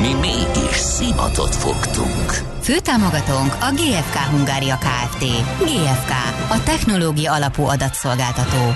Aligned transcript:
Mi 0.00 0.14
mégis 0.14 0.76
szimatot 0.76 1.54
fogtunk. 1.54 2.30
Főtámogatónk 2.60 3.52
a 3.60 3.72
GFK 3.74 4.16
Hungária 4.16 4.76
Kft. 4.76 5.24
GFK, 5.58 6.10
a 6.50 6.62
technológia 6.64 7.32
alapú 7.32 7.62
adatszolgáltató. 7.62 8.74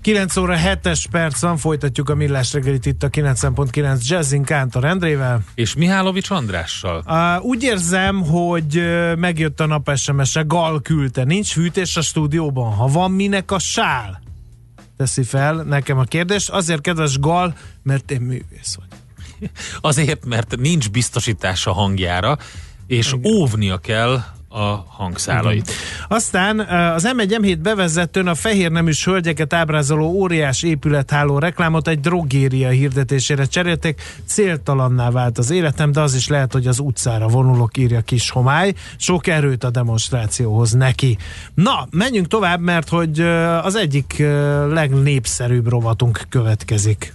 9 0.00 0.36
óra 0.36 0.56
7-es 0.64 1.04
perc 1.10 1.40
van, 1.40 1.56
folytatjuk 1.56 2.08
a 2.08 2.14
millás 2.14 2.52
reggelit 2.52 2.86
itt 2.86 3.02
a 3.02 3.08
9.9 3.08 4.06
Jazzin 4.06 4.44
Kántor 4.44 4.84
Endrével. 4.84 5.40
És 5.54 5.74
Mihálovics 5.74 6.30
Andrással. 6.30 7.02
Uh, 7.06 7.44
úgy 7.44 7.62
érzem, 7.62 8.22
hogy 8.22 8.82
megjött 9.16 9.60
a 9.60 9.66
nap 9.66 9.90
SMS-e, 9.96 10.42
Gal 10.42 10.82
küldte. 10.82 11.24
Nincs 11.24 11.54
hűtés 11.54 11.96
a 11.96 12.00
stúdióban. 12.00 12.72
Ha 12.72 12.86
van, 12.86 13.10
minek 13.10 13.50
a 13.50 13.58
sál? 13.58 14.20
Teszi 14.96 15.22
fel 15.22 15.54
nekem 15.54 15.98
a 15.98 16.04
kérdést. 16.04 16.50
Azért 16.50 16.80
kedves 16.80 17.18
Gal, 17.18 17.54
mert 17.82 18.10
én 18.10 18.20
művész 18.20 18.76
vagy. 18.78 18.87
Azért, 19.80 20.24
mert 20.24 20.56
nincs 20.56 20.90
biztosítás 20.90 21.66
a 21.66 21.72
hangjára, 21.72 22.38
és 22.86 23.12
Igen. 23.12 23.32
óvnia 23.32 23.76
kell 23.76 24.22
a 24.48 24.84
hangszálait. 24.88 25.72
Aztán 26.08 26.60
az 26.94 27.08
M1-M7 27.16 27.58
bevezetőn 27.62 28.26
a 28.26 28.34
fehér 28.34 28.70
neműs 28.70 29.04
hölgyeket 29.04 29.52
ábrázoló 29.52 30.06
óriás 30.06 30.62
épületháló 30.62 31.38
reklámot 31.38 31.88
egy 31.88 32.00
drogéria 32.00 32.68
hirdetésére 32.68 33.44
cserélték. 33.44 34.00
Céltalanná 34.26 35.10
vált 35.10 35.38
az 35.38 35.50
életem, 35.50 35.92
de 35.92 36.00
az 36.00 36.14
is 36.14 36.28
lehet, 36.28 36.52
hogy 36.52 36.66
az 36.66 36.78
utcára 36.78 37.26
vonulok, 37.26 37.76
írja 37.76 38.00
kis 38.00 38.30
homály. 38.30 38.74
Sok 38.96 39.26
erőt 39.26 39.64
a 39.64 39.70
demonstrációhoz 39.70 40.72
neki. 40.72 41.18
Na, 41.54 41.88
menjünk 41.90 42.26
tovább, 42.26 42.60
mert 42.60 42.88
hogy 42.88 43.20
az 43.62 43.74
egyik 43.74 44.18
legnépszerűbb 44.68 45.68
rovatunk 45.68 46.20
következik. 46.28 47.14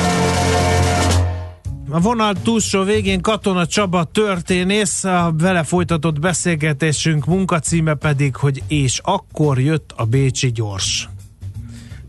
A 1.93 1.99
vonal 1.99 2.33
túlsó 2.43 2.83
végén 2.83 3.21
Katona 3.21 3.65
Csaba 3.65 4.03
történész, 4.03 5.03
a 5.03 5.33
vele 5.37 5.63
folytatott 5.63 6.19
beszélgetésünk 6.19 7.25
munkacíme 7.25 7.93
pedig, 7.93 8.35
hogy 8.35 8.63
és 8.67 8.99
akkor 9.03 9.59
jött 9.59 9.93
a 9.95 10.05
Bécsi 10.05 10.51
gyors. 10.51 11.09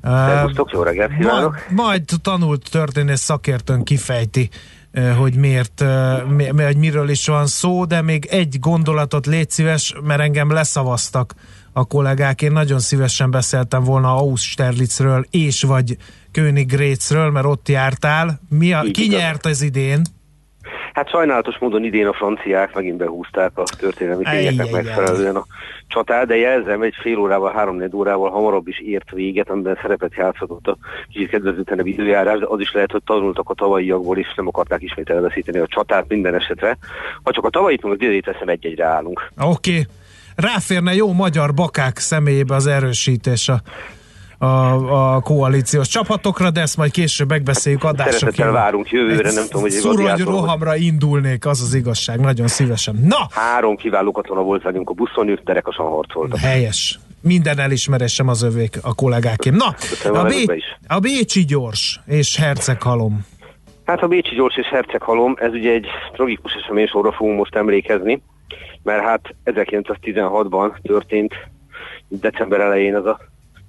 Szervusztok, 0.03 0.71
jó 0.73 0.83
reggelt 0.83 1.17
kívánok! 1.17 1.53
Majd, 1.53 1.71
majd 1.71 2.03
tanult 2.23 2.71
történész 2.71 3.21
szakértőn 3.21 3.83
kifejti, 3.83 4.49
hogy 5.19 5.35
miért, 5.35 5.85
hogy 6.57 6.77
miről 6.77 7.09
is 7.09 7.27
van 7.27 7.47
szó, 7.47 7.85
de 7.85 8.03
még 8.03 8.25
egy 8.25 8.59
gondolatot 8.61 9.27
légy 9.27 9.51
szíves, 9.51 9.95
mert 10.03 10.21
engem 10.21 10.51
leszavaztak 10.51 11.35
a 11.73 11.85
kollégák. 11.85 12.43
Én 12.43 12.53
nagyon 12.53 12.79
szívesen 12.79 13.31
beszéltem 13.31 13.85
volna 13.85 14.17
Austerlitzről 14.17 15.27
és 15.31 15.63
vagy 15.63 15.97
Königgrätzről, 16.33 17.31
mert 17.31 17.47
ott 17.47 17.69
jártál. 17.69 18.41
Mi 18.49 18.73
a, 18.73 18.85
ki 18.93 19.07
nyert 19.07 19.47
ez 19.47 19.63
idén? 19.63 20.03
Hát 20.93 21.09
sajnálatos 21.09 21.59
módon 21.59 21.85
idén 21.85 22.07
a 22.07 22.13
franciák 22.13 22.75
megint 22.75 22.97
behúzták 22.97 23.51
a 23.55 23.63
történelmi 23.63 24.25
tényeknek 24.25 24.71
megfelelően 24.71 25.37
a 25.37 25.47
csatát, 25.87 26.27
de 26.27 26.37
jelzem, 26.37 26.83
egy 26.83 26.95
fél 27.03 27.19
órával, 27.19 27.53
három 27.53 27.83
órával 27.93 28.31
hamarabb 28.31 28.69
is 28.69 28.81
ért 28.81 29.11
véget, 29.11 29.51
amiben 29.51 29.79
szerepet 29.83 30.15
játszhatott 30.15 30.67
a 30.67 30.77
kicsit 31.13 31.29
kedvezőtlenebb 31.29 31.87
időjárás, 31.87 32.39
de 32.39 32.47
az 32.49 32.61
is 32.61 32.73
lehet, 32.73 32.91
hogy 32.91 33.03
tanultak 33.05 33.49
a 33.49 33.55
tavalyiakból, 33.55 34.19
és 34.19 34.35
nem 34.37 34.49
akarták 34.49 34.83
ismét 34.83 35.11
elveszíteni 35.11 35.59
a 35.59 35.67
csatát 35.67 36.09
minden 36.09 36.35
esetre. 36.35 36.79
Ha 37.23 37.33
csak 37.33 37.45
a 37.45 37.51
tavalyit, 37.51 37.83
meg 37.83 37.93
az 37.93 37.99
idejét 38.01 38.25
veszem, 38.25 38.49
egy-egyre 38.49 38.85
állunk. 38.85 39.31
Oké. 39.41 39.71
Okay. 39.71 39.87
Ráférne 40.37 40.95
jó 40.95 41.13
magyar 41.13 41.55
bakák 41.55 41.99
személyébe 41.99 42.55
az 42.55 42.67
erősítés 42.67 43.49
a 43.49 43.61
a, 44.43 45.15
a 45.15 45.21
koalíciós 45.21 45.89
csapatokra, 45.89 46.51
de 46.51 46.61
ezt 46.61 46.77
majd 46.77 46.91
később 46.91 47.29
megbeszéljük 47.29 47.85
adásra. 47.85 48.13
Szeretettel 48.13 48.53
várunk 48.53 48.91
jövőre, 48.91 49.33
nem 49.33 49.45
tudom, 49.45 49.61
hogy 49.61 49.71
Szurony 49.71 50.23
rohamra 50.25 50.77
indulnék, 50.77 51.47
az 51.47 51.61
az 51.61 51.75
igazság, 51.75 52.21
nagyon 52.21 52.49
szívesen. 52.49 52.97
Na! 53.05 53.27
Három 53.31 53.77
kiváló 53.77 54.13
katona 54.13 54.43
volt 54.43 54.63
velünk 54.63 54.91
a 54.91 54.93
buszon, 54.93 55.29
ők 55.29 55.41
derekasan 55.41 55.87
harcoltak. 55.87 56.39
Helyes. 56.39 56.99
Minden 57.21 57.59
elismerésem 57.59 58.29
az 58.29 58.43
övék 58.43 58.79
a 58.83 58.95
kollégákém. 58.95 59.55
Na, 59.55 59.75
a, 60.19 60.23
Bé- 60.23 60.63
a 60.87 60.99
Bécsi 60.99 61.45
gyors 61.45 62.01
és 62.07 62.37
Herceghalom. 62.37 63.27
Hát 63.85 64.03
a 64.03 64.07
Bécsi 64.07 64.35
gyors 64.35 64.57
és 64.57 64.67
Herceghalom, 64.67 65.35
ez 65.39 65.53
ugye 65.53 65.71
egy 65.71 65.87
tragikus 66.13 66.53
esemény 66.63 66.87
sorra 66.87 67.13
fogunk 67.13 67.37
most 67.37 67.55
emlékezni, 67.55 68.23
mert 68.83 69.03
hát 69.03 69.35
1916-ban 69.45 70.73
történt 70.83 71.35
december 72.09 72.61
elején 72.61 72.95
az 72.95 73.07
a 73.07 73.19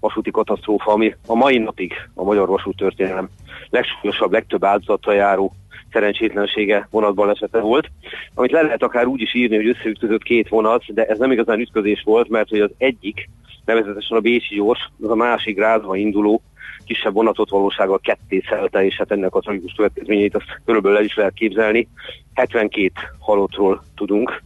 vasúti 0.04 0.32
katasztrófa, 0.32 0.92
ami 0.92 1.16
a 1.28 1.36
mai 1.36 1.58
napig 1.58 1.94
a 2.14 2.24
magyar 2.24 2.48
vasút 2.48 2.78
történelem 2.78 3.30
legsúlyosabb, 3.70 4.32
legtöbb 4.32 4.64
áldozatra 4.64 5.14
járó 5.14 5.54
szerencsétlensége 5.92 6.88
vonatban 6.92 7.30
esete 7.30 7.60
volt, 7.60 7.92
amit 8.34 8.52
le 8.52 8.62
lehet 8.62 8.84
akár 8.84 9.06
úgy 9.06 9.22
is 9.22 9.34
írni, 9.34 9.56
hogy 9.56 9.68
összeütközött 9.68 10.24
két 10.24 10.50
vonat, 10.50 10.94
de 10.94 11.06
ez 11.06 11.18
nem 11.18 11.32
igazán 11.32 11.60
ütközés 11.60 12.02
volt, 12.06 12.30
mert 12.30 12.50
hogy 12.50 12.60
az 12.60 12.72
egyik, 12.78 13.30
nevezetesen 13.66 14.18
a 14.18 14.22
Bécsi 14.22 14.56
gyors, 14.56 14.90
az 15.02 15.10
a 15.10 15.16
másik 15.16 15.60
rázva 15.60 15.96
induló 15.96 16.42
kisebb 16.86 17.14
vonatot 17.14 17.50
valósággal 17.50 18.00
ketté 18.00 18.44
szelte, 18.50 18.86
és 18.86 18.96
hát 18.96 19.12
ennek 19.12 19.36
a 19.36 19.40
tragikus 19.40 19.74
következményeit 19.76 20.36
azt 20.36 20.62
körülbelül 20.66 20.98
el 20.98 21.04
is 21.04 21.16
lehet 21.16 21.34
képzelni. 21.34 21.88
72 22.34 22.92
halottról 23.20 23.84
tudunk, 23.96 24.44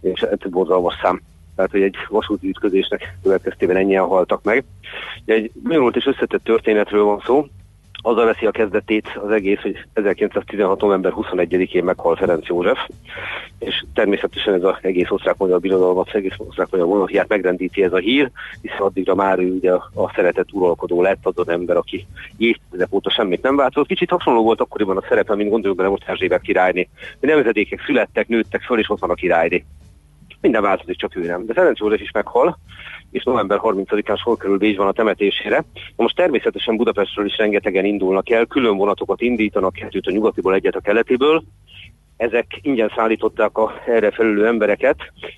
és 0.00 0.20
ez 0.20 0.50
borzalmas 0.50 0.94
szám 1.02 1.22
tehát 1.58 1.72
hogy 1.72 1.82
egy 1.82 1.96
vasúti 2.08 2.48
ütközésnek 2.48 3.16
következtében 3.22 3.76
ennyien 3.76 4.04
haltak 4.04 4.42
meg. 4.42 4.64
Egy 5.24 5.50
bonyolult 5.62 5.96
és 5.96 6.06
összetett 6.06 6.44
történetről 6.44 7.04
van 7.04 7.22
szó, 7.24 7.46
azzal 8.02 8.24
veszi 8.24 8.46
a 8.46 8.50
kezdetét 8.50 9.18
az 9.24 9.30
egész, 9.30 9.60
hogy 9.60 9.84
1916. 9.92 10.80
november 10.80 11.12
21-én 11.16 11.84
meghal 11.84 12.16
Ferenc 12.16 12.46
József, 12.46 12.78
és 13.58 13.84
természetesen 13.94 14.54
ez 14.54 14.62
az 14.62 14.74
egész 14.80 15.10
osztrák-magyar 15.10 15.60
birodalmat, 15.60 16.14
egész 16.14 16.34
osztrák-magyar 16.36 16.86
monarchiát 16.86 17.28
megrendíti 17.28 17.82
ez 17.82 17.92
a 17.92 17.98
hír, 17.98 18.30
hiszen 18.62 18.78
addigra 18.78 19.14
már 19.14 19.38
ő 19.38 19.52
ugye 19.52 19.72
a 19.72 20.12
szeretett 20.14 20.52
uralkodó 20.52 21.02
lett, 21.02 21.20
az 21.22 21.38
az 21.38 21.48
ember, 21.48 21.76
aki 21.76 22.06
évtizedek 22.36 22.94
óta 22.94 23.10
semmit 23.10 23.42
nem 23.42 23.56
változott. 23.56 23.88
Kicsit 23.88 24.10
hasonló 24.10 24.42
volt 24.42 24.60
akkoriban 24.60 24.96
a 24.96 25.04
szerepe, 25.08 25.34
mint 25.34 25.50
gondoljuk 25.50 25.78
bele 25.78 25.90
most 25.90 26.08
Erzsébet 26.08 26.40
királyni. 26.40 26.88
Nemzedékek 27.20 27.82
születtek, 27.86 28.28
nőttek 28.28 28.62
föl, 28.62 28.78
és 28.78 28.90
ott 28.90 29.00
van 29.00 29.10
a 29.10 29.14
királyni 29.14 29.64
minden 30.40 30.62
változik, 30.62 30.96
csak 30.96 31.16
ő 31.16 31.26
nem. 31.26 31.46
De 31.46 31.52
Ferenc 31.52 31.78
József 31.78 32.00
is 32.00 32.10
meghal, 32.10 32.58
és 33.10 33.24
november 33.24 33.58
30-án 33.62 34.16
sor 34.16 34.36
kerül 34.36 34.58
Bécsban 34.58 34.86
a 34.86 34.92
temetésére. 34.92 35.64
Most 35.96 36.16
természetesen 36.16 36.76
Budapestről 36.76 37.26
is 37.26 37.36
rengetegen 37.36 37.84
indulnak 37.84 38.30
el, 38.30 38.46
külön 38.46 38.76
vonatokat 38.76 39.20
indítanak, 39.20 39.72
kettőt 39.72 40.06
a 40.06 40.10
nyugatiból, 40.10 40.54
egyet 40.54 40.74
a 40.74 40.80
keletiből. 40.80 41.42
Ezek 42.16 42.46
ingyen 42.62 42.92
szállították 42.96 43.58
a 43.58 43.72
erre 43.86 44.10
felülő 44.10 44.46
embereket, 44.46 44.96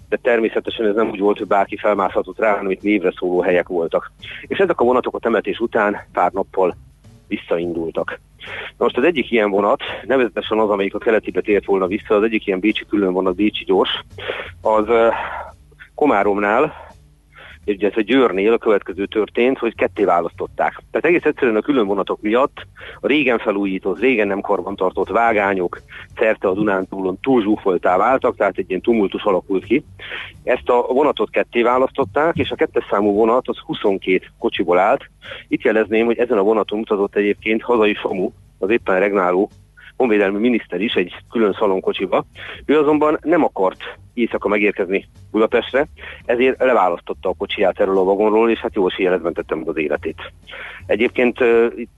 de 0.08 0.16
természetesen 0.22 0.86
ez 0.86 0.94
nem 0.94 1.10
úgy 1.10 1.18
volt, 1.18 1.38
hogy 1.38 1.46
bárki 1.46 1.76
felmászhatott 1.76 2.38
rá, 2.38 2.56
hanem 2.56 2.70
itt 2.70 2.82
névre 2.82 3.12
szóló 3.16 3.40
helyek 3.40 3.68
voltak. 3.68 4.12
És 4.46 4.58
ezek 4.58 4.80
a 4.80 4.84
vonatok 4.84 5.14
a 5.14 5.18
temetés 5.18 5.58
után 5.58 5.96
pár 6.12 6.32
nappal 6.32 6.76
visszaindultak. 7.26 8.20
Na 8.76 8.84
most 8.84 8.96
az 8.96 9.04
egyik 9.04 9.30
ilyen 9.30 9.50
vonat, 9.50 9.82
nevezetesen 10.06 10.58
az, 10.58 10.70
amelyik 10.70 10.94
a 10.94 10.98
keletibe 10.98 11.40
tért 11.40 11.64
volna 11.64 11.86
vissza, 11.86 12.14
az 12.14 12.22
egyik 12.22 12.46
ilyen 12.46 12.60
Bécsi 12.60 12.86
külön 12.88 13.12
vonat, 13.12 13.34
Bécsi 13.34 13.64
gyors, 13.64 14.04
az 14.60 14.84
Komáromnál 15.94 16.89
a 17.66 18.00
Győrnél 18.00 18.52
a 18.52 18.58
következő 18.58 19.06
történt, 19.06 19.58
hogy 19.58 19.74
ketté 19.74 20.04
választották. 20.04 20.82
Tehát 20.90 21.06
egész 21.06 21.24
egyszerűen 21.24 21.56
a 21.56 21.60
külön 21.60 21.86
vonatok 21.86 22.20
miatt 22.20 22.66
a 23.00 23.06
régen 23.06 23.38
felújított, 23.38 24.00
régen 24.00 24.26
nem 24.26 24.40
karbantartott 24.40 25.08
vágányok 25.08 25.80
szerte 26.16 26.48
a 26.48 26.52
Dunántúlon 26.52 27.18
túl 27.20 27.42
zsúfoltá 27.42 27.96
váltak, 27.96 28.36
tehát 28.36 28.58
egy 28.58 28.68
ilyen 28.68 28.80
tumultus 28.80 29.22
alakult 29.22 29.64
ki. 29.64 29.84
Ezt 30.44 30.68
a 30.68 30.92
vonatot 30.92 31.30
ketté 31.30 31.62
választották, 31.62 32.36
és 32.36 32.50
a 32.50 32.54
kettes 32.54 32.86
számú 32.90 33.12
vonat 33.12 33.48
az 33.48 33.58
22 33.58 34.20
kocsiból 34.38 34.78
állt. 34.78 35.10
Itt 35.48 35.62
jelezném, 35.62 36.06
hogy 36.06 36.18
ezen 36.18 36.38
a 36.38 36.42
vonaton 36.42 36.78
utazott 36.78 37.16
egyébként 37.16 37.62
hazai 37.62 37.94
Samu, 37.94 38.30
az 38.58 38.70
éppen 38.70 38.98
regnáló 38.98 39.50
honvédelmi 40.00 40.38
miniszter 40.38 40.80
is 40.80 40.94
egy 40.94 41.14
külön 41.30 41.52
szalonkocsiba. 41.58 42.24
Ő 42.64 42.78
azonban 42.78 43.18
nem 43.22 43.44
akart 43.44 43.82
éjszaka 44.14 44.48
megérkezni 44.48 45.08
Budapestre, 45.30 45.88
ezért 46.24 46.58
leválasztotta 46.58 47.28
a 47.28 47.34
kocsiját 47.38 47.80
erről 47.80 47.98
a 47.98 48.04
vagonról, 48.04 48.50
és 48.50 48.58
hát 48.58 48.74
jó 48.74 48.86
életben 48.96 49.32
tettem 49.32 49.62
az 49.66 49.76
életét. 49.76 50.32
Egyébként, 50.86 51.38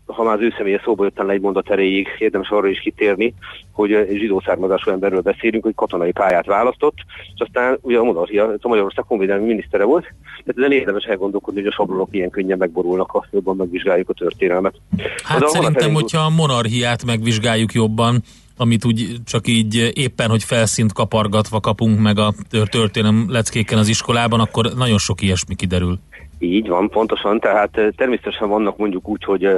ha 0.07 0.23
már 0.23 0.35
az 0.35 0.41
ő 0.41 0.55
személye 0.57 0.81
szóba 0.85 1.05
jöttem 1.05 1.27
le 1.27 1.33
egy 1.33 1.41
mondat 1.41 1.71
erejéig, 1.71 2.09
érdemes 2.19 2.49
arra 2.49 2.69
is 2.69 2.81
kitérni, 2.81 3.35
hogy 3.73 3.93
egy 3.93 4.19
zsidó 4.19 4.43
származású 4.45 4.91
emberről 4.91 5.21
beszélünk, 5.21 5.65
hogy 5.65 5.75
katonai 5.75 6.13
pályát 6.13 6.47
választott, 6.47 6.97
és 7.35 7.41
aztán 7.41 7.79
ugye 7.81 7.99
a 7.99 8.03
monarchia, 8.03 8.55
a 8.61 8.69
Magyarország 8.69 9.05
honvédelmi 9.09 9.47
minisztere 9.47 9.85
volt, 9.85 10.15
tehát 10.45 10.59
ezen 10.59 10.73
érdemes 10.73 11.05
elgondolkodni, 11.05 11.61
hogy 11.61 11.69
a 11.69 11.75
sablonok 11.75 12.09
ilyen 12.11 12.31
könnyen 12.31 12.59
megborulnak, 12.59 13.11
ha 13.11 13.27
jobban 13.31 13.57
megvizsgáljuk 13.57 14.09
a 14.09 14.13
történelmet. 14.13 14.75
Hát 15.23 15.43
az 15.43 15.51
szerintem, 15.51 15.95
hogyha 15.95 16.21
a 16.21 16.31
monarchiát 16.31 17.05
megvizsgáljuk 17.05 17.73
jobban, 17.73 18.23
amit 18.57 18.85
úgy 18.85 19.17
csak 19.25 19.47
így 19.47 19.91
éppen, 19.95 20.31
hogy 20.31 20.45
felszínt 20.45 20.93
kapargatva 20.93 21.61
kapunk 21.61 22.01
meg 22.01 22.19
a 22.19 22.35
történelem 22.71 23.27
leckéken 23.29 23.79
az 23.79 23.89
iskolában, 23.89 24.41
akkor 24.41 24.73
nagyon 24.77 24.99
sok 24.99 25.23
ilyesmi 25.23 25.55
kiderül. 25.55 25.99
Így 26.39 26.69
van, 26.69 26.89
pontosan, 26.89 27.41
tehát 27.41 27.71
természetesen 27.97 28.49
vannak 28.49 28.77
mondjuk 28.77 29.09
úgy, 29.09 29.25
hogy 29.25 29.49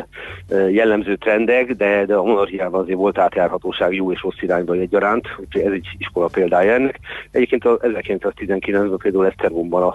jellemző 0.71 1.17
trendek, 1.17 1.73
de, 1.73 2.05
de 2.07 2.15
a 2.15 2.23
monarchiában 2.23 2.81
azért 2.81 2.99
volt 2.99 3.19
átjárhatóság 3.19 3.95
jó 3.95 4.13
és 4.13 4.23
rossz 4.23 4.41
irányba 4.41 4.75
egyaránt, 4.75 5.29
úgyhogy 5.41 5.63
ez 5.63 5.73
egy 5.73 5.87
iskola 5.99 6.27
példája 6.27 6.73
ennek. 6.73 7.01
Egyébként 7.31 7.65
a 7.65 7.79
1919-ben 7.79 8.97
például 8.97 9.27
Esztergomban 9.27 9.95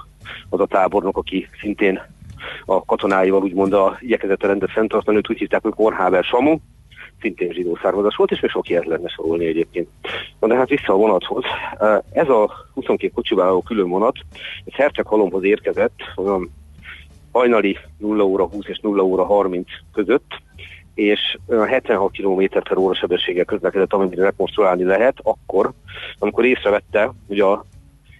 az 0.49 0.59
a 0.59 0.65
tábornok, 0.65 1.17
aki 1.17 1.47
szintén 1.61 2.01
a 2.65 2.85
katonáival 2.85 3.41
úgymond 3.41 3.73
a 3.73 3.97
igyekezett 3.99 4.43
a 4.43 4.47
rendet 4.47 4.71
fenntartani, 4.71 5.17
őt 5.17 5.29
úgy 5.29 5.37
hívták, 5.37 5.61
hogy 5.61 5.73
Korháber 5.73 6.23
Samu, 6.23 6.57
szintén 7.21 7.51
zsidó 7.51 7.77
származás 7.81 8.15
volt, 8.15 8.31
és 8.31 8.39
még 8.39 8.51
sok 8.51 8.69
ilyet 8.69 8.85
lehetne 8.85 9.09
sorolni 9.09 9.45
egyébként. 9.45 9.87
Na 10.39 10.47
de 10.47 10.55
hát 10.55 10.69
vissza 10.69 10.93
a 10.93 10.97
vonathoz. 10.97 11.43
Ez 12.11 12.29
a 12.29 12.51
22 12.73 13.13
kocsival 13.13 13.45
álló 13.45 13.61
külön 13.61 13.89
vonat, 13.89 14.17
ez 14.65 14.73
Herceg 14.73 15.05
halomhoz 15.05 15.43
érkezett, 15.43 15.99
olyan 16.15 16.49
hajnali 17.31 17.77
0 17.97 18.23
óra 18.23 18.47
20 18.47 18.65
és 18.67 18.79
0 18.79 19.03
óra 19.03 19.25
30 19.25 19.67
között, 19.93 20.41
és 20.93 21.37
76 21.47 22.11
km 22.11 22.43
per 22.59 22.77
óra 22.77 22.93
sebességgel 22.93 23.45
közlekedett, 23.45 23.93
amennyire 23.93 24.23
rekonstruálni 24.23 24.83
lehet, 24.83 25.17
akkor, 25.23 25.71
amikor 26.19 26.45
észrevette, 26.45 27.13
hogy 27.27 27.39
a 27.39 27.65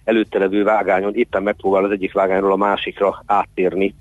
előtte 0.04 0.38
levő 0.38 0.64
vágányon 0.64 1.14
éppen 1.14 1.42
megpróbál 1.42 1.84
az 1.84 1.90
egyik 1.90 2.12
vágányról 2.12 2.52
a 2.52 2.56
másikra 2.56 3.22
áttérni 3.26 3.94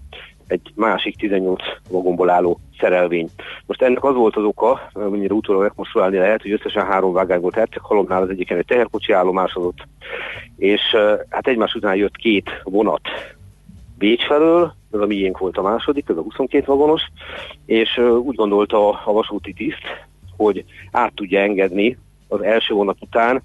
egy 0.50 0.72
másik 0.76 1.18
18 1.18 1.62
vagomból 1.90 2.30
álló 2.30 2.60
szerelvény. 2.80 3.30
Most 3.66 3.82
ennek 3.82 4.04
az 4.04 4.16
volt 4.16 4.36
az 4.36 4.44
oka, 4.44 4.90
amennyire 4.94 5.34
utólag 5.34 5.62
rekonstruálni 5.62 6.18
lehet, 6.18 6.42
hogy 6.42 6.52
összesen 6.52 6.86
három 6.86 7.14
vágány 7.14 7.40
volt 7.40 7.56
Herceg 7.56 7.82
halomnál, 7.82 8.22
az 8.22 8.30
egyiken 8.30 8.58
egy 8.58 8.66
teherkocsi 8.66 9.14
állomásozott, 9.14 9.88
és 10.58 10.82
hát 11.30 11.48
egymás 11.48 11.74
után 11.74 11.96
jött 11.96 12.16
két 12.16 12.50
vonat 12.64 13.02
Bécs 13.98 14.26
felől, 14.26 14.74
ez 14.92 15.00
a 15.00 15.06
miénk 15.06 15.38
volt 15.38 15.58
a 15.58 15.62
második, 15.62 16.10
ez 16.10 16.18
a 16.18 16.22
22 16.22 16.66
vagonos, 16.66 17.02
és 17.66 17.98
úgy 17.98 18.36
gondolta 18.36 18.90
a 18.90 19.12
vasúti 19.12 19.54
tiszt, 19.54 20.08
hogy 20.38 20.66
át 20.92 21.14
tudja 21.14 21.40
engedni 21.40 21.98
az 22.28 22.42
első 22.42 22.74
vonat 22.74 22.98
után, 23.00 23.44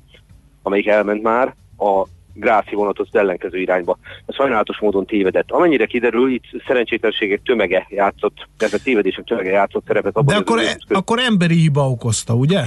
amelyik 0.62 0.86
elment 0.86 1.22
már, 1.22 1.54
a 1.78 2.06
Gráci 2.34 2.74
vonatot 2.74 3.08
az 3.12 3.18
ellenkező 3.18 3.58
irányba. 3.58 3.98
Ez 4.26 4.34
sajnálatos 4.34 4.78
módon 4.78 5.06
tévedett. 5.06 5.50
Amennyire 5.50 5.86
kiderül, 5.86 6.32
itt 6.32 6.44
szerencsétlenségek 6.66 7.42
tömege 7.42 7.86
játszott, 7.88 8.48
tehát 8.56 8.74
a 8.74 8.82
tévedések 8.82 9.24
tömege 9.24 9.50
játszott 9.50 9.86
szerepet. 9.86 10.16
Abban 10.16 10.34
De 10.34 10.40
akkor, 10.40 10.58
e, 10.58 10.76
akkor 10.88 11.18
emberi 11.18 11.54
hiba 11.54 11.88
okozta, 11.88 12.34
ugye? 12.34 12.62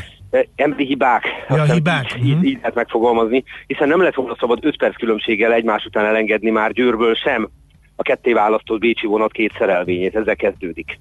emberi 0.56 0.86
hibák. 0.86 1.24
Ja, 1.50 1.64
hibák. 1.64 2.16
Így, 2.20 2.28
így, 2.28 2.44
így 2.44 2.56
lehet 2.56 2.76
megfogalmazni, 2.76 3.44
hiszen 3.68 3.88
nem 3.88 4.02
lett 4.02 4.16
volna 4.16 4.36
szabad 4.40 4.66
5 4.66 4.78
perc 4.78 4.96
különbséggel 4.96 5.54
egymás 5.54 5.86
után 5.86 6.06
elengedni 6.06 6.50
már 6.50 6.72
Győrből 6.72 7.16
sem 7.16 7.50
a 7.96 8.02
ketté 8.02 8.34
választott 8.34 8.80
Bécsi 8.80 9.06
vonat 9.06 9.32
két 9.32 9.54
szerelvényét, 9.58 10.16
ezzel 10.16 10.36
kezdődik. 10.36 11.00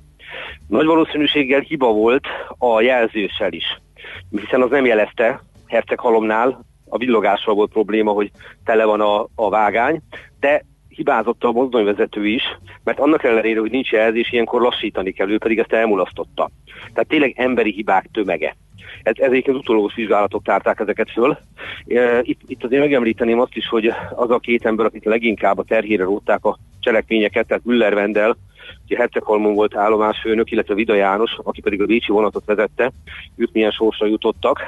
Nagy 0.68 0.86
valószínűséggel 0.86 1.60
hiba 1.60 1.92
volt 1.92 2.26
a 2.58 2.80
jelzőssel 2.80 3.52
is, 3.52 3.80
hiszen 4.30 4.62
az 4.62 4.70
nem 4.70 4.84
jelezte 4.84 5.40
Herceg 5.66 5.98
halomnál, 5.98 6.64
a 6.88 6.98
villogással 6.98 7.54
volt 7.54 7.72
probléma, 7.72 8.10
hogy 8.10 8.30
tele 8.64 8.84
van 8.84 9.00
a, 9.00 9.28
a 9.34 9.48
vágány, 9.50 10.00
de 10.40 10.64
hibázott 10.88 11.44
a 11.44 11.52
mozdonyvezető 11.52 12.26
is, 12.26 12.42
mert 12.84 12.98
annak 12.98 13.24
ellenére, 13.24 13.60
hogy 13.60 13.70
nincs 13.70 13.90
jelzés, 13.90 14.32
ilyenkor 14.32 14.60
lassítani 14.60 15.12
kell, 15.12 15.30
ő 15.30 15.38
pedig 15.38 15.58
ezt 15.58 15.72
elmulasztotta. 15.72 16.50
Tehát 16.92 17.08
tényleg 17.08 17.34
emberi 17.36 17.72
hibák 17.72 18.08
tömege. 18.12 18.56
Ez, 19.02 19.14
ezért 19.18 19.48
az 19.48 19.54
utólagos 19.54 19.94
vizsgálatok 19.94 20.42
tárták 20.42 20.80
ezeket 20.80 21.10
föl. 21.10 21.38
Itt, 22.22 22.40
itt 22.46 22.64
azért 22.64 22.82
megemlíteném 22.82 23.40
azt 23.40 23.56
is, 23.56 23.68
hogy 23.68 23.92
az 24.14 24.30
a 24.30 24.38
két 24.38 24.66
ember, 24.66 24.86
akik 24.86 25.04
leginkább 25.04 25.58
a 25.58 25.64
terhére 25.64 26.04
rótták 26.04 26.44
a 26.44 26.58
cselekményeket, 26.80 27.46
tehát 27.46 27.64
Müller 27.64 27.94
Vendel, 27.94 28.36
aki 28.84 28.94
Herceghalmon 28.94 29.54
volt 29.54 29.76
állomásfőnök, 29.76 30.50
illetve 30.50 30.74
Vida 30.74 30.94
János, 30.94 31.38
aki 31.42 31.60
pedig 31.60 31.82
a 31.82 31.86
Bécsi 31.86 32.12
vonatot 32.12 32.44
vezette, 32.44 32.92
ők 33.36 33.52
milyen 33.52 33.70
sorsra 33.70 34.06
jutottak 34.06 34.60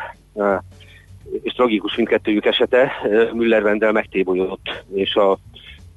és 1.42 1.52
tragikus 1.52 1.96
mindkettőjük 1.96 2.44
esete, 2.44 2.92
Müller 3.32 3.62
Vendel 3.62 3.92
megtébolyodott, 3.92 4.84
és 4.94 5.14
a 5.14 5.38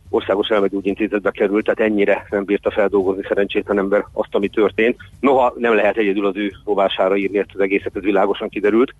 országos 0.09 0.47
elmegyógyintézetbe 0.49 1.31
került, 1.31 1.63
tehát 1.63 1.91
ennyire 1.91 2.25
nem 2.29 2.43
bírta 2.43 2.71
feldolgozni 2.71 3.23
szerencsétlen 3.27 3.77
ember 3.77 4.05
azt, 4.13 4.35
ami 4.35 4.47
történt. 4.47 4.97
Noha 5.19 5.53
nem 5.57 5.75
lehet 5.75 5.97
egyedül 5.97 6.25
az 6.25 6.35
ő 6.35 6.51
rovására 6.65 7.17
írni 7.17 7.37
ezt 7.37 7.49
az 7.53 7.59
egészet, 7.59 7.95
ez 7.95 8.01
világosan 8.01 8.49
kiderült. 8.49 8.95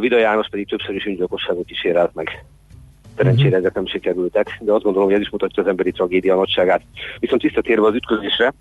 Vida 0.00 0.18
János 0.18 0.48
pedig 0.48 0.68
többször 0.68 0.94
is 0.94 1.06
öngyilkosságot 1.06 1.66
kísérelt 1.66 2.14
meg. 2.14 2.44
Szerencsére 3.16 3.56
ezek 3.56 3.74
nem 3.74 3.86
sikerültek, 3.86 4.58
de 4.60 4.72
azt 4.72 4.82
gondolom, 4.82 5.08
hogy 5.08 5.16
ez 5.16 5.24
is 5.24 5.30
mutatja 5.30 5.62
az 5.62 5.68
emberi 5.68 5.90
tragédia 5.90 6.34
nagyságát. 6.34 6.82
Viszont 7.18 7.42
visszatérve 7.42 7.86
az 7.86 7.94
ütközésre, 7.94 8.54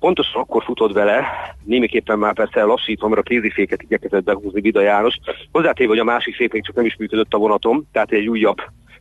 pontosan 0.00 0.40
akkor 0.40 0.62
futott 0.62 0.92
vele, 0.92 1.24
némiképpen 1.64 2.18
már 2.18 2.34
persze 2.34 2.64
lassítva, 2.64 3.08
mert 3.08 3.20
a 3.20 3.28
kéziféket 3.28 3.82
igyekezett 3.82 4.24
behúzni 4.24 4.60
Vida 4.60 4.80
János. 4.80 5.14
Hozzátéve, 5.52 5.88
hogy 5.88 5.98
a 5.98 6.04
másik 6.04 6.34
fék 6.34 6.52
még 6.52 6.64
csak 6.64 6.74
nem 6.74 6.84
is 6.84 6.96
működött 6.96 7.34
a 7.34 7.38
vonatom, 7.38 7.84
tehát 7.92 8.10
egy 8.10 8.28
újabb 8.28 8.58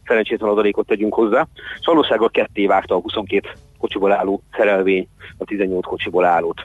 szerencsétlen 0.07 0.49
adalékot 0.49 0.87
tegyünk 0.87 1.13
hozzá. 1.13 1.47
És 1.79 1.85
valósággal 1.85 2.29
ketté 2.29 2.65
vágta 2.65 2.95
a 2.95 2.99
22 2.99 3.49
kocsiból 3.77 4.11
álló 4.11 4.41
szerelvény 4.51 5.07
a 5.37 5.45
18 5.45 5.85
kocsiból 5.85 6.25
állót. 6.25 6.61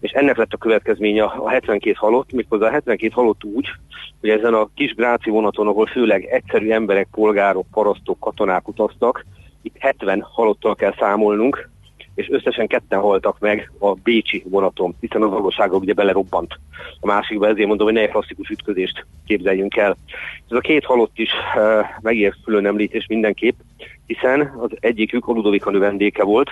És 0.00 0.10
ennek 0.10 0.36
lett 0.36 0.52
a 0.52 0.56
következménye 0.56 1.22
a 1.24 1.48
72 1.48 1.94
halott, 1.98 2.32
méghozzá 2.32 2.66
a 2.66 2.70
72 2.70 3.12
halott 3.14 3.44
úgy, 3.44 3.66
hogy 4.20 4.28
ezen 4.28 4.54
a 4.54 4.68
kis 4.74 4.94
gráci 4.94 5.30
vonaton, 5.30 5.66
ahol 5.66 5.86
főleg 5.86 6.24
egyszerű 6.24 6.70
emberek, 6.70 7.08
polgárok, 7.10 7.66
parasztok, 7.72 8.20
katonák 8.20 8.68
utaztak, 8.68 9.24
itt 9.62 9.76
70 9.78 10.26
halottal 10.30 10.74
kell 10.74 10.94
számolnunk, 10.98 11.68
és 12.16 12.28
összesen 12.30 12.66
ketten 12.66 13.00
haltak 13.00 13.38
meg 13.38 13.70
a 13.78 13.92
Bécsi 13.92 14.42
vonaton, 14.48 14.94
hiszen 15.00 15.22
az 15.22 15.30
valósága 15.30 15.76
ugye 15.76 15.92
belerobbant. 15.92 16.58
A 17.00 17.06
másikba, 17.06 17.48
ezért 17.48 17.66
mondom, 17.66 17.86
hogy 17.86 17.96
ne 17.96 18.02
egy 18.02 18.10
klasszikus 18.10 18.48
ütközést 18.48 19.06
képzeljünk 19.26 19.76
el. 19.76 19.96
Ez 20.48 20.56
a 20.56 20.60
két 20.60 20.84
halott 20.84 21.18
is 21.18 21.30
uh, 21.56 21.86
megér 22.00 22.34
külön 22.44 22.66
említés 22.66 23.06
mindenképp, 23.06 23.58
hiszen 24.06 24.54
az 24.58 24.70
egyikük 24.80 25.28
a 25.28 25.32
Ludovika 25.32 25.70
növendéke 25.70 26.24
volt, 26.24 26.50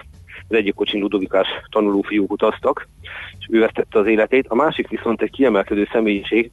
az 0.48 0.56
egyik 0.56 0.74
kocsin 0.74 1.00
Ludovikás 1.00 1.48
tanuló 1.70 2.02
fiúk 2.02 2.32
utaztak, 2.32 2.88
és 3.38 3.46
ő 3.50 3.60
vesztette 3.60 3.98
az 3.98 4.06
életét, 4.06 4.46
a 4.48 4.54
másik 4.54 4.88
viszont 4.88 5.22
egy 5.22 5.30
kiemelkedő 5.30 5.88
személyiség, 5.92 6.50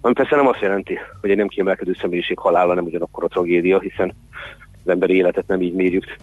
ami 0.00 0.14
persze 0.14 0.36
nem 0.36 0.46
azt 0.46 0.60
jelenti, 0.60 0.98
hogy 1.20 1.30
egy 1.30 1.36
nem 1.36 1.48
kiemelkedő 1.48 1.96
személyiség 2.00 2.38
halála 2.38 2.74
nem 2.74 2.84
ugyanakkor 2.84 3.24
a 3.24 3.28
tragédia, 3.28 3.80
hiszen 3.80 4.14
az 4.84 4.90
emberi 4.90 5.14
életet 5.14 5.46
nem 5.46 5.62
így 5.62 5.74
mérjük, 5.74 6.16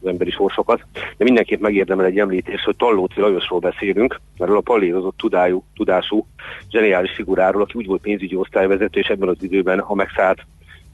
az 0.00 0.08
emberi 0.08 0.30
sorsokat, 0.30 0.84
de 0.92 1.24
mindenképp 1.24 1.60
megérdemel 1.60 2.04
egy 2.04 2.18
említés, 2.18 2.62
hogy 2.62 2.76
Tallóci 2.76 3.20
Lajosról 3.20 3.58
beszélünk, 3.58 4.20
erről 4.38 4.56
a 4.56 4.60
pallérozott 4.60 5.16
tudájú, 5.16 5.64
tudású, 5.74 6.26
zseniális 6.70 7.12
figuráról, 7.14 7.62
aki 7.62 7.72
úgy 7.76 7.86
volt 7.86 8.00
pénzügyi 8.00 8.36
osztályvezető, 8.36 9.00
és 9.00 9.08
ebben 9.08 9.28
az 9.28 9.42
időben 9.42 9.78
a 9.78 9.94
megszállt 9.94 10.46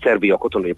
Szerbia 0.04 0.38
katonai 0.38 0.74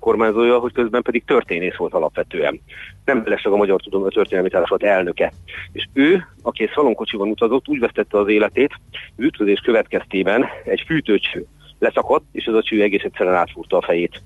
kormányzója, 0.00 0.58
hogy 0.58 0.72
közben 0.72 1.02
pedig 1.02 1.24
történész 1.24 1.76
volt 1.76 1.94
alapvetően. 1.94 2.60
Nem 3.04 3.22
felesleg 3.22 3.52
a 3.52 3.56
Magyar 3.56 3.80
Tudom 3.80 4.08
Történelmi 4.08 4.48
Társulat 4.48 4.82
elnöke. 4.82 5.32
És 5.72 5.88
ő, 5.92 6.26
aki 6.42 6.62
egy 6.62 6.70
szalonkocsiban 6.74 7.28
utazott, 7.28 7.68
úgy 7.68 7.78
vesztette 7.78 8.18
az 8.18 8.28
életét, 8.28 8.72
ütközés 9.16 9.60
következtében 9.60 10.44
egy 10.64 10.82
fűtőcső 10.86 11.46
leszakadt, 11.78 12.24
és 12.32 12.46
az 12.46 12.54
a 12.54 12.62
cső 12.62 12.82
egész 12.82 13.02
egyszerűen 13.02 13.34
átfúrta 13.34 13.76
a 13.76 13.82
fejét. 13.82 14.22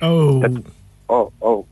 Oh. 0.00 0.40
Tehát 0.40 0.56
a, 1.06 1.46
a 1.46 1.64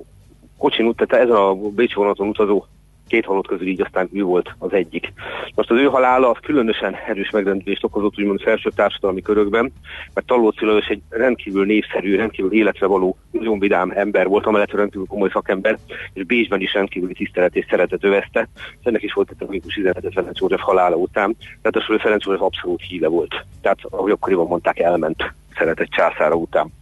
kocsin, 0.64 0.94
tehát 0.94 1.24
ezen 1.24 1.36
a 1.36 1.54
Bécsi 1.54 1.94
vonaton 1.94 2.28
utazó 2.28 2.64
két 3.08 3.24
halott 3.24 3.46
közül 3.46 3.66
így 3.66 3.80
aztán 3.80 4.08
ő 4.12 4.22
volt 4.22 4.54
az 4.58 4.72
egyik. 4.72 5.12
Most 5.54 5.70
az 5.70 5.78
ő 5.78 5.84
halála 5.84 6.30
az 6.30 6.36
különösen 6.42 6.94
erős 7.06 7.30
megrendülést 7.30 7.84
okozott 7.84 8.18
úgymond 8.18 8.40
felső 8.40 8.70
társadalmi 8.70 9.22
körökben, 9.22 9.72
mert 10.14 10.26
Talóci 10.26 10.64
Lajos 10.64 10.86
egy 10.86 11.02
rendkívül 11.08 11.64
népszerű, 11.66 12.16
rendkívül 12.16 12.52
életre 12.52 12.86
való, 12.86 13.16
nagyon 13.30 13.58
vidám 13.58 13.92
ember 13.94 14.26
volt, 14.26 14.46
amellett 14.46 14.70
rendkívül 14.72 15.06
komoly 15.06 15.30
szakember, 15.32 15.78
és 16.12 16.24
Bécsben 16.24 16.60
is 16.60 16.72
rendkívül 16.72 17.12
tisztelet 17.12 17.56
és 17.56 17.66
szeretet 17.68 18.04
övezte. 18.04 18.48
Ennek 18.82 19.02
is 19.02 19.12
volt 19.12 19.30
egy 19.30 19.36
tragikus 19.36 19.76
üzenete 19.76 20.10
Ferenc 20.10 20.40
József 20.40 20.60
halála 20.60 20.96
után. 20.96 21.36
Tehát 21.62 21.88
a 21.88 21.98
Ferenc 21.98 22.24
József 22.24 22.42
abszolút 22.42 22.82
híle 22.82 23.08
volt. 23.08 23.44
Tehát, 23.60 23.78
ahogy 23.82 24.10
akkoriban 24.10 24.46
mondták, 24.46 24.78
elment 24.78 25.32
szeretett 25.56 25.88
császára 25.88 26.34
után. 26.34 26.72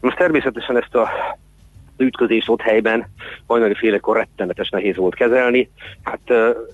Most 0.00 0.16
természetesen 0.16 0.76
ezt 0.76 0.94
a 0.94 1.10
ütközés 2.02 2.48
ott 2.48 2.60
helyben 2.60 3.06
hajnali 3.46 3.74
félekor 3.74 4.16
rettenetes 4.16 4.68
nehéz 4.68 4.96
volt 4.96 5.14
kezelni. 5.14 5.70
Hát 6.02 6.20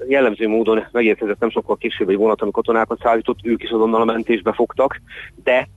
jellemző 0.09 0.49
módon 0.49 0.85
megérkezett 0.91 1.39
nem 1.39 1.51
sokkal 1.51 1.77
később 1.77 2.09
egy 2.09 2.17
vonat, 2.17 2.43
ami 2.43 2.51
katonákat 2.51 3.01
szállított, 3.03 3.39
ők 3.43 3.63
is 3.63 3.71
azonnal 3.71 4.01
a 4.01 4.05
mentésbe 4.05 4.53
fogtak, 4.53 5.01
de 5.45 5.69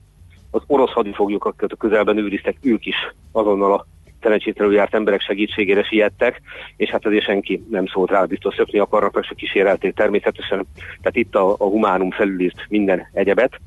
az 0.50 0.62
orosz 0.66 0.92
hadifoglyok, 0.92 1.44
a 1.44 1.76
közelben 1.78 2.16
őriztek, 2.16 2.56
ők 2.62 2.86
is 2.86 2.96
azonnal 3.32 3.72
a 3.72 3.86
szerencsétlenül 4.22 4.74
járt 4.74 4.94
emberek 4.94 5.20
segítségére 5.20 5.82
siettek, 5.82 6.40
és 6.76 6.90
hát 6.90 7.06
azért 7.06 7.24
senki 7.24 7.64
nem 7.70 7.86
szólt 7.86 8.10
rá, 8.10 8.24
biztos 8.24 8.54
szökni 8.54 8.78
akarnak, 8.78 9.14
meg 9.14 9.24
se 9.24 9.34
kísérelték 9.34 9.94
természetesen. 9.94 10.66
Tehát 10.74 11.16
itt 11.16 11.34
a, 11.34 11.52
a 11.58 11.64
humánum 11.64 12.10
felülírt 12.10 12.64
minden 12.68 13.08
egyebet. 13.12 13.60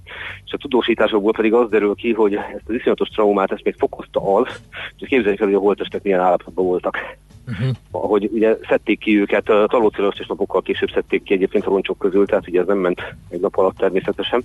És 0.45 0.53
a 0.53 0.57
tudósításokból 0.57 1.31
pedig 1.31 1.53
az 1.53 1.69
derül 1.69 1.95
ki, 1.95 2.13
hogy 2.13 2.35
ezt 2.35 2.63
az 2.67 2.74
iszonyatos 2.74 3.09
traumát 3.09 3.51
ezt 3.51 3.63
még 3.63 3.75
fokozta 3.77 4.35
az, 4.35 4.47
hogy 5.00 5.07
képzeljük 5.07 5.39
el, 5.39 5.47
hogy 5.47 5.55
a 5.55 5.59
holtestek 5.59 6.03
milyen 6.03 6.19
állapotban 6.19 6.65
voltak. 6.65 6.97
Uh-huh. 7.47 7.75
Ahogy 7.91 8.29
ugye 8.33 8.57
szedték 8.69 8.99
ki 8.99 9.19
őket, 9.19 9.49
a 9.49 9.67
talócilost 9.67 10.19
és 10.19 10.27
napokkal 10.27 10.61
később 10.61 10.89
szedték 10.93 11.23
ki 11.23 11.33
egyébként 11.33 11.65
a 11.65 11.69
roncsok 11.69 11.99
közül, 11.99 12.25
tehát 12.25 12.47
ugye 12.47 12.59
ez 12.59 12.67
nem 12.67 12.77
ment 12.77 13.01
egy 13.29 13.39
nap 13.39 13.57
alatt 13.57 13.77
természetesen. 13.77 14.43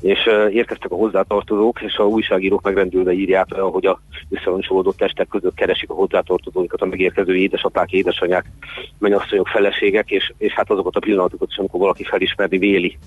És 0.00 0.26
uh, 0.26 0.54
érkeztek 0.54 0.90
a 0.90 0.96
hozzátartozók, 0.96 1.80
és 1.82 1.96
a 1.96 2.06
újságírók 2.06 2.62
megrendülve 2.62 3.12
írják, 3.12 3.54
hogy 3.54 3.86
a 3.86 4.00
összeroncsolódott 4.30 4.96
testek 4.96 5.28
között 5.28 5.54
keresik 5.54 5.90
a 5.90 5.94
hozzátartozóikat, 5.94 6.80
a 6.80 6.86
megérkező 6.86 7.36
édesapák, 7.36 7.92
édesanyák, 7.92 8.44
mennyasszonyok, 8.98 9.48
feleségek, 9.48 10.10
és, 10.10 10.32
és 10.38 10.52
hát 10.52 10.70
azokat 10.70 10.96
a 10.96 11.00
pillanatokat 11.00 11.48
is, 11.50 11.58
amikor 11.58 11.80
valaki 11.80 12.04
felismerni 12.04 12.58
véli 12.58 12.98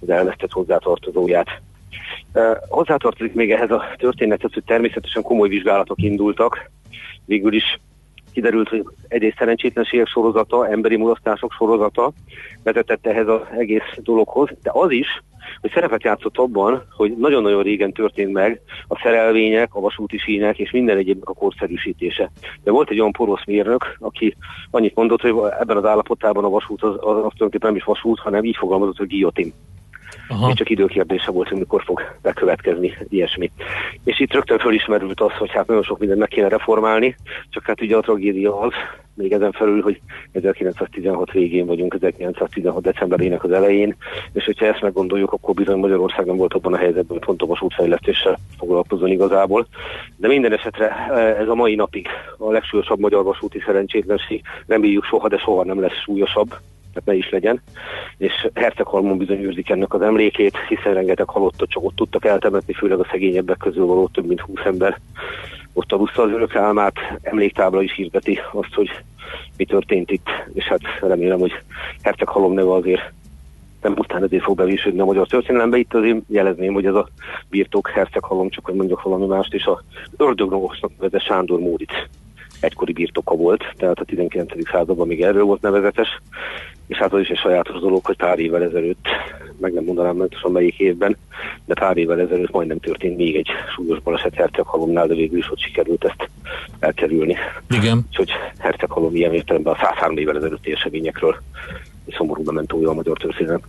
az 0.00 0.10
elvesztett 0.10 0.52
hozzátartozóját. 0.52 1.48
Uh, 2.34 2.56
hozzátartozik 2.68 3.34
még 3.34 3.50
ehhez 3.50 3.70
a 3.70 3.84
történethez, 3.96 4.52
hogy 4.52 4.64
természetesen 4.64 5.22
komoly 5.22 5.48
vizsgálatok 5.48 6.02
indultak, 6.02 6.70
végül 7.24 7.54
is 7.54 7.80
kiderült, 8.36 8.68
hogy 8.68 8.84
egyrészt 9.08 9.36
szerencsétlenségek 9.38 10.06
sorozata, 10.06 10.68
emberi 10.68 10.96
mulasztások 10.96 11.52
sorozata 11.52 12.12
vezetett 12.62 13.06
ehhez 13.06 13.28
az 13.28 13.40
egész 13.58 13.90
dologhoz, 13.96 14.48
de 14.62 14.70
az 14.72 14.90
is, 14.90 15.22
hogy 15.60 15.70
szerepet 15.70 16.02
játszott 16.02 16.38
abban, 16.38 16.82
hogy 16.90 17.16
nagyon-nagyon 17.16 17.62
régen 17.62 17.92
történt 17.92 18.32
meg 18.32 18.60
a 18.88 19.00
szerelvények, 19.02 19.74
a 19.74 19.80
vasúti 19.80 20.18
sínek 20.18 20.58
és 20.58 20.70
minden 20.70 20.96
egyébnek 20.96 21.28
a 21.28 21.32
korszerűsítése. 21.32 22.30
De 22.62 22.70
volt 22.70 22.90
egy 22.90 23.00
olyan 23.00 23.12
porosz 23.12 23.44
mérnök, 23.46 23.96
aki 23.98 24.36
annyit 24.70 24.94
mondott, 24.94 25.20
hogy 25.20 25.34
ebben 25.60 25.76
az 25.76 25.84
állapotában 25.84 26.44
a 26.44 26.48
vasút 26.48 26.82
az, 26.82 26.94
az, 26.94 26.98
az 27.00 27.04
tulajdonképpen 27.06 27.68
nem 27.68 27.76
is 27.76 27.84
vasút, 27.84 28.18
hanem 28.18 28.44
így 28.44 28.56
fogalmazott, 28.56 28.96
hogy 28.96 29.08
guillotine. 29.08 29.52
Aha. 30.28 30.48
És 30.48 30.54
csak 30.54 30.70
időkérdése 30.70 31.30
volt, 31.30 31.48
hogy 31.48 31.58
mikor 31.58 31.82
fog 31.82 32.00
bekövetkezni 32.22 32.92
ilyesmi. 33.08 33.50
És 34.04 34.20
itt 34.20 34.32
rögtön 34.32 34.58
fölismerült 34.58 35.20
az, 35.20 35.32
hogy 35.32 35.50
hát 35.50 35.66
nagyon 35.66 35.82
sok 35.82 35.98
mindent 35.98 36.20
meg 36.20 36.28
kéne 36.28 36.48
reformálni, 36.48 37.16
csak 37.50 37.66
hát 37.66 37.80
ugye 37.80 37.96
a 37.96 38.00
tragédia 38.00 38.60
az, 38.60 38.72
még 39.16 39.32
ezen 39.32 39.52
felül, 39.52 39.82
hogy 39.82 40.00
1916 40.32 41.32
végén 41.32 41.66
vagyunk, 41.66 41.94
1916 41.94 42.82
decemberének 42.82 43.44
az 43.44 43.50
elején, 43.50 43.96
és 44.32 44.44
hogyha 44.44 44.66
ezt 44.66 44.82
meggondoljuk, 44.82 45.32
akkor 45.32 45.54
bizony 45.54 45.78
Magyarország 45.78 46.26
nem 46.26 46.36
volt 46.36 46.54
abban 46.54 46.72
a 46.72 46.76
helyzetben, 46.76 47.16
hogy 47.16 47.26
pont 47.26 47.42
a 47.42 47.46
vasútfejlesztéssel 47.46 48.38
foglalkozzon 48.58 49.08
igazából. 49.08 49.66
De 50.16 50.28
minden 50.28 50.52
esetre 50.52 50.88
eh, 50.88 51.40
ez 51.40 51.48
a 51.48 51.54
mai 51.54 51.74
napig 51.74 52.08
a 52.38 52.50
legsúlyosabb 52.50 52.98
magyar 52.98 53.24
vasúti 53.24 53.62
szerencsétlenség, 53.66 54.42
reméljük 54.66 55.04
soha, 55.04 55.28
de 55.28 55.38
soha 55.38 55.64
nem 55.64 55.80
lesz 55.80 56.02
súlyosabb, 56.02 56.54
tehát 56.96 57.04
ne 57.04 57.26
is 57.26 57.30
legyen, 57.30 57.62
és 58.18 58.48
Herceghalmon 58.54 59.18
bizony 59.18 59.42
őrzik 59.42 59.70
ennek 59.70 59.94
az 59.94 60.02
emlékét, 60.02 60.56
hiszen 60.68 60.94
rengeteg 60.94 61.28
halottat 61.28 61.68
csak 61.68 61.84
ott 61.84 61.96
tudtak 61.96 62.24
eltemetni, 62.24 62.72
főleg 62.72 62.98
a 62.98 63.06
szegényebbek 63.10 63.56
közül 63.56 63.86
való 63.86 64.08
több 64.08 64.26
mint 64.26 64.40
20 64.40 64.60
ember 64.64 64.98
ott 65.72 65.92
a 65.92 65.96
buszta 65.96 66.22
az 66.22 66.30
örök 66.30 66.56
álmát, 66.56 66.94
emléktábla 67.22 67.82
is 67.82 67.94
hirdeti 67.94 68.40
azt, 68.52 68.74
hogy 68.74 68.90
mi 69.56 69.64
történt 69.64 70.10
itt, 70.10 70.28
és 70.52 70.64
hát 70.64 70.80
remélem, 71.00 71.38
hogy 71.38 71.52
Herceghalom 72.02 72.52
neve 72.52 72.72
azért 72.72 73.12
nem 73.82 73.94
utána 73.96 74.24
ezért 74.24 74.42
fog 74.42 74.56
bevésődni 74.56 75.00
a 75.00 75.04
magyar 75.04 75.26
történelembe. 75.26 75.76
Itt 75.76 75.94
azért 75.94 76.18
jelezném, 76.28 76.72
hogy 76.72 76.86
ez 76.86 76.94
a 76.94 77.08
birtok 77.48 77.88
Herceghalom, 77.88 78.48
csak 78.48 78.64
hogy 78.64 78.74
mondjak 78.74 79.02
valami 79.02 79.26
mást, 79.26 79.54
és 79.54 79.64
a 79.64 79.82
ördögnogosnak 80.16 80.90
vezet 80.98 81.22
Sándor 81.22 81.60
Móric 81.60 81.92
egykori 82.60 82.92
birtoka 82.92 83.34
volt, 83.34 83.64
tehát 83.76 83.98
a 83.98 84.04
19. 84.04 84.70
században 84.70 85.06
még 85.06 85.22
erről 85.22 85.44
volt 85.44 85.60
nevezetes, 85.60 86.08
és 86.86 86.96
hát 86.96 87.12
az 87.12 87.20
is 87.20 87.28
egy 87.28 87.38
sajátos 87.38 87.80
dolog, 87.80 88.04
hogy 88.04 88.16
pár 88.16 88.38
évvel 88.38 88.62
ezelőtt, 88.62 89.06
meg 89.60 89.72
nem 89.72 89.84
mondanám 89.84 90.16
pontosan 90.16 90.52
melyik 90.52 90.78
évben, 90.78 91.16
de 91.64 91.74
pár 91.74 91.96
évvel 91.96 92.20
ezelőtt 92.20 92.50
majdnem 92.50 92.78
történt 92.78 93.16
még 93.16 93.36
egy 93.36 93.48
súlyos 93.74 94.00
baleset 94.00 94.34
Herceghalomnál, 94.34 95.06
de 95.06 95.14
végül 95.14 95.38
is 95.38 95.50
ott 95.50 95.60
sikerült 95.60 96.04
ezt 96.04 96.30
elkerülni. 96.78 97.36
Igen. 97.70 98.04
Úgyhogy 98.08 98.30
Herceghalom 98.58 99.14
ilyen 99.14 99.34
értelemben 99.34 99.72
a 99.72 99.76
103 99.76 100.16
évvel 100.16 100.36
ezelőtti 100.36 100.72
eseményekről 100.72 101.36
szomorú 102.16 102.42
bementója 102.42 102.90
a 102.90 102.94
magyar 102.94 103.18
történet. 103.18 103.62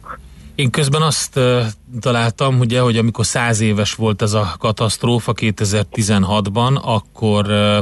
Én 0.55 0.69
közben 0.69 1.01
azt 1.01 1.37
uh, 1.37 1.61
találtam, 1.99 2.59
ugye, 2.59 2.79
hogy 2.79 2.97
amikor 2.97 3.25
száz 3.25 3.59
éves 3.59 3.93
volt 3.93 4.21
ez 4.21 4.33
a 4.33 4.55
katasztrófa 4.59 5.33
2016-ban, 5.35 6.81
akkor 6.81 7.45
uh, 7.45 7.77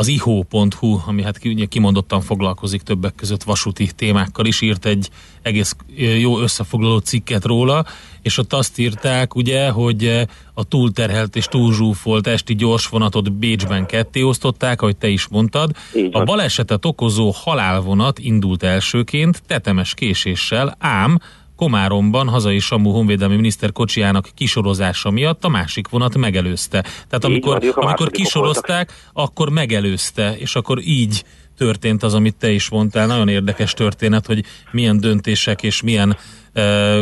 az 0.00 0.08
ihó.hu, 0.08 1.00
ami 1.06 1.22
hát 1.22 1.44
ugye 1.44 1.64
kimondottan 1.64 2.20
foglalkozik 2.20 2.82
többek 2.82 3.14
között 3.14 3.42
vasúti 3.42 3.90
témákkal 3.96 4.46
is, 4.46 4.60
írt 4.60 4.86
egy 4.86 5.10
egész 5.42 5.76
jó 5.96 6.40
összefoglaló 6.40 6.98
cikket 6.98 7.44
róla, 7.44 7.86
és 8.22 8.38
ott 8.38 8.52
azt 8.52 8.78
írták, 8.78 9.34
ugye, 9.34 9.70
hogy 9.70 10.26
a 10.54 10.64
túlterhelt 10.64 11.36
és 11.36 11.46
túlzsúfolt 11.46 12.26
esti 12.26 12.54
gyorsvonatot 12.54 13.32
Bécsben 13.32 13.86
ketté 13.86 14.22
osztották, 14.22 14.82
ahogy 14.82 14.96
te 14.96 15.08
is 15.08 15.28
mondtad. 15.28 15.70
A 16.10 16.22
balesetet 16.22 16.84
okozó 16.84 17.30
halálvonat 17.30 18.18
indult 18.18 18.62
elsőként, 18.62 19.42
tetemes 19.46 19.94
késéssel, 19.94 20.76
ám 20.78 21.18
Komáromban 21.60 22.28
hazai 22.28 22.58
Samu 22.58 22.90
honvédelmi 22.90 23.34
miniszter 23.34 23.72
kocsijának 23.72 24.28
kisorozása 24.34 25.10
miatt 25.10 25.44
a 25.44 25.48
másik 25.48 25.88
vonat 25.88 26.16
megelőzte. 26.16 26.80
Tehát 26.80 27.24
amikor, 27.24 27.60
van, 27.74 27.84
amikor 27.84 28.10
kisorozták, 28.10 28.92
akkor 29.12 29.50
megelőzte, 29.50 30.36
és 30.38 30.54
akkor 30.56 30.78
így 30.84 31.24
történt 31.56 32.02
az, 32.02 32.14
amit 32.14 32.36
te 32.36 32.50
is 32.50 32.70
mondtál. 32.70 33.06
Nagyon 33.06 33.28
érdekes 33.28 33.72
történet, 33.72 34.26
hogy 34.26 34.44
milyen 34.70 35.00
döntések 35.00 35.62
és 35.62 35.82
milyen 35.82 36.16
uh, 36.54 37.00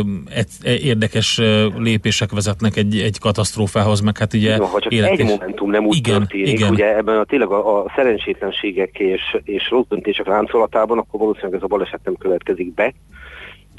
érdekes 0.63 1.41
lépések 1.77 2.31
vezetnek 2.31 2.75
egy, 2.75 2.99
egy 2.99 3.19
katasztrófához, 3.19 3.99
meg 3.99 4.17
hát 4.17 4.33
ugye... 4.33 4.55
Jó, 4.55 4.65
ha 4.65 4.79
csak 4.79 4.93
egy 4.93 5.23
momentum 5.23 5.69
nem 5.69 5.85
úgy 5.85 5.97
igen, 5.97 6.19
történik, 6.19 6.47
igen. 6.47 6.71
ugye 6.71 6.95
ebben 6.95 7.17
a, 7.17 7.23
tényleg 7.23 7.49
a, 7.49 7.79
a 7.79 7.91
szerencsétlenségek 7.95 8.99
és, 8.99 9.37
és 9.43 9.69
rossz 9.69 9.85
döntések 9.89 10.27
láncolatában, 10.27 10.97
akkor 10.97 11.19
valószínűleg 11.19 11.55
ez 11.55 11.63
a 11.63 11.67
baleset 11.67 11.99
nem 12.03 12.15
következik 12.15 12.73
be, 12.73 12.93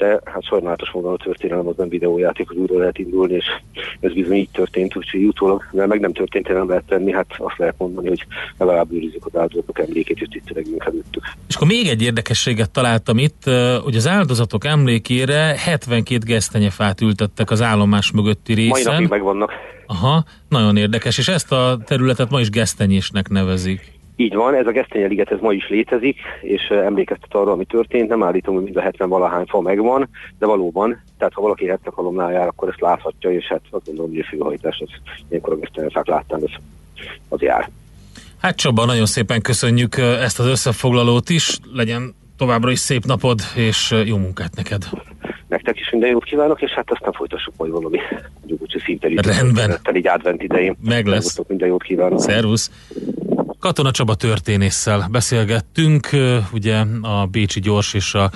de 0.01 0.19
hát 0.25 0.43
sajnálatos 0.43 0.91
módon 0.91 1.13
a 1.13 1.23
történelem 1.23 1.67
az 1.67 1.75
nem 1.77 1.89
videójáték, 1.89 2.47
hogy 2.47 2.57
újra 2.57 2.77
lehet 2.77 2.97
indulni, 2.97 3.33
és 3.33 3.45
ez 3.99 4.13
bizony 4.13 4.35
így 4.35 4.49
történt, 4.51 4.95
úgyhogy 4.95 5.23
utólag, 5.23 5.63
mert 5.71 5.87
meg 5.87 5.99
nem 5.99 6.13
történt, 6.13 6.47
nem 6.47 6.67
lehet 6.67 6.83
tenni, 6.83 7.11
hát 7.11 7.25
azt 7.37 7.57
lehet 7.57 7.75
mondani, 7.77 8.07
hogy 8.07 8.25
legalább 8.57 8.93
őrizzük 8.93 9.25
az 9.25 9.39
áldozatok 9.39 9.79
emlékét, 9.79 10.21
és 10.21 10.27
tisztelegünk 10.29 10.85
előttük. 10.85 11.23
És 11.47 11.55
akkor 11.55 11.67
még 11.67 11.87
egy 11.87 12.01
érdekességet 12.01 12.71
találtam 12.71 13.17
itt, 13.17 13.43
hogy 13.83 13.95
az 13.95 14.07
áldozatok 14.07 14.65
emlékére 14.65 15.55
72 15.57 16.25
gesztenyefát 16.25 17.01
ültettek 17.01 17.51
az 17.51 17.61
állomás 17.61 18.11
mögötti 18.11 18.53
részen. 18.53 18.83
Mai 18.83 18.93
napig 18.93 19.09
megvannak. 19.09 19.51
Aha, 19.85 20.23
nagyon 20.49 20.77
érdekes, 20.77 21.17
és 21.17 21.27
ezt 21.27 21.51
a 21.51 21.77
területet 21.85 22.29
ma 22.29 22.39
is 22.39 22.49
gesztenyésnek 22.49 23.29
nevezik. 23.29 23.99
Így 24.21 24.33
van, 24.33 24.55
ez 24.55 24.67
a 24.67 24.71
Gesztenye 24.71 25.23
ez 25.23 25.39
ma 25.39 25.51
is 25.53 25.69
létezik, 25.69 26.17
és 26.41 26.61
emlékeztet 26.61 27.33
arra, 27.33 27.51
ami 27.51 27.65
történt. 27.65 28.09
Nem 28.09 28.23
állítom, 28.23 28.55
hogy 28.55 28.63
mind 28.63 28.75
a 28.75 28.81
70 28.81 29.09
valahány 29.09 29.45
fa 29.45 29.61
megvan, 29.61 30.09
de 30.39 30.45
valóban, 30.45 31.01
tehát 31.17 31.33
ha 31.33 31.41
valaki 31.41 31.65
Hercegalomnál 31.65 32.31
jár, 32.31 32.47
akkor 32.47 32.69
ezt 32.69 32.81
láthatja, 32.81 33.31
és 33.31 33.45
hát 33.45 33.61
azt 33.69 33.85
gondolom, 33.85 34.11
hogy 34.11 34.19
a 34.19 34.27
főhajtás 34.29 34.83
az 34.85 34.89
ilyenkor 35.29 35.53
a 35.53 35.55
Gesztenyefák 35.55 36.07
láttán 36.07 36.41
az, 36.41 36.51
az 37.29 37.41
jár. 37.41 37.69
Hát 38.41 38.55
Csaba, 38.55 38.85
nagyon 38.85 39.05
szépen 39.05 39.41
köszönjük 39.41 39.97
ezt 39.97 40.39
az 40.39 40.45
összefoglalót 40.45 41.29
is, 41.29 41.57
legyen 41.73 42.15
továbbra 42.37 42.71
is 42.71 42.79
szép 42.79 43.05
napod, 43.05 43.39
és 43.55 43.95
jó 44.05 44.17
munkát 44.17 44.55
neked. 44.55 44.83
Nektek 45.47 45.79
is 45.79 45.89
minden 45.91 46.09
jót 46.09 46.23
kívánok, 46.23 46.61
és 46.61 46.71
hát 46.71 46.91
aztán 46.91 47.11
folytassuk 47.11 47.53
majd 47.57 47.71
valami 47.71 47.99
nyugodtsi 48.45 48.79
szinteli. 48.79 49.15
Rendben. 49.21 49.79
Így 49.93 50.07
advent 50.07 50.43
idején. 50.43 50.75
Meg 50.83 51.05
lesz. 51.05 51.39
Minden 51.47 51.67
jót 51.67 51.83
kívánok. 51.83 52.19
Szervusz. 52.19 52.71
Katona 53.61 53.91
Csaba 53.91 54.15
történésszel 54.15 55.07
beszélgettünk, 55.11 56.09
ugye 56.51 56.83
a 57.01 57.25
Bécsi 57.25 57.59
Gyors 57.59 57.93
és 57.93 58.13
a 58.13 58.31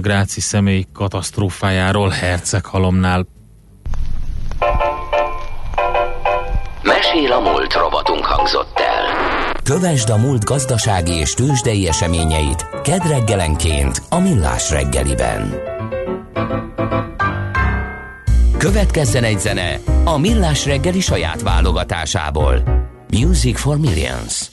Gráci 0.00 0.40
személy 0.40 0.86
katasztrófájáról 0.92 2.08
Herceghalomnál. 2.08 3.26
Mesél 6.82 7.32
a 7.32 7.40
múlt 7.40 7.72
robotunk 7.72 8.24
hangzott 8.24 8.78
el. 8.78 9.52
Kövesd 9.62 10.10
a 10.10 10.16
múlt 10.16 10.44
gazdasági 10.44 11.12
és 11.12 11.34
tőzsdei 11.34 11.88
eseményeit 11.88 12.66
kedd 12.82 13.08
reggelenként 13.08 14.02
a 14.08 14.18
Millás 14.18 14.70
reggeliben. 14.70 15.54
Következzen 18.58 19.24
egy 19.24 19.40
zene 19.40 19.78
a 20.04 20.18
Millás 20.18 20.66
reggeli 20.66 21.00
saját 21.00 21.42
válogatásából. 21.42 22.62
Music 23.10 23.60
for 23.60 23.78
Millions. 23.78 24.52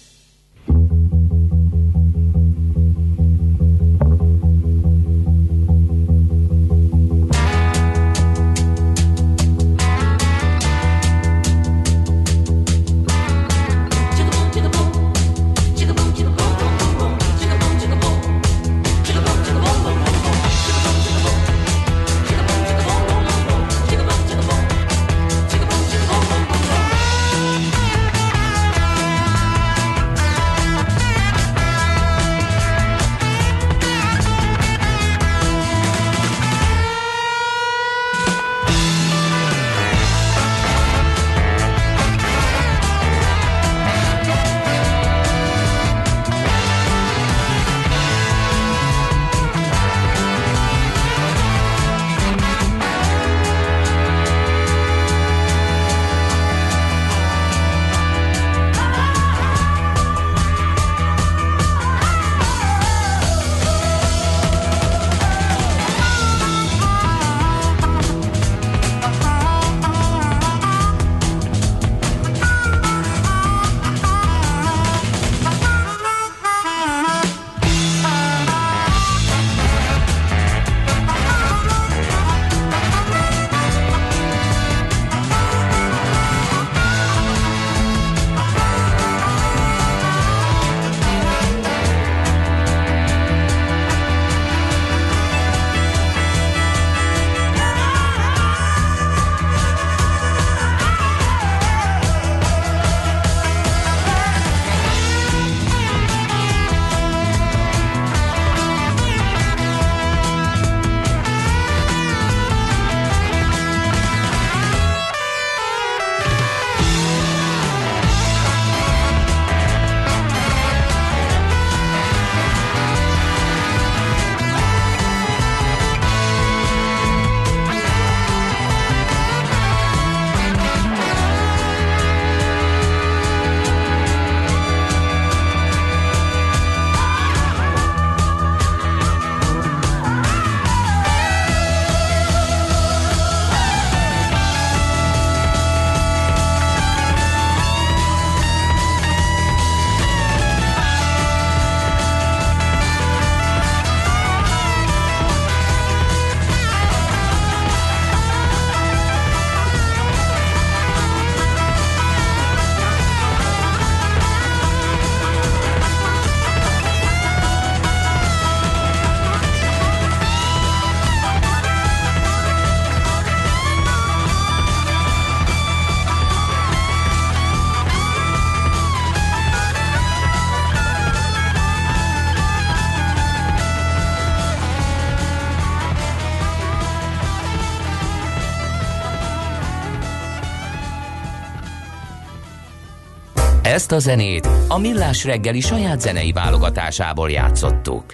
Ezt 193.72 193.92
a 193.92 194.00
zenét 194.00 194.50
a 194.68 194.78
Millás 194.78 195.24
reggeli 195.24 195.60
saját 195.60 196.02
zenei 196.02 196.32
válogatásából 196.32 197.30
játszottuk. 197.30 198.14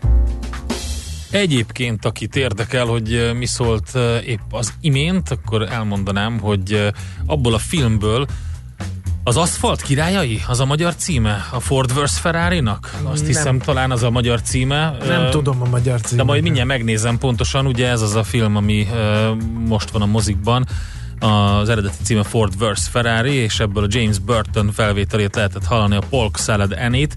Egyébként, 1.32 2.06
akit 2.06 2.36
érdekel, 2.36 2.86
hogy 2.86 3.32
mi 3.38 3.46
szólt 3.46 3.92
épp 4.26 4.40
az 4.52 4.74
imént, 4.82 5.30
akkor 5.30 5.62
elmondanám, 5.62 6.40
hogy 6.40 6.92
abból 7.26 7.54
a 7.54 7.58
filmből 7.58 8.26
az 9.24 9.38
Aszfalt 9.38 9.82
királyai? 9.82 10.42
Az 10.48 10.60
a 10.60 10.66
magyar 10.66 10.96
címe? 10.96 11.48
A 11.52 11.60
Ford 11.60 12.02
vs. 12.02 12.20
Ferrari-nak? 12.20 12.96
Azt 13.04 13.18
nem. 13.18 13.26
hiszem 13.26 13.60
talán 13.60 13.92
az 13.92 14.04
a 14.04 14.10
magyar 14.10 14.42
címe. 14.42 14.98
Nem 15.06 15.24
uh, 15.24 15.30
tudom 15.30 15.62
a 15.62 15.70
magyar 15.70 16.02
címe. 16.02 16.22
De 16.22 16.28
majd 16.28 16.44
mindjárt 16.44 16.68
megnézem 16.68 17.18
pontosan, 17.18 17.66
ugye 17.66 17.88
ez 17.88 18.02
az 18.02 18.16
a 18.16 18.24
film, 18.24 18.56
ami 18.56 18.88
uh, 18.92 19.42
most 19.68 19.90
van 19.90 20.02
a 20.02 20.06
mozikban 20.06 20.66
az 21.20 21.70
eredeti 21.70 21.98
címe 22.04 22.24
Ford 22.24 22.54
vs. 22.58 22.88
Ferrari, 22.88 23.34
és 23.34 23.60
ebből 23.60 23.84
a 23.84 23.88
James 23.90 24.20
Burton 24.20 24.72
felvételét 24.72 25.36
lehetett 25.36 25.66
hallani 25.66 25.96
a 25.96 26.02
Polk 26.10 26.38
Salad 26.38 26.72
Annie-t, 26.72 27.16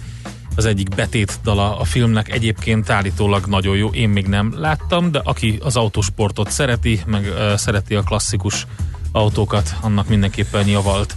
az 0.57 0.65
egyik 0.65 0.95
betét 0.95 1.39
dala 1.43 1.79
a 1.79 1.85
filmnek 1.85 2.33
egyébként 2.33 2.91
állítólag 2.91 3.47
nagyon 3.47 3.77
jó, 3.77 3.89
én 3.89 4.09
még 4.09 4.27
nem 4.27 4.55
láttam, 4.57 5.11
de 5.11 5.21
aki 5.25 5.59
az 5.63 5.77
autósportot 5.77 6.51
szereti, 6.51 7.01
meg 7.07 7.23
uh, 7.25 7.55
szereti 7.55 7.95
a 7.95 8.03
klasszikus 8.03 8.67
autókat, 9.13 9.77
annak 9.81 10.09
mindenképpen 10.09 10.67
javalt. 10.67 11.17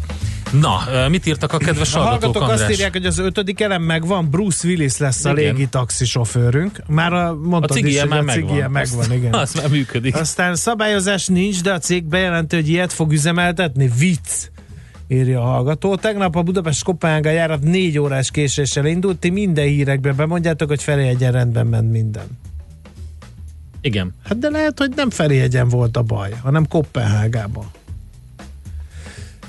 Na, 0.60 0.80
mit 1.10 1.26
írtak 1.26 1.54
a 1.54 1.58
kedves 1.58 1.96
a 1.96 2.00
hallgatók, 2.00 2.42
András? 2.42 2.62
azt 2.62 2.72
írják, 2.72 2.92
hogy 2.92 3.06
az 3.06 3.18
ötödik 3.18 3.62
elem 3.62 3.82
megvan, 3.82 4.30
Bruce 4.30 4.68
Willis 4.68 4.98
lesz 4.98 5.26
a 5.26 5.34
légi 5.34 5.68
taxisofőrünk. 5.68 6.84
Már 6.88 7.13
a, 7.13 7.36
mondtad 7.36 7.78
a 7.84 7.88
is, 7.88 8.04
már 8.04 8.20
a 8.20 8.24
megvan. 8.24 8.72
megvan 8.72 9.00
azt, 9.00 9.13
igen. 9.13 9.34
Az 9.34 9.54
már 9.54 9.70
működik. 9.70 10.16
Aztán 10.16 10.56
szabályozás 10.56 11.28
nincs, 11.28 11.62
de 11.62 11.74
a 11.74 11.80
cég 11.80 12.04
bejelenti, 12.04 12.56
hogy 12.56 12.70
ilyet 12.70 12.94
fog 12.94 13.12
üzemeltetni. 13.12 13.92
Vicc! 13.98 14.52
írja 15.08 15.42
a 15.42 15.46
hallgató. 15.46 15.96
Tegnap 15.96 16.36
a 16.36 16.42
Budapest 16.42 16.84
Kopenhága 16.84 17.30
járat 17.30 17.62
négy 17.62 18.00
órás 18.00 18.32
késéssel 18.32 18.86
indult, 18.86 19.20
ti 19.20 19.30
minden 19.30 19.66
hírekbe 19.66 20.12
bemondjátok, 20.12 20.68
hogy 20.68 20.84
Ferihegyen 20.84 21.32
rendben 21.32 21.68
ment 21.68 21.92
minden. 21.92 22.26
Igen. 23.82 24.13
Hát 24.24 24.39
de 24.39 24.50
lehet, 24.50 24.80
hogy 24.80 24.92
nem 24.96 25.10
Ferihegyen 25.10 25.68
volt 25.68 25.98
a 25.98 26.02
baj, 26.02 26.32
hanem 26.44 26.68
Kopenhágában. 26.68 27.66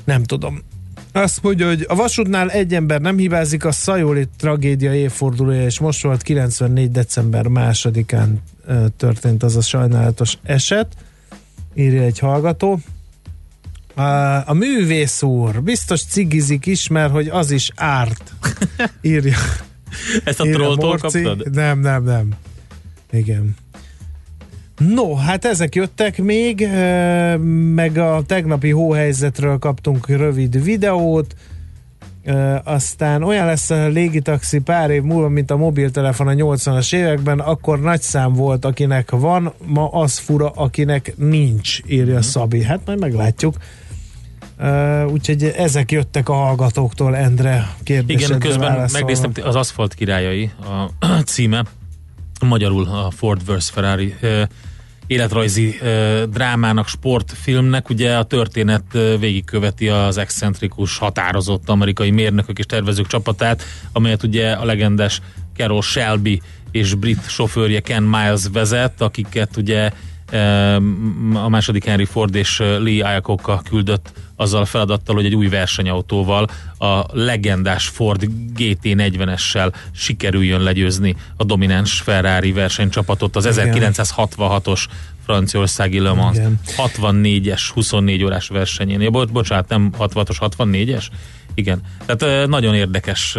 Nem 0.05 0.23
tudom. 0.23 0.63
Azt 1.17 1.43
mondja, 1.43 1.67
hogy 1.67 1.85
a 1.89 1.95
vasútnál 1.95 2.51
egy 2.51 2.75
ember 2.75 3.01
nem 3.01 3.17
hibázik, 3.17 3.65
a 3.65 3.73
Szajoli 3.73 4.29
tragédia 4.39 4.95
évfordulója, 4.95 5.65
és 5.65 5.79
most 5.79 6.03
volt 6.03 6.23
94. 6.23 6.91
december 6.91 7.47
másodikán 7.47 8.43
történt 8.97 9.43
az 9.43 9.57
a 9.57 9.61
sajnálatos 9.61 10.39
eset, 10.43 10.97
írja 11.75 12.03
egy 12.03 12.19
hallgató. 12.19 12.81
A, 13.95 14.03
a 14.49 14.53
művész 14.53 15.23
úr 15.23 15.63
biztos 15.63 16.05
cigizik 16.05 16.67
is, 16.67 16.89
mert 16.89 17.13
hogy 17.13 17.29
az 17.29 17.51
is 17.51 17.71
árt, 17.75 18.35
írja. 19.01 19.37
Ezt 20.25 20.41
a 20.41 20.45
trolltól 20.45 20.97
kaptad? 20.97 21.51
Nem, 21.51 21.81
nem, 21.81 22.05
nem. 22.05 22.29
Igen. 23.11 23.55
No, 24.79 25.15
hát 25.15 25.45
ezek 25.45 25.75
jöttek 25.75 26.23
még, 26.23 26.69
meg 27.75 27.99
a 27.99 28.23
tegnapi 28.27 28.71
hóhelyzetről 28.71 29.59
kaptunk 29.59 30.09
rövid 30.09 30.65
videót, 30.65 31.35
aztán 32.65 33.23
olyan 33.23 33.47
lesz 33.47 33.71
a 33.71 33.87
légitaxi 33.87 34.59
pár 34.59 34.91
év 34.91 35.03
múlva, 35.03 35.29
mint 35.29 35.51
a 35.51 35.57
mobiltelefon 35.57 36.29
a 36.29 36.33
80-as 36.33 36.95
években, 36.95 37.39
akkor 37.39 37.81
nagy 37.81 38.01
szám 38.01 38.33
volt, 38.33 38.65
akinek 38.65 39.11
van, 39.11 39.53
ma 39.67 39.89
az 39.89 40.19
fura, 40.19 40.51
akinek 40.51 41.15
nincs, 41.17 41.81
írja 41.87 42.15
mhm. 42.15 42.23
Szabi. 42.23 42.63
Hát 42.63 42.81
majd 42.87 42.99
meglátjuk. 42.99 43.57
Uh, 44.59 45.13
úgyhogy 45.13 45.45
ezek 45.57 45.93
jöttek 45.93 46.29
a 46.29 46.33
hallgatóktól, 46.33 47.17
Endre 47.17 47.75
kérdésedre 47.83 48.37
Igen, 48.37 48.49
közben 48.49 48.89
megnéztem 48.93 49.33
az 49.43 49.55
Aszfalt 49.55 49.95
királyai 49.95 50.51
a 51.01 51.07
címe, 51.33 51.65
magyarul 52.45 52.85
a 52.85 53.11
Ford 53.11 53.53
vs. 53.53 53.71
Ferrari 53.71 54.15
életrajzi 55.07 55.79
drámának, 56.31 56.89
sportfilmnek. 56.89 57.89
Ugye 57.89 58.17
a 58.17 58.25
történet 58.25 58.85
végigköveti 59.19 59.89
az 59.89 60.19
excentrikus, 60.19 60.99
határozott 60.99 61.69
amerikai 61.69 62.11
mérnökök 62.11 62.59
és 62.59 62.67
tervezők 62.67 63.07
csapatát, 63.07 63.63
amelyet 63.93 64.23
ugye 64.23 64.51
a 64.51 64.65
legendes 64.65 65.21
Carol 65.57 65.83
Shelby 65.83 66.43
és 66.71 66.95
brit 66.95 67.29
sofőrje 67.29 67.81
Ken 67.81 68.03
Miles 68.03 68.43
vezet, 68.53 69.01
akiket 69.01 69.57
ugye 69.57 69.91
a 71.35 71.49
második 71.49 71.85
Henry 71.85 72.05
Ford 72.05 72.35
és 72.35 72.59
Lee 72.59 73.13
Iacocca 73.13 73.63
küldött 73.69 74.13
azzal 74.37 74.61
a 74.61 74.65
feladattal, 74.65 75.15
hogy 75.15 75.25
egy 75.25 75.35
új 75.35 75.49
versenyautóval, 75.49 76.49
a 76.79 77.05
legendás 77.13 77.87
Ford 77.89 78.29
GT40-essel 78.57 79.73
sikerüljön 79.93 80.61
legyőzni 80.61 81.17
a 81.37 81.45
domináns 81.45 82.01
Ferrari 82.01 82.53
versenycsapatot 82.53 83.37
az 83.37 83.49
1966-os 83.51 84.85
franciaországi 85.25 85.99
Le 85.99 86.13
Mans 86.13 86.39
64-es 86.77 87.61
24 87.75 88.25
órás 88.25 88.49
versenyén. 88.49 89.01
Ja, 89.01 89.11
bo- 89.11 89.33
bocsánat, 89.33 89.69
nem 89.69 89.91
66-os, 89.99 90.37
64-es? 90.41 91.05
Igen. 91.55 91.81
Tehát 92.07 92.49
nagyon 92.49 92.75
érdekes 92.75 93.37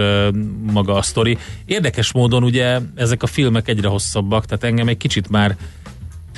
maga 0.71 0.93
a 0.93 1.01
sztori. 1.01 1.37
Érdekes 1.65 2.11
módon 2.13 2.43
ugye 2.43 2.79
ezek 2.95 3.23
a 3.23 3.27
filmek 3.27 3.67
egyre 3.67 3.87
hosszabbak, 3.87 4.45
tehát 4.45 4.63
engem 4.63 4.87
egy 4.87 4.97
kicsit 4.97 5.29
már 5.29 5.57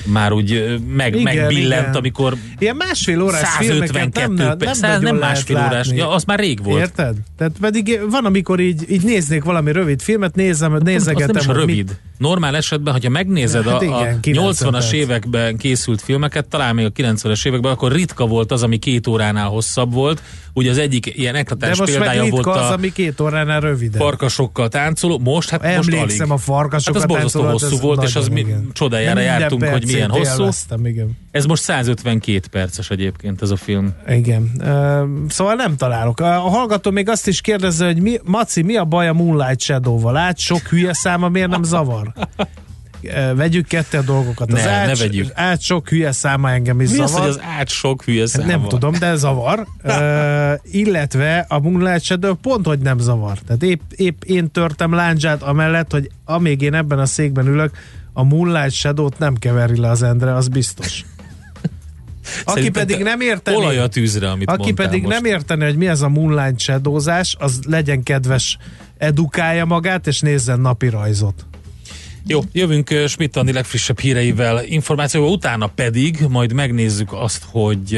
már 0.06 0.32
úgy 0.32 0.80
meg, 0.96 1.16
igen, 1.16 1.24
megbillent, 1.24 1.82
igen. 1.82 1.96
amikor 1.96 2.36
Ilyen 2.60 2.76
másfél 2.76 3.22
órás 3.22 3.48
152 3.60 4.34
nem, 4.34 4.58
perc, 4.58 4.80
nem, 4.80 5.02
nem 5.02 5.16
másfél 5.16 5.56
látni. 5.56 5.74
órás, 5.74 5.88
ja, 5.92 6.10
az 6.10 6.24
már 6.24 6.40
rég 6.40 6.64
volt. 6.64 6.82
Érted? 6.82 7.16
Tehát 7.38 7.54
pedig 7.60 8.00
van, 8.10 8.26
amikor 8.26 8.60
így, 8.60 8.92
így 8.92 9.04
néznék 9.04 9.44
valami 9.44 9.72
rövid 9.72 10.02
filmet, 10.02 10.36
nézem, 10.36 10.78
nézegetem. 10.84 11.36
Az 11.36 11.46
nem 11.46 11.56
is 11.56 11.62
rövid. 11.62 11.88
Mi, 11.88 11.96
normál 12.18 12.56
esetben, 12.56 12.94
hogyha 12.94 13.10
megnézed 13.10 13.68
hát 13.68 13.82
igen, 13.82 13.94
a, 13.94 14.48
a 14.48 14.52
80-as 14.54 14.92
években 14.92 15.58
készült 15.58 16.02
filmeket, 16.02 16.48
talán 16.48 16.76
még 16.76 16.86
a 16.86 16.92
90-es 16.92 17.48
években, 17.48 17.72
akkor 17.72 17.92
ritka 17.92 18.26
volt 18.26 18.52
az, 18.52 18.64
ami 18.64 18.78
két 18.78 19.08
óránál 19.08 19.48
hosszabb 19.48 19.94
volt. 19.94 20.22
Ugye 20.54 20.70
az 20.70 20.78
egyik 20.78 21.18
ilyen 21.18 21.36
eklatás 21.36 21.78
példája 21.86 22.26
volt 22.26 22.46
az, 22.46 22.56
a 22.56 22.72
ami 22.72 22.92
két 22.92 23.20
óránál 23.20 23.60
rövidebb. 23.60 24.02
Farkasokkal 24.02 24.70
táncoló. 24.70 25.20
Most, 25.20 25.50
hát 25.50 25.64
Emlékszem 25.64 26.00
most 26.00 26.20
alig. 26.20 26.32
a 26.32 26.38
farkasokkal 26.38 27.02
hát 27.02 27.10
az 27.10 27.16
borzasztó 27.16 27.44
hosszú 27.44 27.78
volt, 27.78 28.04
és 28.04 28.16
az 28.16 28.28
mi, 28.28 28.46
csodájára 28.74 29.20
jártunk, 29.20 29.64
hogy 29.64 29.86
milyen 29.86 30.10
hosszú. 30.10 30.50
Igen. 30.84 31.18
Ez 31.32 31.46
most 31.46 31.64
152 31.64 32.48
perces 32.52 32.90
egyébként 32.90 33.42
ez 33.42 33.50
a 33.50 33.56
film. 33.56 33.94
Igen. 34.08 34.52
Uh, 34.60 35.30
szóval 35.30 35.54
nem 35.54 35.76
találok. 35.76 36.20
A 36.20 36.26
hallgató 36.26 36.92
még 36.92 37.10
azt 37.10 37.28
is 37.28 37.42
kérdezze, 37.42 37.86
hogy 37.86 38.02
mi, 38.02 38.20
Maci, 38.24 38.62
mi 38.62 38.76
a 38.76 38.86
baj 38.86 39.08
a 39.08 39.14
Moonlight 39.14 39.60
Shadow-val? 39.60 40.18
Át 40.18 40.40
sok 40.40 40.62
hülye 40.62 40.94
száma 40.94 41.30
miért 41.30 41.50
nem 41.50 41.64
zavar? 41.64 42.07
Vegyük 43.36 43.68
ketté 43.68 43.98
a 43.98 44.02
dolgokat. 44.02 44.52
Ne, 44.52 44.60
az 44.60 44.68
át, 44.68 44.88
ne 44.88 44.96
vegyük. 44.96 45.32
át 45.34 45.62
sok 45.62 45.90
hülye 45.90 46.12
száma 46.12 46.52
engem 46.52 46.82
is 46.82 46.90
Mi 46.90 46.96
zavar. 46.96 47.12
az, 47.12 47.18
hogy 47.20 47.28
az 47.30 47.40
át 47.60 47.70
sok 47.70 48.04
hülye 48.04 48.26
száma? 48.28 48.46
Nem 48.46 48.68
tudom, 48.68 48.94
de 49.00 49.16
zavar. 49.16 49.68
uh, 49.84 49.94
illetve 50.72 51.46
a 51.50 51.60
Moonlight 51.60 52.04
Shadow 52.04 52.34
pont, 52.36 52.66
hogy 52.66 52.80
nem 52.80 53.00
zavar. 53.00 53.38
Tehát 53.38 53.64
épp, 53.64 53.82
épp 53.96 54.24
én 54.24 54.52
törtem 54.52 54.94
láncsát 54.94 55.44
amellett, 55.44 55.92
hogy 55.92 56.10
amíg 56.26 56.62
én 56.62 56.74
ebben 56.74 57.00
a 57.00 57.06
székben 57.06 57.48
ülök, 57.48 57.72
a 58.14 58.24
Moonlight 58.24 58.72
Shadow-t 58.72 59.20
nem 59.20 59.36
keveri 59.36 59.80
le 59.80 59.90
az 59.90 60.04
Endre, 60.04 60.34
az 60.36 60.48
biztos. 60.48 61.02
Aki 62.44 62.60
Szerintem 62.60 62.86
pedig 62.88 63.04
nem 63.04 63.22
érteni, 63.22 63.58
olaj 63.58 63.78
a 63.78 63.88
tűzre, 63.88 64.30
amit 64.30 64.50
aki 64.50 64.74
pedig 64.74 65.02
most. 65.02 65.14
nem 65.14 65.26
érteni, 65.26 65.64
hogy 65.64 65.78
mi 65.78 65.88
ez 65.88 66.02
a 66.02 66.10
Moonlight 66.10 66.60
Shadowzás, 66.60 67.36
az 67.40 67.60
legyen 67.68 68.04
kedves, 68.04 68.58
edukálja 68.98 69.66
magát, 69.66 70.08
és 70.08 70.20
nézzen 70.20 70.60
napi 70.60 70.90
rajzot. 70.90 71.46
Jó, 72.30 72.42
jövünk 72.52 72.90
Schmidt 73.08 73.36
Andi 73.36 73.52
legfrissebb 73.52 74.00
híreivel, 74.00 74.64
információval, 74.66 75.32
utána 75.32 75.68
pedig 75.68 76.26
majd 76.30 76.54
megnézzük 76.54 77.14
azt, 77.14 77.46
hogy 77.52 77.96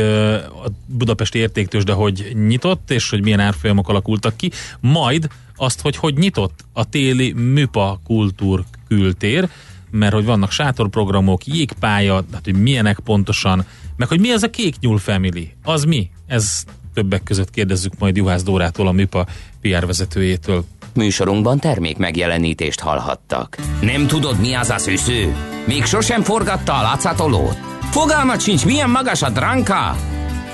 a 0.64 0.68
budapesti 0.86 1.40
értéktős, 1.40 1.84
de 1.84 1.94
hogy 1.94 2.32
nyitott, 2.48 2.92
és 2.92 3.10
hogy 3.10 3.24
milyen 3.24 3.40
árfolyamok 3.40 3.90
alakultak 3.90 4.38
ki, 4.38 4.52
majd 4.80 5.28
azt, 5.56 5.82
hogy 5.82 5.96
hogy 5.96 6.18
nyitott 6.18 6.66
a 6.74 6.90
téli 6.90 7.32
Műpa 7.32 8.00
Kultúr 8.04 8.64
kültér, 8.88 9.50
mert 9.92 10.14
hogy 10.14 10.26
vannak 10.26 10.52
sátorprogramok, 10.52 11.46
jégpálya, 11.46 12.26
hát 12.34 12.44
hogy 12.44 12.62
milyenek 12.62 13.00
pontosan, 13.00 13.66
meg 13.96 14.08
hogy 14.08 14.20
mi 14.20 14.32
ez 14.32 14.44
a 14.44 14.50
Kék 14.50 14.80
Nyúl 14.80 14.98
Family, 14.98 15.52
az 15.64 15.84
mi? 15.84 16.10
Ez 16.28 16.64
többek 16.94 17.24
között 17.24 17.50
kérdezzük 17.50 17.94
majd 18.00 18.16
Juhász 18.16 18.44
Dórától, 18.44 18.88
a 18.88 18.92
Műpa 18.92 19.28
PR 19.62 19.86
vezetőjétől. 19.86 20.66
Műsorunkban 20.96 21.60
termék 21.60 21.98
megjelenítést 21.98 22.80
hallhattak. 22.80 23.58
Nem 23.82 24.08
tudod, 24.08 24.40
mi 24.40 24.54
az 24.54 24.70
a 24.70 24.78
szűző? 24.78 25.36
Még 25.66 25.86
sosem 25.86 26.22
forgatta 26.22 26.74
a 26.74 26.82
látszatolót? 26.82 27.58
Fogalmat 27.92 28.42
sincs, 28.42 28.66
milyen 28.66 28.90
magas 28.90 29.22
a 29.22 29.30
dránka? 29.30 29.96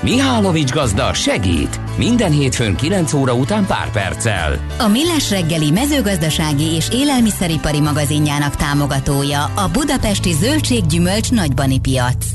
Mihálovics 0.00 0.72
gazda 0.72 1.14
segít! 1.14 1.80
Minden 1.96 2.32
hétfőn 2.32 2.76
9 2.76 3.12
óra 3.12 3.34
után 3.34 3.66
pár 3.66 3.90
perccel. 3.90 4.58
A 4.78 4.88
Millás 4.88 5.30
reggeli 5.30 5.70
mezőgazdasági 5.70 6.64
és 6.64 6.88
élelmiszeripari 6.92 7.80
magazinjának 7.80 8.56
támogatója 8.56 9.44
a 9.44 9.68
Budapesti 9.72 10.32
Zöldséggyümölcs 10.32 11.30
Nagybani 11.30 11.80
Piac. 11.80 12.26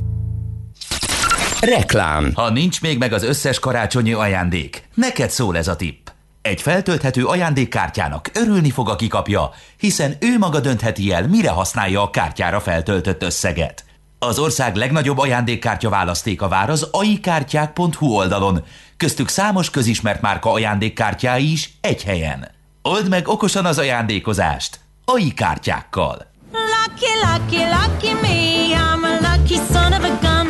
Reklám 1.61 2.31
Ha 2.35 2.49
nincs 2.49 2.81
még 2.81 2.97
meg 2.97 3.13
az 3.13 3.23
összes 3.23 3.59
karácsonyi 3.59 4.13
ajándék, 4.13 4.83
neked 4.93 5.29
szól 5.29 5.57
ez 5.57 5.67
a 5.67 5.75
tipp. 5.75 6.00
Egy 6.41 6.62
feltölthető 6.62 7.25
ajándékkártyának 7.25 8.30
örülni 8.34 8.69
fog, 8.69 8.89
aki 8.89 9.08
kapja, 9.08 9.51
hiszen 9.77 10.15
ő 10.19 10.38
maga 10.38 10.60
döntheti 10.60 11.12
el, 11.12 11.27
mire 11.27 11.49
használja 11.49 12.01
a 12.01 12.10
kártyára 12.10 12.60
feltöltött 12.60 13.23
összeget. 13.23 13.86
Az 14.19 14.39
ország 14.39 14.75
legnagyobb 14.75 15.17
ajándékkártya 15.17 15.89
választéka 15.89 16.47
vár 16.47 16.69
az 16.69 16.88
aikártyák.hu 16.91 18.08
oldalon, 18.08 18.63
köztük 18.97 19.27
számos 19.27 19.69
közismert 19.69 20.21
márka 20.21 20.51
ajándékkártyái 20.51 21.51
is 21.51 21.73
egy 21.82 22.04
helyen. 22.04 22.47
Old 22.82 23.10
meg 23.10 23.27
okosan 23.27 23.65
az 23.65 23.77
ajándékozást! 23.77 24.80
AI 25.06 25.34
kártyákkal! 25.34 26.25
Lucky, 26.51 27.13
lucky, 27.23 27.63
lucky 27.63 28.13
me, 28.21 28.75
I'm 28.75 29.04
a 29.04 29.38
lucky 29.38 29.56
son 29.56 29.93
of 29.93 30.04
a 30.04 30.17
gun. 30.21 30.47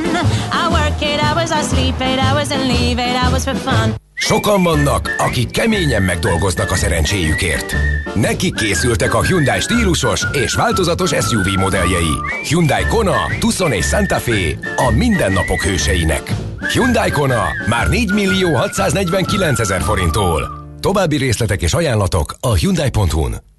I 0.51 0.67
work 0.71 1.01
eight 1.01 1.21
hours, 1.21 1.51
I 1.51 1.75
sleep 1.75 2.01
eight 2.01 2.19
hours 2.19 2.51
and 2.51 2.67
leave 2.67 2.99
eight 2.99 3.23
hours 3.23 3.43
for 3.43 3.55
fun. 3.55 3.99
Sokan 4.31 4.63
vannak, 4.63 5.15
akik 5.17 5.49
keményen 5.49 6.03
megdolgoznak 6.03 6.71
a 6.71 6.75
szerencséjükért. 6.75 7.75
Neki 8.13 8.51
készültek 8.51 9.13
a 9.13 9.21
Hyundai 9.23 9.59
stílusos 9.59 10.21
és 10.31 10.53
változatos 10.53 11.09
SUV 11.09 11.59
modelljei. 11.59 12.13
Hyundai 12.47 12.83
Kona, 12.89 13.15
Tucson 13.39 13.71
és 13.71 13.85
Santa 13.85 14.15
Fe 14.15 14.57
a 14.75 14.91
mindennapok 14.91 15.61
hőseinek. 15.61 16.33
Hyundai 16.73 17.09
Kona 17.09 17.43
már 17.67 17.89
4 17.89 18.13
millió 18.13 18.55
649 18.55 19.59
ezer 19.59 19.81
forinttól. 19.81 20.49
További 20.79 21.17
részletek 21.17 21.61
és 21.61 21.73
ajánlatok 21.73 22.35
a 22.39 22.53
Hyundai.hu-n. 22.53 23.50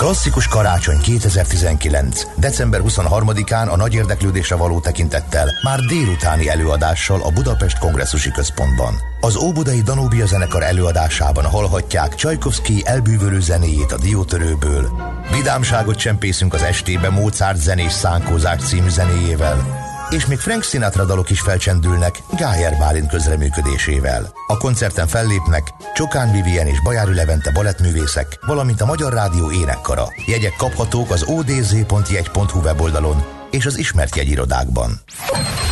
Klasszikus 0.00 0.48
karácsony 0.48 0.98
2019. 1.00 2.22
December 2.36 2.80
23-án 2.84 3.70
a 3.70 3.76
nagy 3.76 3.94
érdeklődésre 3.94 4.56
való 4.56 4.80
tekintettel 4.80 5.46
már 5.62 5.80
délutáni 5.80 6.48
előadással 6.48 7.22
a 7.22 7.30
Budapest 7.30 7.78
Kongresszusi 7.78 8.30
Központban. 8.30 8.94
Az 9.20 9.36
Óbudai 9.36 9.80
Danubia 9.80 10.26
zenekar 10.26 10.62
előadásában 10.62 11.44
hallhatják 11.44 12.14
Csajkovszki 12.14 12.82
elbűvölő 12.84 13.40
zenéjét 13.40 13.92
a 13.92 13.98
diótörőből. 13.98 14.90
Vidámságot 15.32 15.96
csempészünk 15.96 16.54
az 16.54 16.62
estébe 16.62 17.10
Mozart 17.10 17.60
zenés 17.60 17.92
szánkózás 17.92 18.62
című 18.62 18.88
zenéjével. 18.88 19.88
És 20.10 20.26
még 20.26 20.38
Frank 20.38 20.62
Sinatra 20.62 21.04
dalok 21.04 21.30
is 21.30 21.40
felcsendülnek 21.40 22.18
Gájer 22.36 22.76
Bálint 22.78 23.08
közreműködésével. 23.08 24.32
A 24.46 24.56
koncerten 24.56 25.06
fellépnek 25.06 25.68
Csokán 25.94 26.32
Vivien 26.32 26.66
és 26.66 26.82
Bajári 26.82 27.14
Levente 27.14 27.50
balettművészek, 27.52 28.38
valamint 28.46 28.80
a 28.80 28.86
Magyar 28.86 29.12
Rádió 29.12 29.50
énekkara. 29.50 30.12
Jegyek 30.26 30.54
kaphatók 30.56 31.10
az 31.10 31.22
odz.jegy.hu 31.22 32.60
weboldalon 32.60 33.24
és 33.50 33.66
az 33.66 33.78
ismert 33.78 34.16
jegyirodákban. 34.16 35.00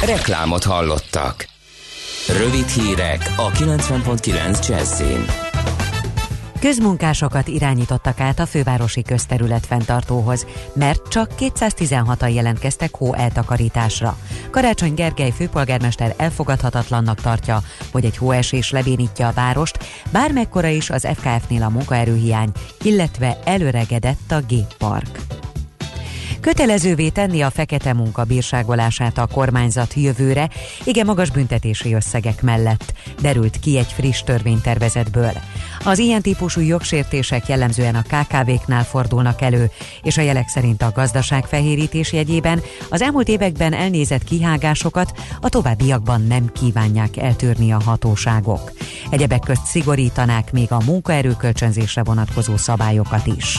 Reklámot 0.04 0.64
hallottak. 0.64 1.46
Rövid 2.36 2.68
hírek 2.68 3.32
a 3.36 3.50
90.9 3.50 4.68
Jazzin. 4.68 5.47
Közmunkásokat 6.60 7.48
irányítottak 7.48 8.20
át 8.20 8.38
a 8.38 8.46
fővárosi 8.46 9.02
közterület 9.02 9.66
fenntartóhoz, 9.66 10.46
mert 10.72 11.08
csak 11.08 11.30
216-an 11.38 12.34
jelentkeztek 12.34 12.96
hó 12.96 13.14
eltakarításra. 13.14 14.16
Karácsony 14.50 14.94
Gergely 14.94 15.30
főpolgármester 15.30 16.14
elfogadhatatlannak 16.16 17.20
tartja, 17.20 17.62
hogy 17.92 18.04
egy 18.04 18.16
hóesés 18.16 18.70
lebénítja 18.70 19.28
a 19.28 19.32
várost, 19.32 19.78
bármekkora 20.12 20.68
is 20.68 20.90
az 20.90 21.08
FKF-nél 21.14 21.62
a 21.62 21.68
munkaerőhiány, 21.68 22.50
illetve 22.82 23.38
előregedett 23.44 24.30
a 24.30 24.40
géppark. 24.48 25.18
Kötelezővé 26.40 27.08
tenni 27.08 27.40
a 27.40 27.50
fekete 27.50 27.92
munka 27.92 28.24
bírságolását 28.24 29.18
a 29.18 29.26
kormányzat 29.26 29.94
jövőre, 29.94 30.48
igen 30.84 31.06
magas 31.06 31.30
büntetési 31.30 31.94
összegek 31.94 32.42
mellett, 32.42 32.92
derült 33.20 33.60
ki 33.60 33.78
egy 33.78 33.92
friss 33.92 34.22
törvénytervezetből. 34.22 35.32
Az 35.84 35.98
ilyen 35.98 36.22
típusú 36.22 36.60
jogsértések 36.60 37.48
jellemzően 37.48 37.94
a 37.94 38.02
KKV-knál 38.02 38.84
fordulnak 38.84 39.42
elő, 39.42 39.70
és 40.02 40.18
a 40.18 40.22
jelek 40.22 40.48
szerint 40.48 40.82
a 40.82 40.92
gazdaság 40.94 41.44
fehérítés 41.44 42.12
jegyében 42.12 42.62
az 42.88 43.02
elmúlt 43.02 43.28
években 43.28 43.72
elnézett 43.72 44.24
kihágásokat 44.24 45.12
a 45.40 45.48
továbbiakban 45.48 46.22
nem 46.22 46.52
kívánják 46.52 47.16
eltörni 47.16 47.72
a 47.72 47.82
hatóságok. 47.84 48.72
Egyebek 49.10 49.40
közt 49.40 49.66
szigorítanák 49.66 50.52
még 50.52 50.72
a 50.72 50.82
munkaerőkölcsönzésre 50.84 52.02
vonatkozó 52.02 52.56
szabályokat 52.56 53.26
is. 53.26 53.58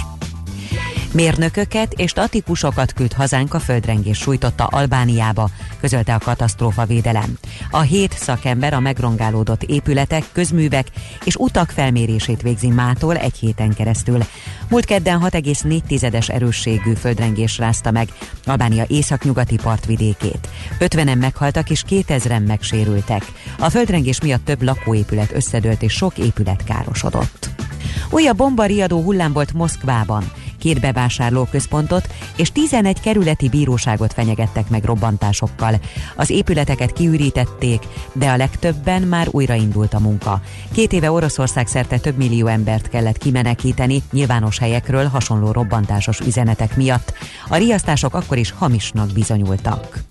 Mérnököket 1.12 1.94
és 1.94 2.10
statikusokat 2.10 2.94
küld 2.94 3.14
hazánk 3.14 3.54
a 3.54 3.60
földrengés 3.60 4.18
sújtotta 4.18 4.64
Albániába, 4.64 5.50
közölte 5.82 6.14
a 6.14 6.18
katasztrófa 6.18 6.86
védelem. 6.86 7.38
A 7.72 7.80
hét 7.80 8.14
szakember 8.18 8.74
a 8.74 8.80
megrongálódott 8.80 9.64
épületek, 9.64 10.24
közművek 10.32 10.88
és 11.24 11.36
utak 11.36 11.70
felmérését 11.70 12.42
végzi 12.42 12.68
mától 12.68 13.16
egy 13.16 13.36
héten 13.36 13.74
keresztül. 13.74 14.20
Múlt 14.70 14.86
kedden 14.86 15.20
6,4-es 15.24 16.30
erősségű 16.30 16.94
földrengés 16.94 17.58
rázta 17.58 17.92
meg 17.92 18.10
Albánia 18.46 18.84
északnyugati 18.88 19.56
partvidékét. 19.56 20.50
50-en 20.80 21.20
meghaltak 21.20 21.70
és 21.70 21.84
2000-en 21.90 22.46
megsérültek. 22.46 23.26
A 23.60 23.70
földrengés 23.70 24.22
miatt 24.22 24.46
több 24.46 24.62
lakóépület 24.62 25.32
összedőlt 25.34 25.82
és 25.82 25.94
sok 25.94 26.18
épület 26.18 26.64
károsodott. 26.64 27.50
Újabb 28.10 28.38
bombariadó 28.38 29.02
hullám 29.02 29.34
volt 29.34 29.54
Moszkvában 29.54 30.32
két 30.60 30.80
bevásárlóközpontot 30.80 32.08
és 32.36 32.52
11 32.52 33.00
kerületi 33.00 33.50
bíróságot 33.50 34.14
fenyegettek 34.14 34.70
meg 34.70 34.84
robbantásokkal. 34.84 35.80
Az 36.16 36.30
épületeket 36.30 36.94
kiürítették, 36.94 37.84
de 38.14 38.30
a 38.30 38.38
legtöbben 38.38 39.02
már 39.02 39.28
újraindult 39.32 39.94
a 39.94 40.00
munka. 40.00 40.42
Két 40.72 40.94
éve 40.94 41.12
Oroszország 41.12 41.68
szerte 41.68 41.98
több 41.98 42.18
millió 42.18 42.48
embert 42.48 42.90
kellett 42.90 43.18
kimenekíteni 43.18 44.04
nyilvános 44.12 44.60
helyekről 44.60 45.06
hasonló 45.06 45.52
robbantásos 45.52 46.20
üzenetek 46.20 46.76
miatt. 46.76 47.14
A 47.48 47.56
riasztások 47.56 48.14
akkor 48.14 48.38
is 48.38 48.52
hamisnak 48.52 49.12
bizonyultak. 49.12 50.04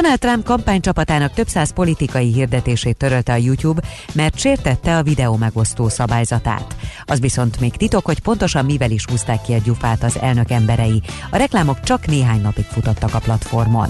Donald 0.00 0.18
Trump 0.18 0.44
kampánycsapatának 0.44 1.32
több 1.32 1.48
száz 1.48 1.72
politikai 1.72 2.32
hirdetését 2.32 2.96
törölte 2.96 3.32
a 3.32 3.36
YouTube, 3.36 3.82
mert 4.12 4.38
sértette 4.38 4.96
a 4.96 5.02
videó 5.02 5.36
megosztó 5.36 5.88
szabályzatát. 5.88 6.76
Az 7.04 7.20
viszont 7.20 7.60
még 7.60 7.76
titok, 7.76 8.04
hogy 8.04 8.20
pontosan 8.20 8.64
mivel 8.64 8.90
is 8.90 9.04
húzták 9.08 9.42
ki 9.42 9.52
a 9.52 9.60
gyufát 9.64 10.02
az 10.02 10.18
elnök 10.20 10.50
emberei. 10.50 11.02
A 11.30 11.36
reklámok 11.36 11.80
csak 11.80 12.06
néhány 12.06 12.40
napig 12.40 12.64
futottak 12.64 13.14
a 13.14 13.18
platformon. 13.18 13.88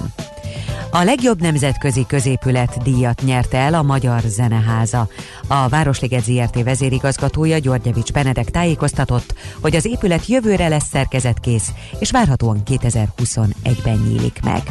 A 0.90 1.02
legjobb 1.02 1.40
nemzetközi 1.40 2.04
középület 2.08 2.82
díjat 2.82 3.22
nyerte 3.24 3.58
el 3.58 3.74
a 3.74 3.82
Magyar 3.82 4.20
Zeneháza. 4.20 5.08
A 5.46 5.68
Városliget 5.68 6.24
ZRT 6.24 6.62
vezérigazgatója 6.62 7.58
Györgyevics 7.58 8.12
Benedek 8.12 8.50
tájékoztatott, 8.50 9.34
hogy 9.60 9.76
az 9.76 9.84
épület 9.84 10.26
jövőre 10.26 10.68
lesz 10.68 10.88
szerkezetkész, 10.88 11.70
és 11.98 12.10
várhatóan 12.10 12.62
2021-ben 12.66 13.98
nyílik 14.08 14.40
meg. 14.44 14.62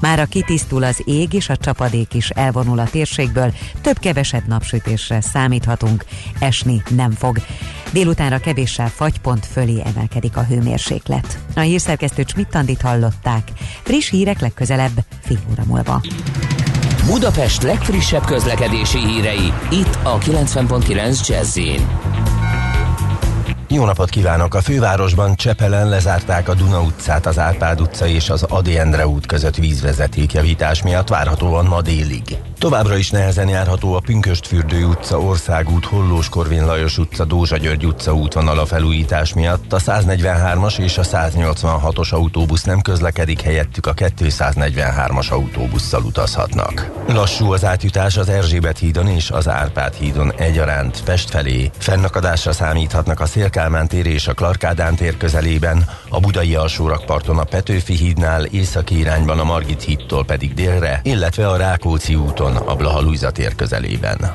Már 0.00 0.20
a 0.20 0.26
kitisztul 0.26 0.82
az 0.82 1.02
ég 1.04 1.32
és 1.32 1.48
a 1.48 1.56
csapadék 1.56 2.14
is 2.14 2.30
elvonul 2.30 2.78
a 2.78 2.90
térségből, 2.90 3.52
több-kevesebb 3.80 4.46
napsütésre 4.46 5.20
számíthatunk, 5.20 6.04
esni 6.38 6.82
nem 6.88 7.10
fog. 7.10 7.38
Délutánra 7.94 8.38
kevéssel 8.38 8.88
fagypont 8.88 9.46
fölé 9.46 9.82
emelkedik 9.84 10.36
a 10.36 10.44
hőmérséklet. 10.44 11.38
A 11.54 11.60
hírszerkesztő 11.60 12.24
Csmittandit 12.24 12.80
hallották. 12.80 13.48
Friss 13.82 14.10
hírek 14.10 14.40
legközelebb 14.40 15.04
fél 15.20 15.38
óra 15.50 15.62
múlva. 15.66 16.00
Budapest 17.06 17.62
legfrissebb 17.62 18.24
közlekedési 18.24 18.98
hírei 18.98 19.52
itt 19.70 19.98
a 20.02 20.18
90.9 20.18 21.28
jazz 21.28 21.58
jó 23.68 23.84
napot 23.84 24.08
kívánok! 24.08 24.54
A 24.54 24.60
fővárosban 24.60 25.36
Csepelen 25.36 25.88
lezárták 25.88 26.48
a 26.48 26.54
Duna 26.54 26.80
utcát, 26.80 27.26
az 27.26 27.38
Árpád 27.38 27.80
utca 27.80 28.06
és 28.06 28.30
az 28.30 28.42
Adi 28.42 28.78
Endre 28.78 29.06
út 29.06 29.26
között 29.26 29.56
vízvezetékjavítás 29.56 30.82
miatt 30.82 31.08
várhatóan 31.08 31.64
ma 31.64 31.82
délig. 31.82 32.38
Továbbra 32.58 32.96
is 32.96 33.10
nehezen 33.10 33.48
járható 33.48 33.94
a 33.94 34.00
Pünköstfürdő 34.00 34.84
utca, 34.84 35.20
Országút, 35.20 35.84
Hollós 35.84 36.28
Korvin 36.28 36.66
Lajos 36.66 36.98
utca, 36.98 37.24
Dózsa 37.24 37.56
György 37.56 37.86
utca 37.86 38.14
útvonal 38.14 38.58
a 38.58 38.66
felújítás 38.66 39.34
miatt. 39.34 39.72
A 39.72 39.78
143-as 39.78 40.78
és 40.78 40.98
a 40.98 41.02
186-os 41.02 42.12
autóbusz 42.12 42.62
nem 42.62 42.80
közlekedik, 42.80 43.40
helyettük 43.40 43.86
a 43.86 43.94
243-as 43.94 45.30
autóbusszal 45.30 46.02
utazhatnak. 46.02 46.90
Lassú 47.08 47.52
az 47.52 47.64
átjutás 47.64 48.16
az 48.16 48.28
Erzsébet 48.28 48.78
hídon 48.78 49.08
és 49.08 49.30
az 49.30 49.48
Árpád 49.48 49.94
hídon 49.94 50.32
egyaránt 50.36 51.02
Pest 51.04 51.30
felé. 51.30 51.70
Fennakadásra 51.78 52.52
számíthatnak 52.52 53.20
a 53.20 53.26
Szélkálmán 53.54 53.88
tér 53.88 54.06
és 54.06 54.26
a 54.26 54.34
Klarkádán 54.34 54.96
tér 54.96 55.16
közelében, 55.16 55.84
a 56.08 56.20
Budai 56.20 56.54
alsórakparton 56.54 57.38
a 57.38 57.44
Petőfi 57.44 57.94
hídnál 57.94 58.44
északi 58.44 58.98
irányban 58.98 59.38
a 59.38 59.44
Margit 59.44 59.82
hídtól 59.82 60.24
pedig 60.24 60.54
délre, 60.54 61.00
illetve 61.02 61.48
a 61.48 61.56
Rákóczi 61.56 62.14
úton 62.14 62.56
a 62.56 62.74
Blaha 62.74 63.30
tér 63.32 63.54
közelében. 63.54 64.34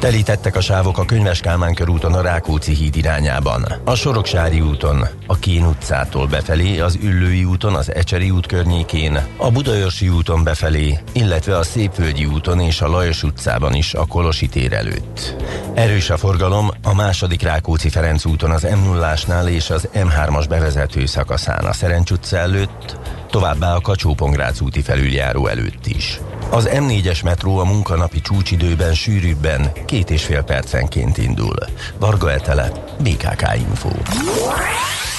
Telítettek 0.00 0.56
a 0.56 0.60
sávok 0.60 0.98
a 0.98 1.04
Könyves 1.04 1.40
Kálmán 1.40 1.74
körúton 1.74 2.14
a 2.14 2.20
Rákóczi 2.20 2.74
híd 2.74 2.96
irányában, 2.96 3.66
a 3.84 3.94
Soroksári 3.94 4.60
úton, 4.60 5.06
a 5.26 5.38
Kén 5.38 5.64
utcától 5.64 6.26
befelé, 6.26 6.78
az 6.78 6.98
Üllői 7.02 7.44
úton, 7.44 7.74
az 7.74 7.94
Ecseri 7.94 8.30
út 8.30 8.46
környékén, 8.46 9.26
a 9.36 9.50
Budaörsi 9.50 10.08
úton 10.08 10.44
befelé, 10.44 10.98
illetve 11.12 11.56
a 11.56 11.62
Szépvölgyi 11.62 12.24
úton 12.24 12.60
és 12.60 12.80
a 12.80 12.88
Lajos 12.88 13.22
utcában 13.22 13.74
is 13.74 13.94
a 13.94 14.06
Kolosi 14.06 14.48
tér 14.48 14.72
előtt. 14.72 15.34
Erős 15.74 16.10
a 16.10 16.16
forgalom 16.16 16.70
a 16.82 16.94
második 16.94 17.42
Rákóczi 17.42 17.88
Ferenc 17.88 18.24
úton 18.24 18.50
az 18.50 18.62
m 18.62 18.90
0 19.26 19.50
és 19.50 19.70
az 19.70 19.88
M3-as 19.94 20.44
bevezető 20.48 21.06
szakaszán 21.06 21.64
a 21.64 21.72
Szerencs 21.72 22.10
utca 22.10 22.36
előtt, 22.36 22.98
továbbá 23.30 23.74
a 23.74 23.80
kacsó 23.80 24.14
úti 24.60 24.80
felüljáró 24.80 25.46
előtt 25.46 25.86
is. 25.86 26.20
Az 26.50 26.68
M4-es 26.72 27.24
metró 27.24 27.58
a 27.58 27.64
munkanapi 27.64 28.20
csúcsidőben 28.20 28.94
sűrűbben 28.94 29.72
két 29.86 30.10
és 30.10 30.24
fél 30.24 30.42
percenként 30.42 31.18
indul. 31.18 31.54
Varga 31.98 32.32
Etele, 32.32 32.72
BKK 33.02 33.54
Info. 33.56 33.88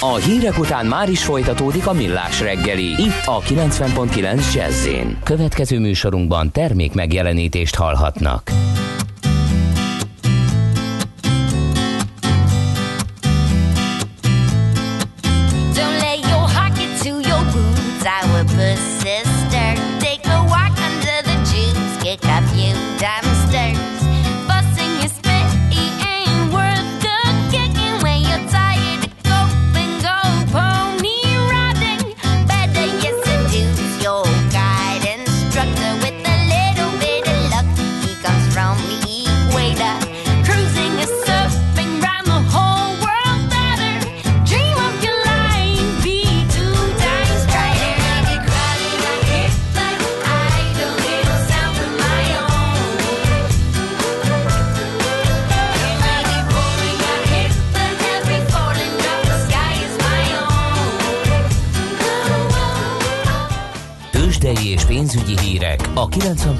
A 0.00 0.14
hírek 0.14 0.58
után 0.58 0.86
már 0.86 1.08
is 1.08 1.24
folytatódik 1.24 1.86
a 1.86 1.92
millás 1.92 2.40
reggeli. 2.40 3.02
Itt 3.02 3.22
a 3.24 3.40
90.9 3.40 4.54
jazz 4.54 4.88
Következő 5.24 5.78
műsorunkban 5.78 6.50
termék 6.50 6.94
megjelenítést 6.94 7.74
hallhatnak. 7.74 8.50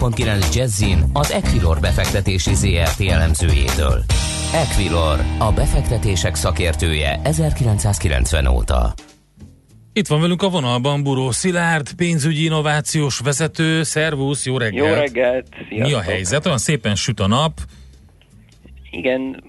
90.9 0.03 0.55
Jazzin 0.55 0.99
az 1.13 1.33
Equilor 1.33 1.81
befektetési 1.81 2.55
ZRT 2.55 3.01
elemzőjétől. 3.01 4.05
Equilor, 4.55 5.21
a 5.39 5.53
befektetések 5.53 6.35
szakértője 6.35 7.21
1990 7.25 8.47
óta. 8.47 8.95
Itt 9.93 10.07
van 10.07 10.21
velünk 10.21 10.43
a 10.43 10.49
vonalban 10.49 11.03
Buró 11.03 11.31
Szilárd, 11.31 11.93
pénzügyi 11.93 12.45
innovációs 12.45 13.19
vezető. 13.19 13.83
Szervusz, 13.83 14.47
jó 14.47 14.59
reggelt! 14.59 14.89
Jó 14.89 14.95
reggelt! 14.95 15.47
Sziasztok. 15.69 15.87
Mi 15.87 15.93
a 15.93 16.01
helyzet? 16.01 16.47
Olyan 16.47 16.59
szépen 16.59 16.95
süt 16.95 17.21
a 17.21 17.27
nap. 17.27 17.61
Igen, 18.91 19.43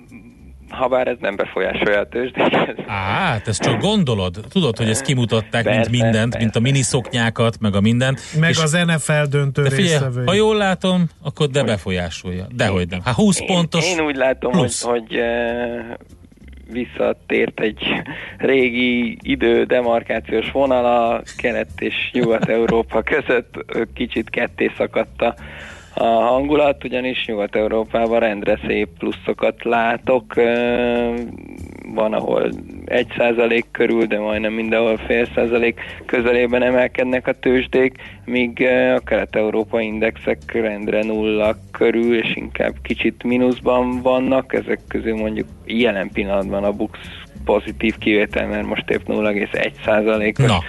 ha 0.77 0.87
bár 0.87 1.07
ez 1.07 1.17
nem 1.19 1.35
befolyásolja 1.35 1.99
a 1.99 2.05
tőzsdéket. 2.05 2.83
Á, 2.87 2.93
hát 2.93 3.47
ezt 3.47 3.61
csak 3.61 3.81
gondolod? 3.81 4.39
Tudod, 4.49 4.77
hogy 4.77 4.89
ezt 4.89 5.01
kimutatták, 5.01 5.63
persze, 5.63 5.79
mint 5.79 5.89
mindent, 5.89 6.29
persze. 6.29 6.37
mint 6.37 6.55
a 6.55 6.59
miniszoknyákat, 6.59 7.59
meg 7.59 7.75
a 7.75 7.81
mindent. 7.81 8.21
Meg 8.39 8.49
és 8.49 8.61
az 8.61 8.71
NFL 8.71 9.23
döntő 9.29 9.63
de 9.63 9.69
figyelj, 9.69 10.03
ha 10.25 10.33
jól 10.33 10.55
látom, 10.55 11.09
akkor 11.23 11.47
de 11.47 11.63
befolyásolja. 11.63 12.47
Dehogy 12.55 12.87
nem. 12.89 12.99
Hát 13.03 13.15
20 13.15 13.39
én, 13.39 13.47
pontos 13.47 13.85
Én 13.85 13.99
úgy 13.99 14.15
látom, 14.15 14.51
plusz. 14.51 14.83
hogy, 14.83 14.99
hogy 14.99 15.21
visszatért 16.71 17.59
egy 17.59 17.83
régi 18.37 19.17
idő 19.21 19.63
demarkációs 19.63 20.51
vonal 20.51 20.85
a 20.85 21.21
kelet 21.37 21.69
és 21.79 21.95
nyugat-európa 22.13 23.01
között 23.13 23.65
kicsit 23.93 24.29
ketté 24.29 24.71
szakadta 24.77 25.25
a 25.27 25.35
hangulat, 25.95 26.83
ugyanis 26.83 27.25
Nyugat-Európában 27.25 28.19
rendre 28.19 28.59
szép 28.67 28.89
pluszokat 28.97 29.63
látok, 29.63 30.33
van, 31.93 32.13
ahol 32.13 32.49
egy 32.85 33.07
százalék 33.17 33.65
körül, 33.71 34.05
de 34.05 34.19
majdnem 34.19 34.53
mindenhol 34.53 34.97
fél 34.97 35.27
százalék 35.35 35.79
közelében 36.05 36.61
emelkednek 36.61 37.27
a 37.27 37.39
tőzsdék, 37.39 37.95
míg 38.25 38.67
a 38.95 38.99
kelet-európa 38.99 39.81
indexek 39.81 40.51
rendre 40.51 41.03
nulla 41.03 41.55
körül, 41.71 42.17
és 42.17 42.35
inkább 42.35 42.73
kicsit 42.81 43.23
mínuszban 43.23 44.01
vannak, 44.01 44.53
ezek 44.53 44.79
közül 44.87 45.15
mondjuk 45.15 45.47
jelen 45.65 46.09
pillanatban 46.13 46.63
a 46.63 46.71
Bux 46.71 46.99
pozitív 47.45 47.97
kivétel, 47.97 48.47
mert 48.47 48.65
most 48.65 48.89
épp 48.89 49.07
0,1 49.07 50.49
os 50.49 50.65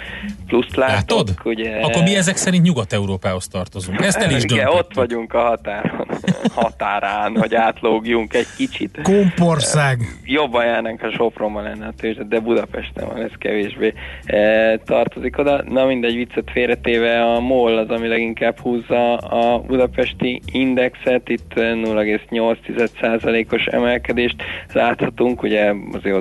pluszt 0.47 0.77
látok. 0.77 1.19
Látod? 1.19 1.35
Ugye... 1.45 1.77
Akkor 1.77 2.03
mi 2.03 2.17
ezek 2.17 2.37
szerint 2.37 2.65
Nyugat-Európához 2.65 3.49
tartozunk. 3.49 4.01
Ezt 4.01 4.17
el 4.17 4.31
is 4.31 4.43
Igen, 4.43 4.67
ott 4.67 4.95
vagyunk 4.95 5.35
a 5.35 5.41
határon, 5.41 6.07
határán, 6.55 7.37
hogy 7.37 7.55
átlógjunk 7.55 8.35
egy 8.35 8.47
kicsit. 8.57 8.99
Kompország. 9.03 9.99
Jobban 10.25 10.65
járnánk, 10.65 11.01
ha 11.01 11.11
Sopronban 11.11 11.63
lenne 11.63 11.87
a 11.87 11.93
tőzsde, 11.97 12.25
de 12.25 12.41
Budapesten 12.41 13.07
van, 13.07 13.23
ez 13.23 13.31
kevésbé 13.39 13.95
e, 14.25 14.77
tartozik 14.77 15.39
oda. 15.39 15.63
Na 15.69 15.85
mindegy, 15.85 16.15
viccet 16.15 16.51
félretéve 16.53 17.23
a 17.23 17.41
MOL 17.41 17.79
az, 17.79 17.89
ami 17.89 18.09
leginkább 18.09 18.59
húzza 18.59 19.17
a 19.17 19.59
budapesti 19.59 20.43
indexet, 20.53 21.29
itt 21.29 21.53
0,8%-os 21.55 23.67
emelkedést 23.67 24.43
láthatunk, 24.73 25.43
ugye 25.43 25.73
azért 25.93 26.15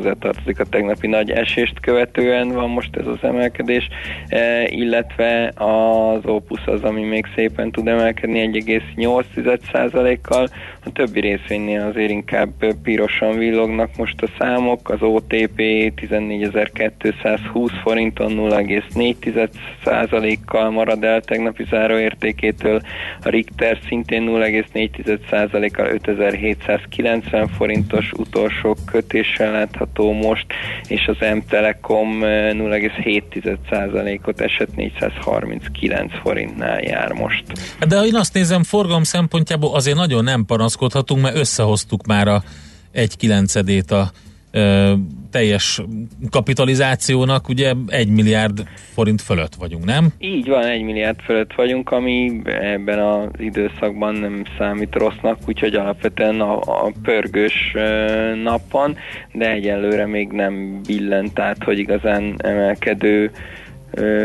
hozzátartozik 0.44 0.60
a 0.60 0.70
tegnapi 0.70 1.08
nagy 1.08 1.32
esést 1.32 1.80
követően 1.80 2.50
van 2.50 2.70
most 2.70 2.96
ez 2.96 3.08
az 3.08 3.18
emelkedés, 3.22 3.88
E, 4.28 4.68
illetve 4.68 5.52
az 5.56 6.26
Opus 6.26 6.66
az, 6.66 6.84
ami 6.84 7.04
még 7.04 7.26
szépen 7.36 7.72
tud 7.72 7.88
emelkedni 7.88 8.50
1,8%-kal, 8.66 10.48
a 10.86 10.92
többi 10.92 11.20
részvénynél 11.20 11.82
azért 11.82 12.10
inkább 12.10 12.50
pirosan 12.84 13.38
villognak 13.38 13.98
most 13.98 14.22
a 14.22 14.28
számok, 14.40 14.90
az 14.90 15.02
OTP 15.02 15.58
14.220 15.58 17.72
forinton 17.84 18.32
0,4%-kal 18.36 20.70
marad 20.70 21.04
el 21.04 21.22
tegnapi 21.22 21.66
záróértékétől, 21.70 22.82
a 23.24 23.30
Richter 23.30 23.80
szintén 23.88 24.28
0,4%-kal 24.30 25.88
5790 25.88 27.48
forintos 27.48 28.12
utolsó 28.12 28.78
kötéssel 28.86 29.52
látható 29.52 30.12
most, 30.12 30.46
és 30.88 31.08
az 31.08 31.18
M-Telekom 31.36 32.20
0,7% 32.22 33.58
százalékot 33.70 34.42
esett 34.42 34.76
439 34.76 36.12
forintnál 36.22 36.82
jár 36.82 37.12
most. 37.12 37.44
De 37.88 37.98
ha 37.98 38.06
én 38.06 38.16
azt 38.16 38.34
nézem, 38.34 38.64
forgalom 38.64 39.04
szempontjából 39.04 39.76
azért 39.76 39.98
nagyon 39.98 40.24
nem 40.24 40.46
panaszkodhatunk, 40.74 41.22
mert 41.22 41.36
összehoztuk 41.36 42.06
már 42.06 42.28
a 42.28 42.44
egy 42.92 43.18
kilencedét 43.18 43.92
a 43.92 44.12
ö, 44.52 44.94
teljes 45.32 45.82
kapitalizációnak, 46.30 47.50
ugye 47.50 47.74
egy 47.88 48.10
milliárd 48.10 48.64
forint 48.94 49.22
fölött 49.22 49.56
vagyunk, 49.56 49.86
nem? 49.86 50.08
Így 50.20 50.48
van, 50.48 50.64
egy 50.66 50.82
milliárd 50.82 51.20
fölött 51.20 51.54
vagyunk, 51.54 51.92
ami 51.92 52.42
ebben 52.46 53.00
az 53.00 53.30
időszakban 53.38 54.16
nem 54.16 54.44
számít 54.58 54.96
rossznak, 54.96 55.38
úgyhogy 55.48 55.76
alapvetően 55.76 56.42
a, 56.42 56.60
a 56.60 56.92
pörgős 57.04 57.72
ö, 57.74 58.36
napon, 58.44 58.98
de 59.34 59.52
egyelőre 59.52 60.06
még 60.06 60.32
nem 60.32 60.82
billent 60.88 61.40
át, 61.40 61.64
hogy 61.64 61.80
igazán 61.80 62.36
emelkedő 62.38 63.32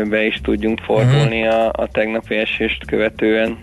be 0.09 0.25
is 0.25 0.39
tudjunk 0.43 0.79
fordulni 0.79 1.41
uh-huh. 1.41 1.63
a, 1.63 1.71
a 1.73 1.87
tegnapi 1.91 2.35
esést 2.35 2.85
követően. 2.85 3.57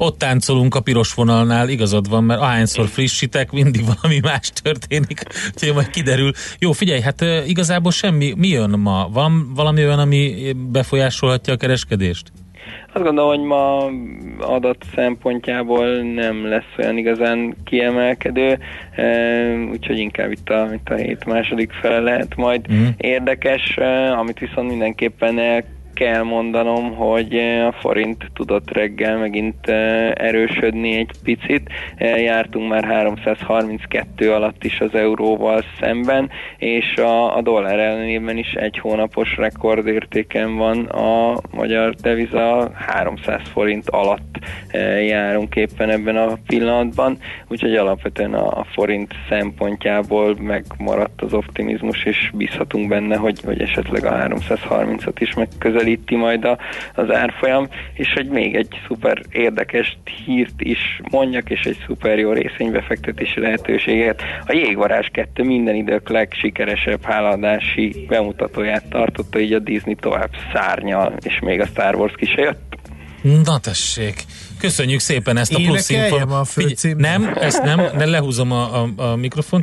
Ott 0.00 0.18
táncolunk 0.18 0.74
a 0.74 0.80
piros 0.80 1.14
vonalnál, 1.14 1.68
igazad 1.68 2.08
van, 2.08 2.24
mert 2.24 2.40
ahányszor 2.40 2.86
frissítek, 2.86 3.50
mindig 3.50 3.84
valami 3.84 4.20
más 4.22 4.50
történik, 4.62 5.22
úgyhogy 5.54 5.74
majd 5.74 5.90
kiderül. 5.90 6.30
Jó, 6.58 6.72
figyelj, 6.72 7.00
hát 7.00 7.24
igazából 7.46 7.92
semmi, 7.92 8.32
mi 8.36 8.48
jön 8.48 8.70
ma? 8.70 9.08
Van 9.12 9.52
valami 9.54 9.84
olyan, 9.84 9.98
ami 9.98 10.52
befolyásolhatja 10.72 11.52
a 11.52 11.56
kereskedést? 11.56 12.32
Azt 12.92 13.04
gondolom, 13.04 13.30
hogy 13.30 13.46
ma 13.46 13.90
adat 14.46 14.84
szempontjából 14.94 15.86
nem 16.02 16.48
lesz 16.48 16.74
olyan 16.78 16.96
igazán 16.96 17.56
kiemelkedő, 17.64 18.58
úgyhogy 19.70 19.98
inkább 19.98 20.30
itt 20.30 20.48
a, 20.48 20.68
itt 20.74 20.88
a 20.88 20.94
hét 20.94 21.24
második 21.24 21.72
fele 21.72 22.00
lehet 22.00 22.36
majd 22.36 22.72
mm. 22.72 22.86
érdekes, 22.96 23.78
amit 24.18 24.38
viszont 24.38 24.68
mindenképpen 24.68 25.38
el 25.38 25.64
kell 25.98 26.22
mondanom, 26.22 26.94
hogy 26.94 27.34
eh, 27.34 27.66
a 27.66 27.72
forint 27.72 28.30
tudott 28.34 28.70
reggel 28.70 29.16
megint 29.18 29.68
eh, 29.68 30.10
erősödni 30.14 30.96
egy 30.96 31.10
picit. 31.22 31.70
Eh, 31.96 32.22
jártunk 32.22 32.68
már 32.68 32.84
332 32.84 34.32
alatt 34.32 34.64
is 34.64 34.80
az 34.80 34.94
euróval 34.94 35.64
szemben, 35.80 36.30
és 36.58 36.96
a, 36.96 37.36
a 37.36 37.42
dollár 37.42 37.78
ellenében 37.78 38.36
is 38.36 38.52
egy 38.52 38.78
hónapos 38.78 39.36
rekordértéken 39.36 40.56
van 40.56 40.84
a 40.84 41.40
magyar 41.50 41.94
deviza. 41.94 42.70
300 42.74 43.40
forint 43.52 43.88
alatt 43.88 44.38
járunk 45.06 45.56
éppen 45.56 45.90
ebben 45.90 46.16
a 46.16 46.38
pillanatban, 46.46 47.18
úgyhogy 47.48 47.76
alapvetően 47.76 48.34
a, 48.34 48.58
a 48.58 48.66
forint 48.72 49.14
szempontjából 49.28 50.36
megmaradt 50.40 51.22
az 51.22 51.32
optimizmus, 51.32 52.04
és 52.04 52.30
bízhatunk 52.34 52.88
benne, 52.88 53.16
hogy, 53.16 53.40
hogy 53.44 53.60
esetleg 53.60 54.04
a 54.04 54.10
330-at 54.10 55.16
is 55.18 55.34
megközelítünk 55.34 55.87
közelíti 55.88 56.16
majd 56.16 56.44
a, 56.44 56.58
az 56.94 57.10
árfolyam, 57.10 57.68
és 57.92 58.12
hogy 58.12 58.26
még 58.26 58.56
egy 58.56 58.80
szuper 58.86 59.22
érdekes 59.32 59.98
hírt 60.24 60.60
is 60.60 61.00
mondjak, 61.10 61.50
és 61.50 61.64
egy 61.64 61.78
szuper 61.86 62.18
jó 62.18 62.32
részvénybefektetési 62.32 63.40
lehetőséget. 63.40 64.22
A 64.46 64.52
Jégvarázs 64.52 65.06
2 65.12 65.42
minden 65.42 65.74
idők 65.74 66.08
legsikeresebb 66.08 67.02
háladási 67.02 68.04
bemutatóját 68.08 68.88
tartotta, 68.88 69.38
így 69.38 69.52
a 69.52 69.58
Disney 69.58 69.94
tovább 69.94 70.30
szárnyal, 70.52 71.14
és 71.20 71.38
még 71.40 71.60
a 71.60 71.66
Star 71.66 71.94
Wars 71.94 72.14
ki 72.16 72.26
se 72.26 72.42
jött. 72.42 72.76
Na 73.22 73.58
tessék! 73.58 74.24
Köszönjük 74.58 75.00
szépen 75.00 75.36
ezt 75.36 75.54
a 75.54 75.60
plusz 75.64 75.88
info. 75.88 76.18
Nem, 76.96 77.32
ezt 77.40 77.62
nem, 77.62 77.80
ne 77.96 78.04
lehúzom 78.04 78.52
a, 78.52 78.82
a, 78.82 78.88
a 78.96 79.16
mikrofon. 79.16 79.62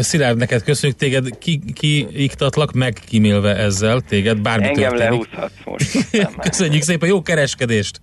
Szilárd, 0.00 0.36
neked 0.36 0.62
köszönjük 0.62 0.98
téged, 0.98 1.38
ki, 1.38 1.60
ki 1.74 2.06
iktatlak 2.22 2.72
meg 2.72 2.98
kimélve 3.08 3.56
ezzel 3.56 4.00
téged, 4.00 4.40
bármi 4.40 4.66
Engem 4.66 4.90
történik. 4.90 5.10
lehúzhatsz 5.10 5.64
most. 5.64 6.08
köszönjük 6.48 6.82
szépen, 6.82 7.08
jó 7.08 7.22
kereskedést! 7.22 8.00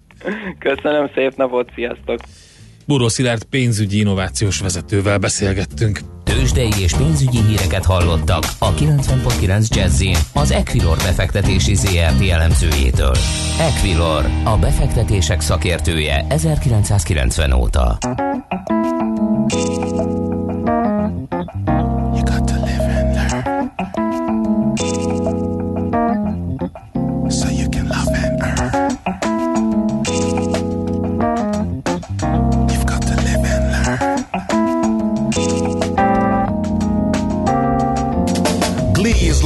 Köszönöm, 0.59 1.11
szép 1.15 1.35
napot, 1.35 1.69
sziasztok! 1.75 2.19
Buró 2.89 3.07
Szilárd 3.07 3.43
pénzügyi 3.43 3.99
innovációs 3.99 4.59
vezetővel 4.59 5.17
beszélgettünk. 5.17 5.99
Tőzsdei 6.23 6.71
és 6.79 6.93
pénzügyi 6.93 7.41
híreket 7.41 7.85
hallottak 7.85 8.43
a 8.59 8.73
90.9 8.73 9.67
jazz 9.75 10.03
az 10.33 10.51
Equilor 10.51 10.97
befektetési 10.97 11.75
ZRT 11.75 12.29
elemzőjétől. 12.29 13.15
Equilor, 13.59 14.25
a 14.43 14.57
befektetések 14.57 15.41
szakértője 15.41 16.25
1990 16.29 17.51
óta. 17.51 17.97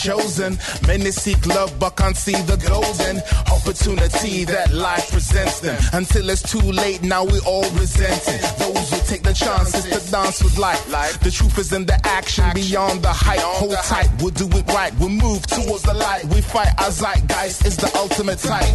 Chosen. 0.00 0.58
Many 0.86 1.10
seek 1.10 1.46
love, 1.46 1.78
but 1.78 1.96
can't 1.96 2.16
see 2.16 2.32
the 2.32 2.56
golden 2.56 3.20
opportunity 3.52 4.44
that 4.44 4.72
life 4.72 5.10
presents 5.10 5.60
them. 5.60 5.78
Until 5.92 6.30
it's 6.30 6.42
too 6.42 6.72
late, 6.72 7.02
now 7.02 7.24
we 7.24 7.38
all 7.40 7.68
resent 7.72 8.22
it. 8.26 8.40
Those 8.58 8.90
who 8.90 8.98
take 9.06 9.22
the 9.22 9.34
chances 9.34 9.84
to 9.84 10.10
dance 10.10 10.42
with 10.42 10.56
life. 10.58 11.20
The 11.20 11.30
truth 11.30 11.58
is 11.58 11.72
in 11.72 11.84
the 11.86 11.98
action, 12.06 12.44
beyond 12.54 13.02
the 13.02 13.12
hype. 13.12 13.40
Hold 13.40 13.72
tight, 13.84 14.08
we'll 14.20 14.30
do 14.30 14.48
it 14.58 14.66
right. 14.68 14.92
We'll 14.98 15.10
move 15.10 15.46
towards 15.46 15.82
the 15.82 15.94
light. 15.94 16.24
We 16.24 16.40
fight 16.40 16.72
our 16.78 16.90
zeitgeist 16.90 17.66
is 17.66 17.76
the 17.76 17.90
ultimate 17.96 18.38
type. 18.38 18.68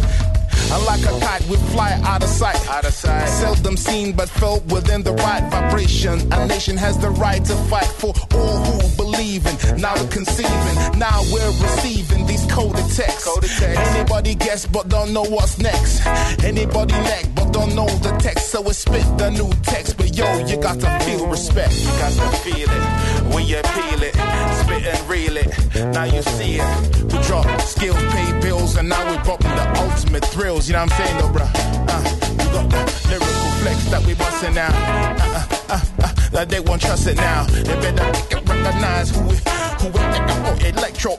And 0.72 0.84
like 0.84 1.02
a 1.02 1.20
kite, 1.20 1.46
we 1.48 1.56
fly 1.74 1.92
out 2.04 2.22
of 2.22 2.28
sight. 2.28 2.58
Out 2.68 2.84
of 2.84 2.92
sight. 2.92 3.28
Seldom 3.28 3.76
seen, 3.76 4.12
but 4.12 4.28
felt 4.28 4.64
within 4.66 5.02
the 5.02 5.12
right 5.12 5.42
vibration. 5.50 6.20
A 6.32 6.46
nation 6.46 6.76
has 6.76 6.98
the 6.98 7.10
right 7.10 7.44
to 7.44 7.54
fight 7.70 7.86
for 7.86 8.12
all 8.34 8.55
in. 9.20 9.80
Now 9.80 9.94
we're 9.94 10.08
conceiving, 10.08 10.98
now 10.98 11.22
we're 11.32 11.52
receiving 11.62 12.26
these 12.26 12.44
coded 12.50 12.86
texts. 12.92 13.62
Anybody 13.62 14.34
guess, 14.34 14.66
but 14.66 14.88
don't 14.88 15.12
know 15.12 15.24
what's 15.24 15.58
next. 15.58 16.06
Anybody 16.44 16.94
neck, 16.94 17.26
but 17.34 17.52
don't 17.52 17.74
know 17.74 17.86
the 17.86 18.10
text. 18.18 18.50
So 18.50 18.60
we 18.62 18.72
spit 18.72 19.06
the 19.18 19.30
new 19.30 19.50
text. 19.62 19.96
But 19.96 20.16
yo, 20.16 20.26
you 20.46 20.56
got 20.56 20.80
to 20.80 20.88
feel 21.00 21.26
respect. 21.28 21.74
You 21.80 21.88
got 21.98 22.12
to 22.12 22.36
feel 22.38 22.68
it 22.70 23.34
when 23.34 23.46
you 23.46 23.60
peel 23.62 24.02
it, 24.02 24.14
spit 24.62 24.84
and 24.86 25.08
reel 25.08 25.36
it. 25.36 25.48
Now 25.92 26.04
you 26.04 26.22
see 26.22 26.58
it. 26.60 27.02
We 27.12 27.18
drop 27.22 27.46
skills, 27.60 28.02
pay 28.12 28.40
bills, 28.40 28.76
and 28.76 28.88
now 28.88 29.02
we're 29.10 29.22
popping 29.24 29.54
the 29.54 29.66
ultimate 29.80 30.24
thrills. 30.26 30.68
You 30.68 30.74
know 30.74 30.84
what 30.84 30.92
I'm 30.92 31.06
saying, 31.06 31.18
though, 31.18 31.32
bruh? 31.38 31.50
Uh, 31.88 32.02
we 32.30 32.44
got 32.52 32.70
the 32.70 33.08
lyrical 33.08 33.50
flex 33.60 33.84
that 33.90 34.04
we 34.06 34.14
busting 34.14 34.54
now. 34.54 34.70
Uh, 34.70 35.46
uh, 35.68 35.80
uh, 36.00 36.04
uh, 36.04 36.25
that 36.36 36.50
they 36.50 36.60
won't 36.60 36.82
trust 36.82 37.06
it 37.06 37.16
now. 37.16 37.44
They 37.44 37.62
better 37.62 38.04
recognize 38.44 39.08
who 39.08 39.22
we, 39.22 39.36
who 39.80 39.88
we, 39.88 40.00
oh, 40.04 40.58
electro, 40.66 41.18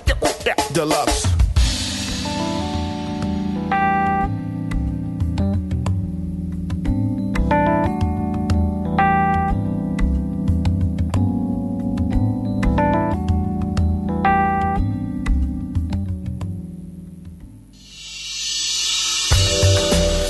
deluxe. 0.73 1.46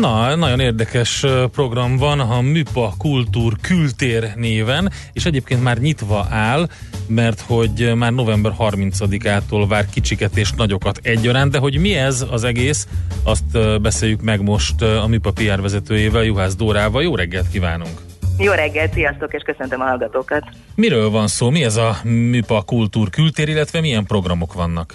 Na, 0.00 0.34
nagyon 0.34 0.60
érdekes 0.60 1.24
program 1.52 1.96
van, 1.96 2.20
a 2.20 2.40
Műpa 2.40 2.94
Kultúr 2.98 3.52
Kültér 3.60 4.32
néven, 4.36 4.90
és 5.12 5.24
egyébként 5.24 5.62
már 5.62 5.78
nyitva 5.78 6.26
áll, 6.30 6.68
mert 7.06 7.40
hogy 7.40 7.92
már 7.96 8.12
november 8.12 8.52
30-ától 8.58 9.64
vár 9.68 9.86
kicsiket 9.86 10.36
és 10.36 10.52
nagyokat 10.52 11.00
egyaránt, 11.02 11.50
de 11.50 11.58
hogy 11.58 11.78
mi 11.78 11.94
ez 11.94 12.26
az 12.30 12.44
egész, 12.44 12.88
azt 13.22 13.80
beszéljük 13.80 14.22
meg 14.22 14.42
most 14.42 14.82
a 14.82 15.06
Műpa 15.06 15.30
PR 15.30 15.60
vezetőjével, 15.60 16.24
Juhász 16.24 16.56
Dórával. 16.56 17.02
Jó 17.02 17.16
reggelt 17.16 17.48
kívánunk! 17.48 18.00
Jó 18.38 18.52
reggelt, 18.52 18.92
sziasztok, 18.92 19.34
és 19.34 19.42
köszöntöm 19.42 19.80
a 19.80 19.84
hallgatókat. 19.84 20.44
Miről 20.74 21.10
van 21.10 21.26
szó? 21.26 21.50
Mi 21.50 21.64
ez 21.64 21.76
a 21.76 21.96
Műpa 22.02 22.62
Kultúr 22.62 23.10
Kültér, 23.10 23.48
illetve 23.48 23.80
milyen 23.80 24.04
programok 24.04 24.52
vannak? 24.52 24.94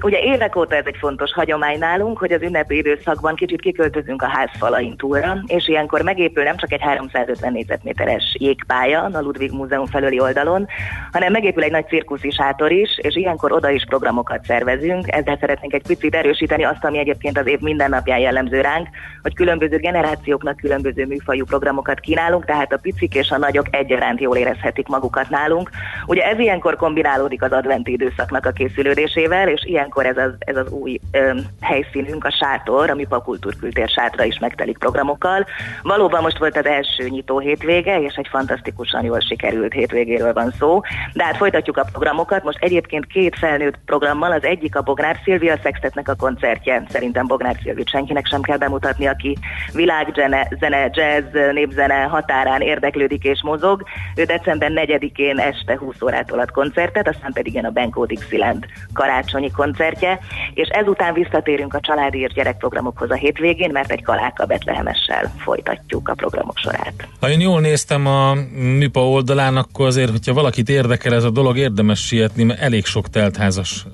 Ugye 0.00 0.18
évek 0.20 0.56
óta 0.56 0.74
ez 0.74 0.86
egy 0.86 0.96
fontos 0.98 1.32
hagyomány 1.32 1.78
nálunk, 1.78 2.18
hogy 2.18 2.32
az 2.32 2.42
ünnepi 2.42 2.76
időszakban 2.76 3.34
kicsit 3.34 3.60
kiköltözünk 3.60 4.22
a 4.22 4.28
házfalain 4.28 4.96
túlra, 4.96 5.42
és 5.46 5.68
ilyenkor 5.68 6.02
megépül 6.02 6.42
nem 6.42 6.56
csak 6.56 6.72
egy 6.72 6.80
350 6.80 7.52
négyzetméteres 7.52 8.36
jégpálya 8.38 9.10
a 9.12 9.20
Ludwig 9.20 9.52
Múzeum 9.52 9.86
felőli 9.86 10.20
oldalon, 10.20 10.66
hanem 11.12 11.32
megépül 11.32 11.62
egy 11.62 11.70
nagy 11.70 11.86
cirkuszi 11.86 12.30
sátor 12.30 12.72
is, 12.72 12.98
és 13.02 13.16
ilyenkor 13.16 13.52
oda 13.52 13.70
is 13.70 13.84
programokat 13.88 14.44
szervezünk. 14.44 15.04
Ezzel 15.12 15.36
szeretnénk 15.40 15.74
egy 15.74 15.86
picit 15.86 16.14
erősíteni 16.14 16.64
azt, 16.64 16.84
ami 16.84 16.98
egyébként 16.98 17.38
az 17.38 17.46
év 17.46 17.58
minden 17.58 17.90
napján 17.90 18.18
jellemző 18.18 18.60
ránk, 18.60 18.88
hogy 19.22 19.34
különböző 19.34 19.76
generációknak 19.76 20.56
különböző 20.56 21.06
műfajú 21.06 21.44
programokat 21.44 22.00
kínálunk, 22.00 22.44
tehát 22.44 22.72
a 22.72 22.78
picik 22.78 23.14
és 23.14 23.30
a 23.30 23.38
nagyok 23.38 23.66
egyaránt 23.70 24.20
jól 24.20 24.36
érezhetik 24.36 24.86
magukat 24.86 25.28
nálunk. 25.30 25.70
Ugye 26.06 26.22
ez 26.22 26.38
ilyenkor 26.38 26.76
kombinálódik 26.76 27.42
az 27.42 27.52
adventi 27.52 27.92
időszaknak 27.92 28.46
a 28.46 28.50
készülődésével, 28.50 29.48
és 29.48 29.66
ilyenkor 29.68 30.06
ez 30.06 30.16
az, 30.16 30.30
ez 30.38 30.56
az 30.56 30.70
új 30.70 30.98
ö, 31.10 31.38
helyszínünk, 31.60 32.24
a 32.24 32.30
sátor, 32.30 32.90
ami 32.90 33.06
a 33.08 33.22
kultúrkültér 33.22 33.88
sátra 33.88 34.24
is 34.24 34.38
megtelik 34.38 34.78
programokkal. 34.78 35.46
Valóban 35.82 36.22
most 36.22 36.38
volt 36.38 36.56
az 36.56 36.66
első 36.66 37.08
nyitó 37.08 37.38
hétvége, 37.38 38.00
és 38.00 38.14
egy 38.14 38.28
fantasztikusan 38.30 39.04
jól 39.04 39.20
sikerült 39.20 39.72
hétvégéről 39.72 40.32
van 40.32 40.52
szó, 40.58 40.80
de 41.12 41.24
hát 41.24 41.36
folytatjuk 41.36 41.76
a 41.76 41.86
programokat. 41.92 42.44
Most 42.44 42.58
egyébként 42.60 43.06
két 43.06 43.38
felnőtt 43.38 43.78
programmal, 43.84 44.32
az 44.32 44.44
egyik 44.44 44.76
a 44.76 44.82
Bognár 44.82 45.20
Szilvia 45.24 45.56
Sextetnek 45.62 46.08
a 46.08 46.14
koncertje. 46.14 46.82
Szerintem 46.88 47.26
Bognár 47.26 47.56
Szilvit 47.62 47.88
senkinek 47.88 48.26
sem 48.26 48.40
kell 48.40 48.56
bemutatni, 48.56 49.06
aki 49.06 49.38
világzene, 49.72 50.48
zene, 50.60 50.90
jazz, 50.92 51.52
népzene 51.52 52.02
határán 52.02 52.60
érdeklődik 52.60 53.24
és 53.24 53.42
mozog. 53.42 53.82
Ő 54.16 54.24
december 54.24 54.70
4-én 54.74 55.38
este 55.38 55.78
20 55.78 56.02
órától 56.02 56.38
ad 56.38 56.50
koncertet, 56.50 57.08
aztán 57.08 57.32
pedig 57.32 57.54
jön 57.54 57.64
a 57.64 57.70
Benko 57.70 58.06
Dixieland 58.06 58.66
karácsonyi 58.92 59.50
koncertje, 59.58 60.18
és 60.54 60.68
ezután 60.68 61.12
visszatérünk 61.12 61.74
a 61.74 61.80
családi 61.80 62.18
és 62.18 62.32
gyerekprogramokhoz 62.32 63.10
a 63.10 63.14
hétvégén, 63.14 63.70
mert 63.72 63.90
egy 63.90 64.02
Kaláka 64.02 64.44
Betlehemessel 64.46 65.32
folytatjuk 65.38 66.08
a 66.08 66.14
programok 66.14 66.58
sorát. 66.58 67.08
Ha 67.20 67.30
én 67.30 67.40
jól 67.40 67.60
néztem 67.60 68.06
a 68.06 68.34
MIPA 68.78 69.08
oldalán, 69.08 69.56
akkor 69.56 69.86
azért, 69.86 70.10
hogyha 70.10 70.32
valakit 70.32 70.68
érdekel 70.68 71.14
ez 71.14 71.24
a 71.24 71.30
dolog, 71.30 71.56
érdemes 71.56 72.06
sietni, 72.06 72.44
mert 72.44 72.60
elég 72.60 72.84
sok 72.84 73.08
teltházas 73.08 73.86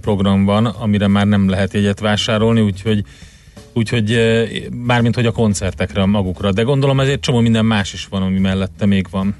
program 0.00 0.44
van, 0.44 0.66
amire 0.66 1.08
már 1.08 1.26
nem 1.26 1.48
lehet 1.48 1.72
jegyet 1.72 2.00
vásárolni, 2.00 2.60
úgyhogy 2.60 3.04
úgyhogy 3.72 4.18
mármint 4.86 5.14
hogy 5.14 5.26
a 5.26 5.32
koncertekre 5.32 6.04
magukra, 6.04 6.52
de 6.52 6.62
gondolom 6.62 7.00
ezért 7.00 7.20
csomó 7.20 7.40
minden 7.40 7.64
más 7.64 7.92
is 7.92 8.06
van, 8.06 8.22
ami 8.22 8.38
mellette 8.38 8.86
még 8.86 9.06
van. 9.10 9.34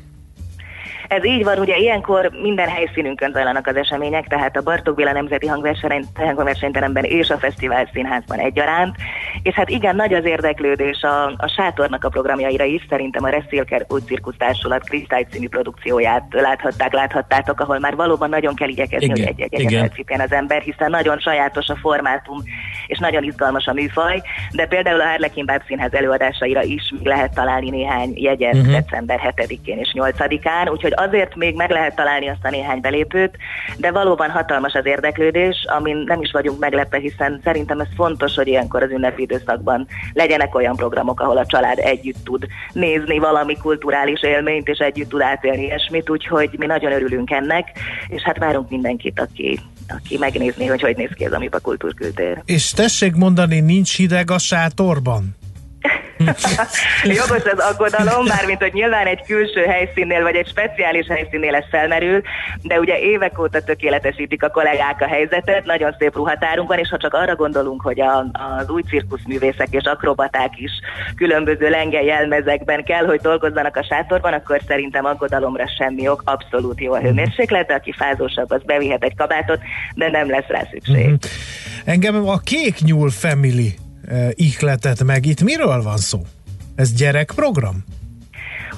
Ez 1.10 1.24
így 1.24 1.44
van, 1.44 1.58
ugye 1.58 1.76
ilyenkor 1.76 2.30
minden 2.42 2.68
helyszínünkön 2.68 3.32
zajlanak 3.32 3.66
az 3.66 3.76
események, 3.76 4.26
tehát 4.26 4.56
a 4.56 4.62
Bartók 4.62 4.94
Béla 4.94 5.12
Nemzeti 5.12 5.46
Hangversenyteremben 6.14 7.04
és 7.04 7.30
a 7.30 7.38
Fesztivál 7.38 7.88
Színházban 7.92 8.38
egyaránt, 8.38 8.96
és 9.42 9.54
hát 9.54 9.68
igen, 9.68 9.96
nagy 9.96 10.14
az 10.14 10.24
érdeklődés 10.24 11.02
a, 11.02 11.26
a 11.26 11.52
sátornak 11.56 12.04
a 12.04 12.08
programjaira 12.08 12.64
is, 12.64 12.86
szerintem 12.88 13.24
a 13.24 13.28
Reszélker 13.28 13.86
úgy 13.88 14.04
Cirkusz 14.04 14.34
Társulat 14.38 14.88
Kristály 14.88 15.26
című 15.30 15.48
produkcióját 15.48 16.24
láthatták, 16.30 16.92
láthattátok, 16.92 17.60
ahol 17.60 17.78
már 17.78 17.96
valóban 17.96 18.28
nagyon 18.28 18.54
kell 18.54 18.68
igyekezni, 18.68 19.04
igen, 19.04 19.26
hogy 19.26 19.44
egy-egy 19.48 20.20
az 20.20 20.32
ember, 20.32 20.62
hiszen 20.62 20.90
nagyon 20.90 21.18
sajátos 21.18 21.68
a 21.68 21.76
formátum, 21.76 22.42
és 22.90 22.98
nagyon 22.98 23.22
izgalmas 23.22 23.66
a 23.66 23.72
műfaj, 23.72 24.22
de 24.52 24.66
például 24.66 25.00
a 25.00 25.08
Harlekin 25.08 25.46
Báb 25.46 25.62
Színház 25.66 25.94
előadásaira 25.94 26.62
is 26.62 26.92
lehet 27.02 27.34
találni 27.34 27.70
néhány 27.70 28.12
jegyet 28.14 28.54
uh-huh. 28.54 28.72
december 28.72 29.34
7-én 29.36 29.78
és 29.78 29.92
8-án, 29.94 30.70
úgyhogy 30.70 30.92
azért 30.96 31.36
még 31.36 31.54
meg 31.54 31.70
lehet 31.70 31.94
találni 31.94 32.28
azt 32.28 32.44
a 32.44 32.50
néhány 32.50 32.80
belépőt, 32.80 33.36
de 33.76 33.90
valóban 33.90 34.30
hatalmas 34.30 34.72
az 34.72 34.86
érdeklődés, 34.86 35.64
amin 35.66 35.96
nem 36.06 36.20
is 36.20 36.30
vagyunk 36.32 36.58
meglepve, 36.58 36.98
hiszen 36.98 37.40
szerintem 37.44 37.80
ez 37.80 37.88
fontos, 37.96 38.34
hogy 38.34 38.46
ilyenkor 38.46 38.82
az 38.82 38.90
ünnepi 38.90 39.22
időszakban 39.22 39.86
legyenek 40.12 40.54
olyan 40.54 40.76
programok, 40.76 41.20
ahol 41.20 41.36
a 41.36 41.46
család 41.46 41.78
együtt 41.78 42.24
tud 42.24 42.46
nézni 42.72 43.18
valami 43.18 43.56
kulturális 43.56 44.22
élményt, 44.22 44.68
és 44.68 44.78
együtt 44.78 45.08
tud 45.08 45.20
átélni 45.20 45.62
ilyesmit, 45.62 46.10
úgyhogy 46.10 46.50
mi 46.58 46.66
nagyon 46.66 46.92
örülünk 46.92 47.30
ennek, 47.30 47.68
és 48.08 48.22
hát 48.22 48.38
várunk 48.38 48.70
mindenkit, 48.70 49.20
aki 49.20 49.60
aki 49.90 50.18
megnézni, 50.18 50.66
hogy 50.66 50.80
hogy 50.80 50.96
néz 50.96 51.10
ki 51.14 51.24
ez 51.24 51.32
a 51.32 51.38
MIPA 51.38 51.58
kultúrkültér. 51.58 52.42
És 52.44 52.70
tessék 52.70 53.14
mondani, 53.14 53.60
nincs 53.60 53.96
hideg 53.96 54.30
a 54.30 54.38
sátorban? 54.38 55.36
Jogos 57.16 57.44
az 57.44 57.58
aggodalom, 57.58 58.26
mármint, 58.26 58.62
hogy 58.62 58.72
nyilván 58.72 59.06
egy 59.06 59.22
külső 59.26 59.64
helyszínnél, 59.64 60.22
vagy 60.22 60.34
egy 60.34 60.48
speciális 60.48 61.06
helyszínnél 61.06 61.54
ez 61.54 61.64
felmerül, 61.70 62.22
de 62.62 62.78
ugye 62.78 62.98
évek 62.98 63.38
óta 63.38 63.60
tökéletesítik 63.60 64.42
a 64.42 64.48
kollégák 64.48 65.00
a 65.00 65.06
helyzetet, 65.06 65.64
nagyon 65.64 65.94
szép 65.98 66.14
ruhatárunk 66.14 66.68
van, 66.68 66.78
és 66.78 66.88
ha 66.88 66.96
csak 66.96 67.14
arra 67.14 67.36
gondolunk, 67.36 67.82
hogy 67.82 68.00
a, 68.00 68.26
az 68.58 68.68
új 68.68 68.82
cirkuszművészek 68.82 69.68
és 69.70 69.84
akrobaták 69.84 70.52
is 70.56 70.70
különböző 71.16 71.70
lenge 71.70 72.02
jelmezekben 72.02 72.84
kell, 72.84 73.04
hogy 73.04 73.20
dolgozzanak 73.20 73.76
a 73.76 73.84
sátorban, 73.84 74.32
akkor 74.32 74.60
szerintem 74.66 75.04
aggodalomra 75.04 75.64
semmi 75.78 76.08
ok, 76.08 76.22
abszolút 76.24 76.80
jó 76.80 76.92
a 76.92 77.00
hőmérséklet, 77.00 77.70
aki 77.70 77.92
fázósabb, 77.92 78.50
az 78.50 78.62
bevihet 78.64 79.04
egy 79.04 79.16
kabátot, 79.16 79.60
de 79.94 80.10
nem 80.10 80.30
lesz 80.30 80.46
rá 80.48 80.62
szükség. 80.70 81.06
Mm-hmm. 81.06 81.14
Engem 81.84 82.28
a 82.28 82.38
Kék 82.38 82.78
Nyúl 82.80 83.10
Family 83.10 83.74
ihletet 84.34 85.04
meg. 85.04 85.26
Itt 85.26 85.42
miről 85.42 85.82
van 85.82 85.98
szó? 85.98 86.26
Ez 86.74 86.92
gyerekprogram? 86.92 87.84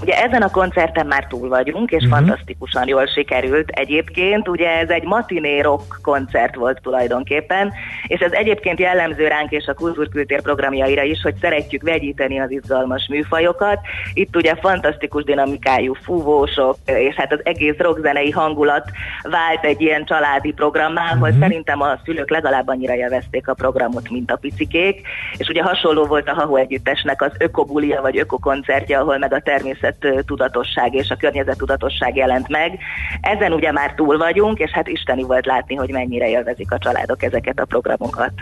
Ugye 0.03 0.22
ezen 0.22 0.42
a 0.42 0.50
koncerten 0.50 1.07
már 1.07 1.26
túl 1.26 1.48
vagyunk, 1.48 1.90
és 1.90 2.05
uh-huh. 2.05 2.18
fantasztikusan 2.18 2.88
jól 2.88 3.07
sikerült 3.07 3.68
egyébként. 3.68 4.48
Ugye 4.48 4.68
ez 4.68 4.88
egy 4.88 5.03
matiné 5.05 5.61
rock 5.61 5.98
koncert 6.03 6.55
volt 6.55 6.80
tulajdonképpen, 6.82 7.72
és 8.07 8.20
ez 8.20 8.32
egyébként 8.32 8.78
jellemző 8.78 9.26
ránk 9.26 9.50
és 9.50 9.66
a 9.66 9.74
kultúrkültér 9.74 10.42
programjaira 10.42 11.03
is, 11.03 11.22
hogy 11.22 11.34
szeretjük 11.40 11.82
vegyíteni 11.82 12.40
az 12.40 12.50
izgalmas 12.50 13.07
műfajokat. 13.09 13.78
Itt 14.14 14.36
ugye 14.36 14.55
fantasztikus 14.55 15.24
dinamikájú 15.24 15.94
fúvósok, 15.94 16.76
és 16.84 17.14
hát 17.14 17.32
az 17.32 17.40
egész 17.42 17.76
rockzenei 17.78 18.30
hangulat 18.30 18.90
vált 19.22 19.64
egy 19.64 19.80
ilyen 19.80 20.05
családi 20.05 20.53
programmá, 20.53 21.12
uh-huh. 21.12 21.38
szerintem 21.40 21.80
a 21.80 21.98
szülők 22.05 22.30
legalább 22.30 22.68
annyira 22.68 22.94
jelvezték 22.94 23.48
a 23.48 23.55
programot, 23.55 24.11
mint 24.11 24.30
a 24.30 24.36
picikék, 24.36 25.07
és 25.36 25.48
ugye 25.48 25.62
hasonló 25.62 26.05
volt 26.05 26.28
a 26.28 26.34
Hahu 26.34 26.57
Együttesnek 26.57 27.22
az 27.22 27.32
ökobulia 27.38 28.00
vagy 28.00 28.18
ökokoncertje, 28.18 28.98
ahol 28.98 29.18
meg 29.18 29.32
a 29.32 29.40
természet 29.40 29.91
tudatosság 30.26 30.95
és 30.95 31.09
a 31.09 31.16
környezet 31.16 31.59
tudatosság 31.59 32.16
jelent 32.16 32.49
meg. 32.49 32.78
Ezen 33.20 33.53
ugye 33.53 33.72
már 33.72 33.95
túl 33.95 34.18
vagyunk, 34.18 34.59
és 34.59 34.70
hát 34.70 34.88
isteni 34.88 35.22
volt 35.22 35.47
látni, 35.47 35.74
hogy 35.74 35.90
mennyire 35.90 36.28
élvezik 36.28 36.72
a 36.72 36.78
családok 36.78 37.22
ezeket 37.22 37.59
a 37.59 37.64
programokat. 37.64 38.32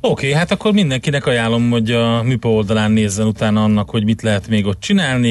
Oké, 0.00 0.26
okay, 0.26 0.38
hát 0.38 0.50
akkor 0.50 0.72
mindenkinek 0.72 1.26
ajánlom, 1.26 1.70
hogy 1.70 1.90
a 1.90 2.22
MIPA 2.22 2.48
oldalán 2.48 2.90
nézzen 2.90 3.26
utána 3.26 3.62
annak, 3.62 3.90
hogy 3.90 4.04
mit 4.04 4.22
lehet 4.22 4.48
még 4.48 4.66
ott 4.66 4.80
csinálni, 4.80 5.30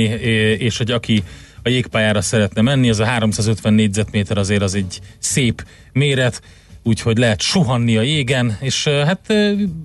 és 0.57 0.77
hogy 0.77 0.91
aki 0.91 1.23
a 1.63 1.69
jégpályára 1.69 2.21
szeretne 2.21 2.61
menni, 2.61 2.89
az 2.89 2.99
a 2.99 3.05
350 3.05 3.73
négyzetméter 3.73 4.37
azért 4.37 4.61
az 4.61 4.75
egy 4.75 4.99
szép 5.19 5.63
méret, 5.91 6.41
úgyhogy 6.83 7.17
lehet 7.17 7.41
suhanni 7.41 7.97
a 7.97 8.01
jégen, 8.01 8.57
és 8.59 8.87
hát 8.87 9.33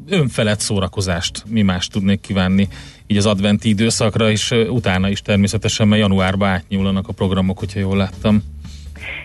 önfelett 0.08 0.60
szórakozást 0.60 1.42
mi 1.46 1.62
más 1.62 1.86
tudnék 1.86 2.20
kívánni 2.20 2.68
így 3.06 3.16
az 3.16 3.26
adventi 3.26 3.68
időszakra, 3.68 4.30
és 4.30 4.50
utána 4.50 5.08
is 5.08 5.22
természetesen, 5.22 5.88
mert 5.88 6.00
januárba 6.00 6.46
átnyúlanak 6.46 7.08
a 7.08 7.12
programok, 7.12 7.58
hogyha 7.58 7.80
jól 7.80 7.96
láttam. 7.96 8.42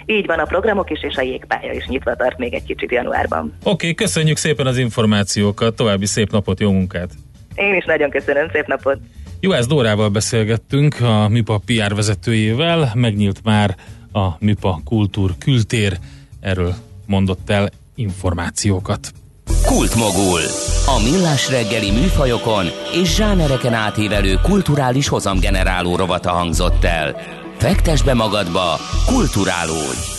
Így 0.06 0.26
van 0.26 0.40
a 0.40 0.46
programok 0.46 0.90
is, 0.90 1.04
és 1.04 1.16
a 1.16 1.22
jégpálya 1.22 1.74
is 1.74 1.86
nyitva 1.86 2.16
tart 2.16 2.38
még 2.38 2.54
egy 2.54 2.64
kicsit 2.64 2.92
januárban. 2.92 3.54
Oké, 3.60 3.70
okay, 3.72 3.94
köszönjük 3.94 4.38
szépen 4.38 4.68
az 4.68 4.78
információkat, 4.78 5.76
további 5.76 6.06
szép 6.06 6.32
napot, 6.32 6.60
jó 6.60 6.72
munkát! 6.72 7.10
Én 7.56 7.76
is 7.76 7.86
nagyon 7.86 8.10
köszönöm, 8.10 8.50
szép 8.54 8.68
napot! 8.68 8.98
Juhász 9.40 9.68
Dórával 9.68 10.10
beszélgettünk, 10.10 11.02
a 11.02 11.28
MIPA 11.28 11.62
PR 11.66 11.96
vezetőjével, 11.96 12.92
megnyílt 12.94 13.44
már 13.44 13.76
a 14.12 14.28
MIPA 14.40 14.82
Kultúr 14.86 15.32
Kültér, 15.40 15.98
erről 16.40 16.76
mondott 17.06 17.50
el 17.50 17.72
információkat. 17.96 19.14
Kultmogul. 19.66 20.42
A 20.86 21.02
millás 21.04 21.50
reggeli 21.50 21.92
műfajokon 21.92 22.66
és 22.94 23.16
zsánereken 23.16 23.74
átívelő 23.74 24.40
kulturális 24.42 25.08
hozamgeneráló 25.08 25.96
rovata 25.96 26.32
hangzott 26.32 26.84
el. 26.84 27.16
Fektes 27.58 28.02
be 28.02 28.14
magadba, 28.14 28.80
kulturálódj! 29.06 30.12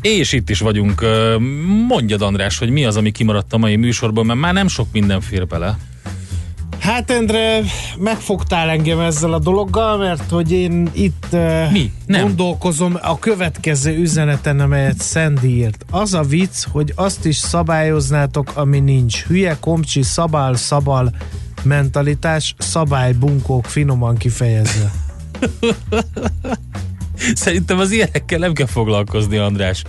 És 0.00 0.32
itt 0.32 0.50
is 0.50 0.60
vagyunk. 0.60 1.04
Mondjad 1.88 2.22
András, 2.22 2.58
hogy 2.58 2.70
mi 2.70 2.84
az, 2.84 2.96
ami 2.96 3.10
kimaradt 3.10 3.52
a 3.52 3.58
mai 3.58 3.76
műsorban, 3.76 4.26
mert 4.26 4.38
már 4.38 4.52
nem 4.52 4.68
sok 4.68 4.86
minden 4.92 5.20
fér 5.20 5.46
bele. 5.46 5.78
Hát 6.84 7.10
Endre, 7.10 7.60
megfogtál 7.98 8.68
engem 8.70 9.00
ezzel 9.00 9.32
a 9.32 9.38
dologgal, 9.38 9.96
mert 9.96 10.30
hogy 10.30 10.52
én 10.52 10.90
itt 10.92 11.26
uh, 11.32 11.72
Mi? 11.72 11.92
Nem. 12.06 12.22
gondolkozom 12.22 12.98
a 13.02 13.18
következő 13.18 13.98
üzeneten, 13.98 14.60
amelyet 14.60 15.02
Sandy 15.02 15.56
írt. 15.56 15.84
Az 15.90 16.14
a 16.14 16.22
vicc, 16.22 16.64
hogy 16.70 16.92
azt 16.96 17.24
is 17.24 17.36
szabályoznátok, 17.36 18.52
ami 18.54 18.80
nincs. 18.80 19.24
Hülye, 19.24 19.56
komcsi, 19.60 20.02
szabál, 20.02 20.54
szabal 20.54 21.14
mentalitás, 21.62 22.54
szabálybunkók 22.58 23.64
finoman 23.64 24.16
kifejezve. 24.16 24.90
Szerintem 27.34 27.78
az 27.78 27.90
ilyenekkel 27.90 28.38
nem 28.38 28.52
kell 28.52 28.66
foglalkozni, 28.66 29.36
András 29.36 29.82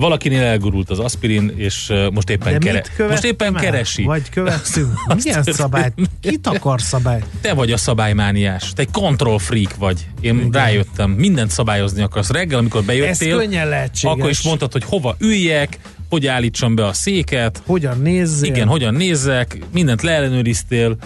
valakinél 0.00 0.42
elgurult 0.42 0.90
az 0.90 0.98
aspirin, 0.98 1.52
és 1.56 1.92
most 2.12 2.30
éppen, 2.30 2.58
kere, 2.58 2.84
most 3.08 3.24
éppen 3.24 3.56
el? 3.56 3.62
keresi. 3.62 4.02
Vagy 4.02 4.28
követünk? 4.30 4.88
Milyen 5.22 5.42
szabályt? 5.42 5.92
Kit 6.20 6.46
akar 6.46 6.80
szabály? 6.80 7.22
Te 7.40 7.54
vagy 7.54 7.72
a 7.72 7.76
szabálymániás. 7.76 8.72
Te 8.72 8.82
egy 8.82 8.90
control 8.90 9.38
freak 9.38 9.76
vagy. 9.76 10.06
Én 10.20 10.36
Igen. 10.36 10.50
rájöttem. 10.50 11.10
Mindent 11.10 11.50
szabályozni 11.50 12.02
akarsz. 12.02 12.30
Reggel, 12.30 12.58
amikor 12.58 12.82
bejöttél, 12.82 13.42
akkor 14.02 14.30
is 14.30 14.42
mondtad, 14.42 14.72
hogy 14.72 14.84
hova 14.84 15.16
üljek, 15.18 15.78
hogy 16.08 16.26
állítsam 16.26 16.74
be 16.74 16.86
a 16.86 16.92
széket. 16.92 17.62
Hogyan 17.66 18.00
nézzél. 18.00 18.50
Igen, 18.50 18.68
hogyan 18.68 18.94
nézzek. 18.94 19.58
Mindent 19.72 20.02
leellenőriztél 20.02 20.96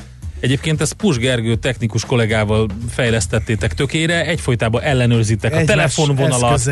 Egyébként 0.44 0.80
ezt 0.80 0.92
Pus 0.92 1.18
Gergő 1.18 1.54
technikus 1.54 2.04
kollégával 2.04 2.68
fejlesztettétek 2.90 3.74
tökére, 3.74 4.26
egyfolytában 4.26 4.82
ellenőrzitek 4.82 5.52
Egyes 5.52 5.62
a 5.62 5.66
telefonvonalat, 5.66 6.62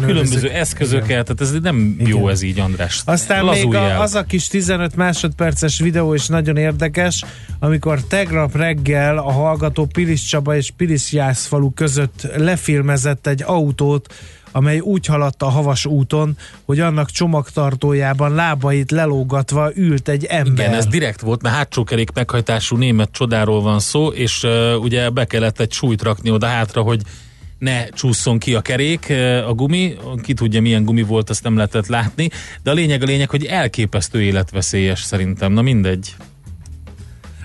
különböző 0.00 0.50
eszközöket, 0.50 1.08
Igen. 1.08 1.24
tehát 1.24 1.40
ez 1.40 1.50
nem 1.62 1.96
Igen. 1.98 2.06
jó 2.06 2.28
ez 2.28 2.42
így, 2.42 2.60
András. 2.60 3.02
Aztán 3.04 3.44
Lazulj 3.44 3.66
még 3.66 3.74
a, 3.74 4.00
az 4.00 4.14
a 4.14 4.22
kis 4.22 4.46
15 4.46 4.96
másodperces 4.96 5.78
videó 5.78 6.14
is 6.14 6.26
nagyon 6.26 6.56
érdekes, 6.56 7.24
amikor 7.58 8.00
tegnap 8.00 8.56
reggel 8.56 9.18
a 9.18 9.32
hallgató 9.32 9.86
Pilis 9.86 10.22
Csaba 10.22 10.56
és 10.56 10.70
Pilis 10.76 11.12
Jászfalu 11.12 11.72
között 11.72 12.26
lefilmezett 12.36 13.26
egy 13.26 13.42
autót, 13.46 14.14
amely 14.52 14.78
úgy 14.78 15.06
haladt 15.06 15.42
a 15.42 15.48
havas 15.48 15.86
úton, 15.86 16.36
hogy 16.64 16.80
annak 16.80 17.10
csomagtartójában 17.10 18.34
lábait 18.34 18.90
lelógatva 18.90 19.70
ült 19.74 20.08
egy 20.08 20.24
ember. 20.24 20.66
Igen, 20.66 20.78
ez 20.78 20.86
direkt 20.86 21.20
volt, 21.20 21.42
mert 21.42 21.54
hátsó 21.54 21.84
kerék 21.84 22.12
meghajtású 22.12 22.76
német 22.76 23.10
csodáról 23.12 23.62
van 23.62 23.80
szó, 23.80 24.08
és 24.08 24.42
uh, 24.42 24.74
ugye 24.80 25.10
be 25.10 25.24
kellett 25.24 25.60
egy 25.60 25.72
súlyt 25.72 26.02
rakni 26.02 26.30
oda 26.30 26.46
hátra, 26.46 26.82
hogy 26.82 27.02
ne 27.58 27.88
csúszson 27.88 28.38
ki 28.38 28.54
a 28.54 28.60
kerék, 28.60 29.12
a 29.46 29.52
gumi, 29.54 29.94
ki 30.22 30.34
tudja 30.34 30.60
milyen 30.60 30.84
gumi 30.84 31.02
volt, 31.02 31.30
azt 31.30 31.42
nem 31.42 31.56
lehetett 31.56 31.86
látni, 31.86 32.30
de 32.62 32.70
a 32.70 32.74
lényeg 32.74 33.02
a 33.02 33.04
lényeg, 33.04 33.30
hogy 33.30 33.44
elképesztő 33.44 34.22
életveszélyes 34.22 35.02
szerintem, 35.02 35.52
na 35.52 35.62
mindegy. 35.62 36.14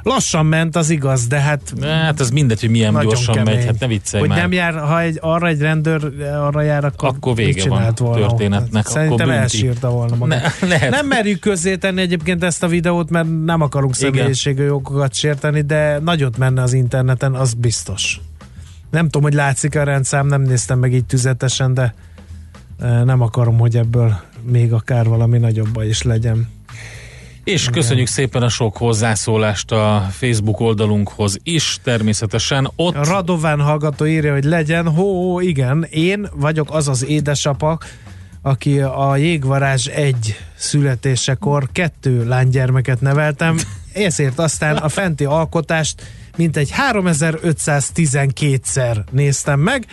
Lassan 0.08 0.46
ment, 0.46 0.76
az 0.76 0.90
igaz, 0.90 1.28
de 1.28 1.40
hát... 1.40 1.74
Hát 1.82 2.20
ez 2.20 2.30
mindegy, 2.30 2.60
hogy 2.60 2.70
milyen 2.70 3.00
gyorsan 3.02 3.36
kemény. 3.36 3.56
megy, 3.56 3.66
hát 3.66 3.80
ne 3.80 3.88
viccelj 3.88 4.22
Hogy 4.22 4.30
már. 4.30 4.40
nem 4.40 4.52
jár, 4.52 4.74
ha 4.74 5.02
egy, 5.02 5.18
arra 5.22 5.48
egy 5.48 5.60
rendőr 5.60 6.12
arra 6.22 6.62
jár, 6.62 6.86
akkor, 6.86 7.10
akkor 7.10 7.36
vége 7.36 7.70
van 7.70 7.94
volna. 7.98 8.28
történetnek. 8.28 8.84
Hát, 8.84 8.94
szerintem 8.94 9.30
elsírta 9.30 9.90
volna 9.90 10.16
magát. 10.16 10.54
Ne, 10.68 10.90
Nem 10.90 11.08
merjük 11.08 11.54
tenni 11.80 12.02
egyébként 12.02 12.44
ezt 12.44 12.64
a 12.64 12.68
videót, 12.68 13.10
mert 13.10 13.28
nem 13.46 13.62
akarunk 13.62 13.96
személyiségű 13.96 14.64
jogokat 14.64 15.14
sérteni, 15.14 15.62
de 15.62 16.00
nagyot 16.00 16.38
menne 16.38 16.62
az 16.62 16.74
interneten, 16.74 17.34
az 17.34 17.54
biztos. 17.54 18.20
Nem 18.92 19.04
tudom, 19.06 19.22
hogy 19.22 19.34
látszik 19.34 19.76
a 19.76 19.84
rendszám, 19.84 20.28
nem 20.28 20.42
néztem 20.42 20.80
meg 20.80 20.94
így 20.94 21.06
tüzetesen, 21.06 21.74
de 21.74 21.94
e, 22.80 23.04
nem 23.04 23.22
akarom, 23.22 23.58
hogy 23.58 23.78
ebből 23.78 24.16
még 24.52 24.74
akár 24.74 25.08
valami 25.08 25.38
nagyobb 25.38 25.70
baj 25.70 25.88
is 25.88 26.02
legyen. 26.02 26.56
És 27.48 27.62
igen. 27.62 27.74
köszönjük 27.74 28.08
szépen 28.08 28.42
a 28.42 28.50
sok 28.50 28.78
hozzászólást 28.78 29.72
a 29.72 30.08
Facebook 30.12 30.60
oldalunkhoz 30.60 31.38
is, 31.44 31.78
természetesen 31.84 32.72
ott... 32.76 32.96
A 32.96 33.04
Radován 33.04 33.62
hallgató 33.62 34.06
írja, 34.06 34.34
hogy 34.34 34.44
legyen, 34.44 34.88
hó, 34.88 35.40
igen, 35.40 35.88
én 35.90 36.30
vagyok 36.34 36.68
az 36.72 36.88
az 36.88 37.06
édesapa, 37.06 37.80
aki 38.42 38.80
a 38.80 39.16
jégvarázs 39.16 39.88
egy 39.88 40.36
születésekor 40.56 41.70
kettő 41.72 42.28
lánygyermeket 42.28 43.02
neveltem, 43.02 43.60
ezért 43.94 44.40
aztán 44.40 44.76
a 44.76 44.90
fenti 44.90 45.26
alkotást 45.26 46.02
mintegy 46.38 46.74
3512-szer 46.92 48.98
néztem 49.12 49.60
meg, 49.60 49.86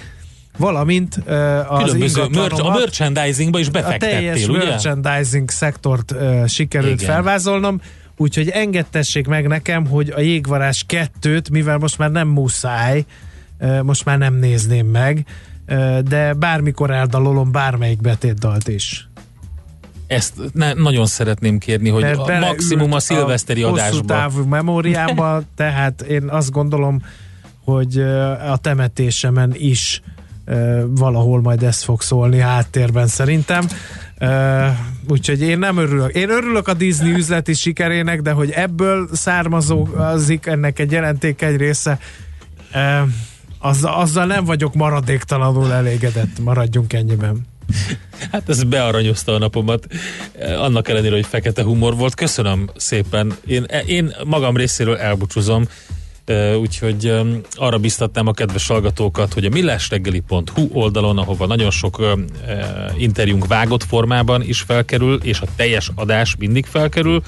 valamint 0.59 1.17
uh, 1.17 1.73
az 1.73 1.83
Különböző 1.83 2.27
merch, 2.31 2.65
a 2.65 2.71
merchandisingba 2.71 3.59
is 3.59 3.69
befektettél, 3.69 4.09
A 4.09 4.21
teljes 4.21 4.49
ugye? 4.49 4.65
merchandising 4.65 5.51
szektort 5.51 6.13
uh, 6.13 6.47
sikerült 6.47 7.01
Igen. 7.01 7.15
felvázolnom, 7.15 7.81
úgyhogy 8.17 8.49
engedtessék 8.49 9.27
meg 9.27 9.47
nekem, 9.47 9.87
hogy 9.87 10.11
a 10.17 10.21
jégvarás 10.21 10.85
kettőt, 10.87 11.51
mivel 11.51 11.79
most 11.79 11.99
már 11.99 12.11
nem 12.11 12.29
muszáj, 12.29 13.05
uh, 13.61 13.83
most 13.83 14.05
már 14.05 14.19
nem 14.19 14.35
nézném 14.35 14.87
meg, 14.87 15.27
uh, 15.69 15.99
de 15.99 16.33
bármikor 16.33 16.91
eldalolom 16.91 17.53
bármelyik 17.53 18.01
betétdalt 18.01 18.69
is. 18.69 19.09
Ezt 20.07 20.35
ne, 20.53 20.73
nagyon 20.73 21.07
szeretném 21.07 21.59
kérni, 21.59 21.89
hogy 21.89 22.03
a 22.03 22.39
maximum 22.39 22.93
a 22.93 23.01
szilveszteri 23.01 23.63
a 23.63 23.69
adásba. 23.69 23.91
Hosszú 23.91 24.05
távú 24.05 24.45
memóriámba, 24.45 25.43
tehát 25.57 26.03
én 26.03 26.29
azt 26.29 26.51
gondolom, 26.51 27.03
hogy 27.65 27.99
a 28.51 28.57
temetésemen 28.57 29.55
is 29.55 30.03
valahol 30.87 31.41
majd 31.41 31.63
ez 31.63 31.83
fog 31.83 32.03
szólni 32.03 32.39
háttérben 32.39 33.07
szerintem. 33.07 33.67
úgyhogy 35.09 35.41
én 35.41 35.59
nem 35.59 35.77
örülök. 35.77 36.15
Én 36.15 36.31
örülök 36.31 36.69
a 36.69 36.75
Disney 36.75 37.13
üzleti 37.13 37.53
sikerének, 37.53 38.21
de 38.21 38.31
hogy 38.31 38.51
ebből 38.51 39.09
származózik 39.13 40.47
ennek 40.47 40.79
egy 40.79 40.93
jelenték 40.93 41.43
egy 41.43 41.57
része, 41.57 41.99
azzal, 43.59 43.95
azzal 43.95 44.27
nem 44.27 44.45
vagyok 44.45 44.75
maradéktalanul 44.75 45.73
elégedett. 45.73 46.39
Maradjunk 46.39 46.93
ennyiben. 46.93 47.47
Hát 48.33 48.49
ez 48.49 48.63
bearanyozta 48.65 49.33
a 49.33 49.39
napomat. 49.39 49.87
Annak 50.59 50.89
ellenére, 50.89 51.15
hogy 51.15 51.27
fekete 51.27 51.63
humor 51.63 51.97
volt. 51.97 52.15
Köszönöm 52.15 52.71
szépen. 52.77 53.35
Én, 53.47 53.67
én 53.87 54.15
magam 54.25 54.57
részéről 54.57 54.97
elbúcsúzom. 54.97 55.65
Úgyhogy 56.61 57.13
arra 57.55 57.79
biztatnám 57.79 58.27
a 58.27 58.33
kedves 58.33 58.67
hallgatókat, 58.67 59.33
hogy 59.33 59.45
a 59.45 59.49
millásreggeli.hu 59.49 60.69
oldalon, 60.73 61.19
ahova 61.19 61.47
nagyon 61.47 61.71
sok 61.71 62.17
interjúnk 62.99 63.47
vágott 63.47 63.85
formában 63.85 64.43
is 64.43 64.61
felkerül, 64.61 65.21
és 65.23 65.41
a 65.41 65.47
teljes 65.57 65.91
adás 65.95 66.37
mindig 66.39 66.67
felkerül, 66.67 67.23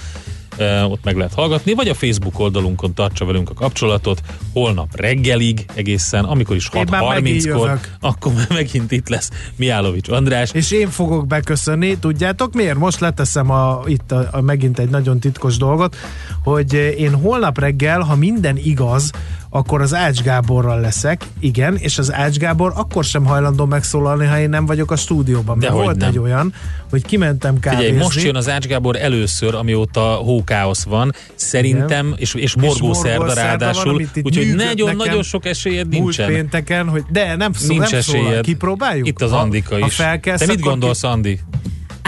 ott 0.88 1.04
meg 1.04 1.16
lehet 1.16 1.34
hallgatni, 1.34 1.74
vagy 1.74 1.88
a 1.88 1.94
Facebook 1.94 2.38
oldalunkon 2.38 2.94
tartsa 2.94 3.24
velünk 3.24 3.50
a 3.50 3.54
kapcsolatot, 3.54 4.20
holnap 4.52 4.96
reggelig 4.96 5.66
egészen, 5.74 6.24
amikor 6.24 6.56
is 6.56 6.68
6.30-kor, 6.72 7.80
akkor 8.00 8.32
megint 8.48 8.92
itt 8.92 9.08
lesz 9.08 9.30
Miálovics 9.56 10.08
András. 10.08 10.50
És 10.52 10.70
én 10.70 10.90
fogok 10.90 11.26
beköszönni, 11.26 11.98
tudjátok 11.98 12.54
miért? 12.54 12.78
Most 12.78 13.00
leteszem 13.00 13.50
a, 13.50 13.82
itt 13.86 14.12
a, 14.12 14.28
a, 14.32 14.40
megint 14.40 14.78
egy 14.78 14.88
nagyon 14.88 15.20
titkos 15.20 15.56
dolgot, 15.56 15.96
hogy 16.44 16.72
én 16.98 17.14
holnap 17.14 17.58
reggel, 17.58 18.00
ha 18.00 18.16
minden 18.16 18.56
igaz, 18.56 19.10
akkor 19.56 19.80
az 19.80 19.94
Ács 19.94 20.20
Gáborral 20.20 20.80
leszek, 20.80 21.24
igen, 21.40 21.76
és 21.76 21.98
az 21.98 22.12
Ács 22.12 22.36
Gábor 22.36 22.72
akkor 22.74 23.04
sem 23.04 23.24
hajlandó 23.24 23.64
megszólalni, 23.64 24.26
ha 24.26 24.38
én 24.38 24.48
nem 24.48 24.66
vagyok 24.66 24.90
a 24.90 24.96
stúdióban. 24.96 25.58
De 25.58 25.70
volt 25.70 25.96
nem. 25.96 26.08
egy 26.08 26.18
olyan, 26.18 26.54
hogy 26.90 27.04
kimentem 27.04 27.58
kávézni. 27.58 27.84
Figyelj, 27.84 28.02
most 28.02 28.22
jön 28.22 28.36
az 28.36 28.48
Ács 28.48 28.66
Gábor 28.66 28.96
először, 28.96 29.54
amióta 29.54 30.00
hókáosz 30.00 30.84
van, 30.84 31.12
szerintem, 31.34 32.06
igen. 32.06 32.18
és, 32.18 32.34
és 32.34 32.56
morgó 32.56 32.92
szerda 32.92 33.34
ráadásul, 33.34 34.06
úgyhogy 34.22 34.54
nagyon-nagyon 34.54 35.22
sok 35.22 35.46
esélyed 35.46 35.88
nincsen. 35.88 36.26
Múlt 36.26 36.38
pénteken, 36.38 36.88
hogy 36.88 37.04
de 37.10 37.36
nem 37.36 37.52
szól, 37.52 37.76
Nincs 37.76 37.90
nem 37.90 38.00
szólal, 38.00 38.40
kipróbáljuk? 38.40 39.06
Itt 39.06 39.22
az 39.22 39.32
Andika 39.32 39.78
is. 39.78 39.96
Ha 39.96 40.18
Te 40.20 40.46
mit 40.46 40.60
gondolsz, 40.60 41.00
ki... 41.00 41.06
Andi? 41.06 41.40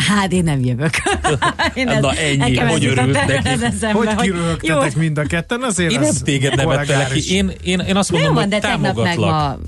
Hát 0.00 0.32
én 0.32 0.44
nem 0.44 0.60
jövök. 0.64 0.90
én 1.74 1.98
Na 2.00 2.12
ennyi, 2.12 2.56
hogy 2.56 2.84
örült 2.84 3.26
neki. 3.26 3.92
Hogy 3.92 4.16
kiröhögtetek 4.16 4.96
mind 4.96 5.18
a 5.18 5.22
ketten, 5.22 5.62
azért 5.62 5.92
Én 5.92 6.00
nem 6.00 6.14
téged 6.24 6.54
nevettelek 6.54 7.12
ki. 7.12 7.34
Én, 7.34 7.52
én, 7.62 7.78
én 7.78 7.96
azt 7.96 8.12
mondom, 8.12 8.34
hogy 8.34 8.48
támogatlak 8.48 9.58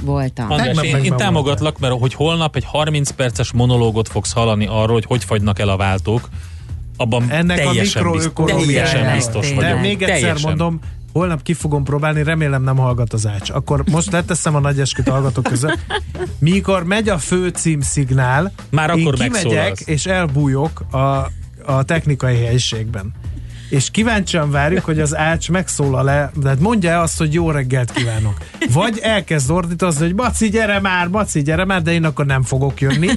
voltam. 0.00 0.50
András, 0.50 0.82
én, 0.82 0.96
én 0.96 1.16
támogatlak, 1.16 1.78
mert 1.78 1.94
hogy 2.00 2.14
holnap 2.14 2.56
egy 2.56 2.64
30 2.64 3.10
perces 3.10 3.52
monológot 3.52 4.08
fogsz 4.08 4.32
hallani 4.32 4.66
arról, 4.66 4.92
hogy 4.92 5.04
hogy 5.04 5.24
fagynak 5.24 5.58
el 5.58 5.68
a 5.68 5.76
váltók, 5.76 6.28
abban 6.96 7.30
Ennek 7.30 7.56
teljesen, 7.56 8.06
a 8.06 8.10
biztos, 8.10 8.44
teljesen 8.46 9.14
biztos 9.14 9.48
vagyok. 9.48 9.62
De 9.62 9.74
még 9.74 10.02
egyszer 10.02 10.18
teljesen. 10.18 10.48
mondom, 10.48 10.80
holnap 11.12 11.42
ki 11.42 11.52
fogom 11.54 11.84
próbálni, 11.84 12.22
remélem 12.22 12.62
nem 12.62 12.76
hallgat 12.76 13.12
az 13.12 13.26
ács. 13.26 13.50
Akkor 13.50 13.84
most 13.90 14.12
leteszem 14.12 14.54
a 14.54 14.58
nagy 14.60 14.80
esküt 14.80 15.08
hallgatók 15.08 15.44
között. 15.44 15.78
Mikor 16.38 16.84
megy 16.84 17.08
a 17.08 17.18
főcím 17.18 17.80
szignál, 17.80 18.52
Már 18.70 18.90
akkor 18.90 19.00
én 19.02 19.12
kimegyek 19.12 19.32
megszólalsz. 19.32 19.86
és 19.86 20.06
elbújok 20.06 20.80
a, 20.90 20.96
a 21.64 21.82
technikai 21.84 22.36
helyiségben 22.44 23.12
és 23.68 23.90
kíváncsian 23.90 24.50
várjuk, 24.50 24.84
hogy 24.84 25.00
az 25.00 25.16
Ács 25.16 25.50
megszólal-e, 25.50 26.30
de 26.34 26.54
mondja 26.58 27.00
azt, 27.00 27.18
hogy 27.18 27.34
jó 27.34 27.50
reggelt 27.50 27.92
kívánok. 27.92 28.36
Vagy 28.72 28.98
elkezd 29.02 29.50
ordítozni, 29.50 30.04
hogy 30.04 30.14
Maci, 30.14 30.48
gyere 30.48 30.80
már, 30.80 31.06
Maci, 31.08 31.42
gyere 31.42 31.64
már, 31.64 31.82
de 31.82 31.92
én 31.92 32.04
akkor 32.04 32.26
nem 32.26 32.42
fogok 32.42 32.80
jönni, 32.80 33.08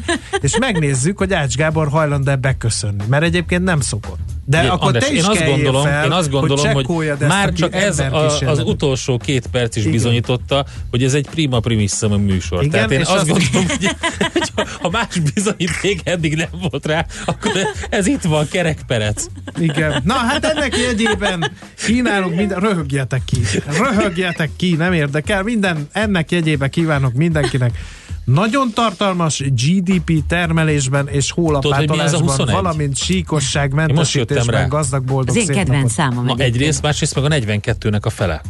és 0.42 0.58
megnézzük, 0.58 1.18
hogy 1.18 1.34
Ács 1.34 1.56
Gábor 1.56 1.88
hajlandó-e 1.90 2.36
beköszönni, 2.36 3.04
mert 3.10 3.24
egyébként 3.24 3.64
nem 3.64 3.80
szokott. 3.80 4.20
De 4.46 4.64
én, 4.64 4.70
akkor 4.70 4.88
András, 4.88 5.04
te 5.08 5.14
is 5.14 5.20
én 5.20 5.26
azt 5.26 5.46
gondolom, 5.46 5.84
fel, 5.84 6.06
én 6.06 6.12
azt 6.12 6.30
gondolom, 6.30 6.74
hogy, 6.74 6.86
hogy 6.86 7.14
már 7.28 7.54
csak 7.54 7.76
ez 7.76 8.00
a, 8.00 8.26
az 8.46 8.60
utolsó 8.60 9.18
két 9.18 9.48
perc 9.48 9.76
is 9.76 9.82
Igen. 9.82 9.94
bizonyította, 9.94 10.66
hogy 10.90 11.04
ez 11.04 11.14
egy 11.14 11.28
prima 11.30 11.60
primissima 11.60 12.18
műsor. 12.18 12.64
Igen, 12.64 12.72
Tehát 12.72 12.92
én 12.92 13.00
azt, 13.00 13.12
azt 13.12 13.28
gondolom, 13.28 13.68
hogy, 13.68 13.96
hogy 14.34 14.68
ha 14.82 14.90
más 14.90 15.20
bizonyíték 15.34 16.02
eddig 16.04 16.36
nem 16.36 16.48
volt 16.70 16.86
rá, 16.86 17.06
akkor 17.26 17.52
ez 17.90 18.08
itt 18.08 18.22
van, 18.22 18.48
kerekperec. 18.52 19.26
Igen. 19.60 20.02
Na 20.04 20.14
hát 20.14 20.41
ennek 20.46 20.78
jegyében 20.78 21.52
kínálunk 21.86 22.36
minden, 22.36 22.60
röhögjetek 22.60 23.22
ki, 23.26 23.38
röhögjetek 23.80 24.50
ki, 24.56 24.76
nem 24.76 24.94
érdekel, 24.94 25.44
minden, 25.44 25.88
ennek 25.92 26.32
jegyében 26.32 26.70
kívánok 26.70 27.14
mindenkinek 27.14 27.78
nagyon 28.24 28.72
tartalmas 28.74 29.40
GDP 29.40 30.24
termelésben 30.28 31.08
és 31.08 31.32
hólapátolásban, 31.32 32.46
valamint 32.52 32.98
síkosság 32.98 33.74
mentesítésben 33.74 34.70
gazdag 34.70 35.04
boldog 35.04 35.38
Az 35.38 35.50
én 35.50 35.56
kedvenc 35.56 35.92
számom. 35.92 36.26
Ma 36.26 36.36
egyrészt, 36.38 36.82
másrészt 36.82 37.16
meg 37.16 37.24
a 37.24 37.28
42-nek 37.28 38.02
a 38.02 38.10
fele. 38.10 38.42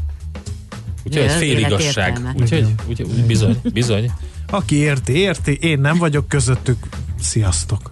Úgyhogy 1.04 1.24
ez 1.24 1.36
fél 1.36 1.58
igazság. 1.58 2.20
Úgyhogy, 2.40 2.66
úgy, 2.90 3.02
úgy, 3.02 3.26
bizony, 3.26 3.58
bizony. 3.74 4.12
Aki 4.50 4.76
érti, 4.76 5.14
érti, 5.14 5.58
én 5.62 5.80
nem 5.80 5.98
vagyok 5.98 6.28
közöttük. 6.28 6.78
Sziasztok! 7.20 7.92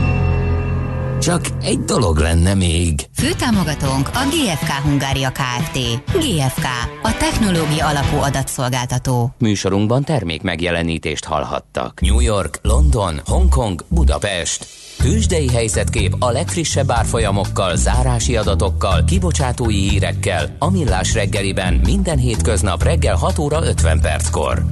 Csak 1.21 1.41
egy 1.63 1.79
dolog 1.79 2.17
lenne 2.17 2.53
még. 2.53 3.05
Főtámogatónk 3.15 4.09
a 4.13 4.19
GFK 4.29 4.69
Hungária 4.69 5.31
Kft. 5.31 5.77
GFK, 6.13 6.65
a 7.01 7.17
technológia 7.17 7.87
alapú 7.87 8.17
adatszolgáltató. 8.17 9.33
Műsorunkban 9.37 10.03
termék 10.03 10.41
megjelenítést 10.41 11.25
hallhattak. 11.25 12.01
New 12.01 12.19
York, 12.19 12.59
London, 12.61 13.21
Hongkong, 13.25 13.85
Budapest. 13.87 14.67
Tősdei 14.97 15.49
helyzetkép 15.49 16.15
a 16.19 16.31
legfrissebb 16.31 16.91
árfolyamokkal, 16.91 17.75
zárási 17.75 18.37
adatokkal, 18.37 19.03
kibocsátói 19.03 19.89
hírekkel, 19.89 20.55
a 20.59 20.71
Millás 20.71 21.13
reggeliben 21.13 21.73
minden 21.73 22.17
hétköznap 22.17 22.83
reggel 22.83 23.15
6 23.15 23.39
óra 23.39 23.65
50 23.65 23.99
perckor. 23.99 24.65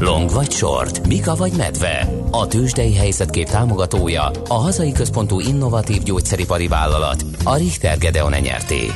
Long 0.00 0.30
vagy 0.30 0.50
short, 0.50 1.06
Mika 1.06 1.34
vagy 1.34 1.52
medve. 1.56 2.08
A 2.30 2.46
tőzsdei 2.46 2.94
helyzetkép 2.94 3.48
támogatója 3.48 4.30
a 4.48 4.54
hazai 4.54 4.92
központú 4.92 5.40
innovatív 5.40 6.02
gyógyszeripari 6.02 6.68
vállalat, 6.68 7.24
a 7.44 7.56
Richter 7.56 7.98
Gedeon 7.98 8.32
nyerté. 8.40 8.86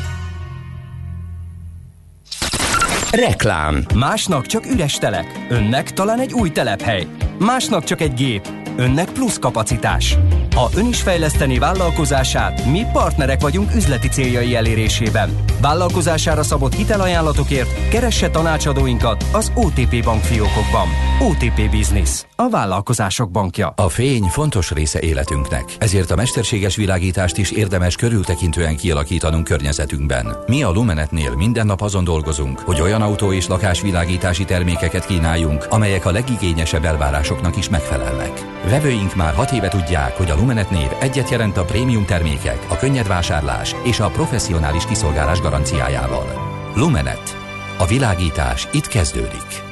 Reklám 3.10 3.84
Másnak 3.94 4.46
csak 4.46 4.66
üres 4.66 4.98
telek, 4.98 5.46
önnek 5.50 5.92
talán 5.92 6.20
egy 6.20 6.32
új 6.32 6.50
telephely. 6.50 7.06
Másnak 7.38 7.84
csak 7.84 8.00
egy 8.00 8.14
gép, 8.14 8.48
önnek 8.80 9.12
plusz 9.12 9.38
kapacitás. 9.38 10.18
Ha 10.54 10.70
ön 10.76 10.86
is 10.86 11.02
fejleszteni 11.02 11.58
vállalkozását, 11.58 12.64
mi 12.64 12.86
partnerek 12.92 13.40
vagyunk 13.40 13.74
üzleti 13.74 14.08
céljai 14.08 14.56
elérésében. 14.56 15.36
Vállalkozására 15.60 16.42
szabott 16.42 16.74
hitelajánlatokért 16.74 17.88
keresse 17.88 18.30
tanácsadóinkat 18.30 19.24
az 19.32 19.52
OTP 19.54 20.04
bank 20.04 20.22
fiókokban. 20.22 20.88
OTP 21.28 21.70
Business. 21.70 22.24
A 22.36 22.48
vállalkozások 22.48 23.30
bankja. 23.30 23.72
A 23.76 23.88
fény 23.88 24.22
fontos 24.22 24.70
része 24.70 25.00
életünknek, 25.00 25.64
ezért 25.78 26.10
a 26.10 26.16
mesterséges 26.16 26.76
világítást 26.76 27.36
is 27.36 27.50
érdemes 27.50 27.96
körültekintően 27.96 28.76
kialakítanunk 28.76 29.44
környezetünkben. 29.44 30.36
Mi 30.46 30.62
a 30.62 30.70
Lumenetnél 30.70 31.34
minden 31.36 31.66
nap 31.66 31.80
azon 31.80 32.04
dolgozunk, 32.04 32.58
hogy 32.58 32.80
olyan 32.80 33.02
autó 33.02 33.32
és 33.32 33.46
lakásvilágítási 33.46 34.44
termékeket 34.44 35.06
kínáljunk, 35.06 35.66
amelyek 35.70 36.06
a 36.06 36.10
legigényesebb 36.10 36.84
elvárásoknak 36.84 37.56
is 37.56 37.68
megfelelnek. 37.68 38.49
Vevőink 38.64 39.14
már 39.14 39.34
hat 39.34 39.50
éve 39.50 39.68
tudják, 39.68 40.16
hogy 40.16 40.30
a 40.30 40.36
Lumenet 40.36 40.70
név 40.70 40.88
egyet 41.00 41.28
jelent 41.28 41.56
a 41.56 41.64
prémium 41.64 42.04
termékek, 42.04 42.66
a 42.68 42.76
könnyed 42.76 43.06
vásárlás 43.06 43.74
és 43.84 44.00
a 44.00 44.08
professzionális 44.08 44.84
kiszolgálás 44.84 45.40
garanciájával. 45.40 46.26
Lumenet. 46.74 47.36
A 47.78 47.86
világítás 47.86 48.68
itt 48.72 48.86
kezdődik. 48.86 49.68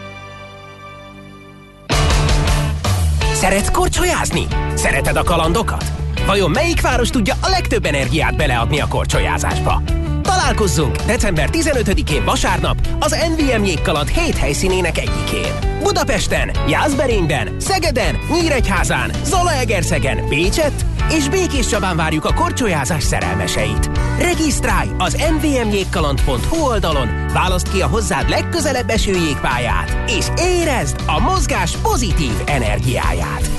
Szeretsz 3.33 3.71
korcsolyázni? 3.71 4.47
Szereted 4.75 5.17
a 5.17 5.23
kalandokat? 5.23 5.85
Vajon 6.27 6.51
melyik 6.51 6.81
város 6.81 7.11
tudja 7.11 7.35
a 7.41 7.49
legtöbb 7.49 7.85
energiát 7.85 8.37
beleadni 8.37 8.81
a 8.81 8.89
korcsolyázásba? 8.89 9.83
Találkozzunk 10.23 10.97
december 10.97 11.49
15-én 11.53 12.25
vasárnap 12.25 12.77
az 12.99 13.17
NVM 13.37 13.65
jégkaland 13.65 14.09
7 14.09 14.37
helyszínének 14.37 14.99
egyikén. 14.99 15.53
Budapesten, 15.83 16.51
Jászberényben, 16.69 17.61
Szegeden, 17.61 18.19
Nyíregyházán, 18.31 19.11
Zalaegerszegen, 19.25 20.29
Pécset 20.29 20.85
és 21.11 21.29
Békés 21.29 21.67
Csabán 21.67 21.97
várjuk 21.97 22.25
a 22.25 22.35
korcsolyázás 22.35 23.03
szerelmeseit. 23.03 23.91
Regisztrálj 24.19 24.89
az 24.99 25.17
nvmjégkaland.hu 25.41 26.57
oldalon, 26.57 27.09
válaszd 27.33 27.71
ki 27.71 27.81
a 27.81 27.87
hozzád 27.87 28.29
legközelebb 28.29 28.89
eső 28.89 29.13
jégpályát, 29.13 30.11
és 30.11 30.27
érezd 30.37 30.97
a 31.07 31.21
mozgás 31.21 31.77
pozitív 31.83 32.35
energiáját. 32.47 33.51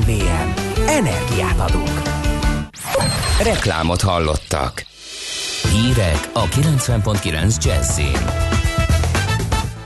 NVM. 0.00 0.50
Energiát 0.86 1.60
adunk. 1.70 2.02
Reklámot 3.42 4.00
hallottak. 4.00 4.86
Hírek 5.72 6.30
a 6.32 6.44
90.9 6.44 7.64
Jazzin. 7.64 8.54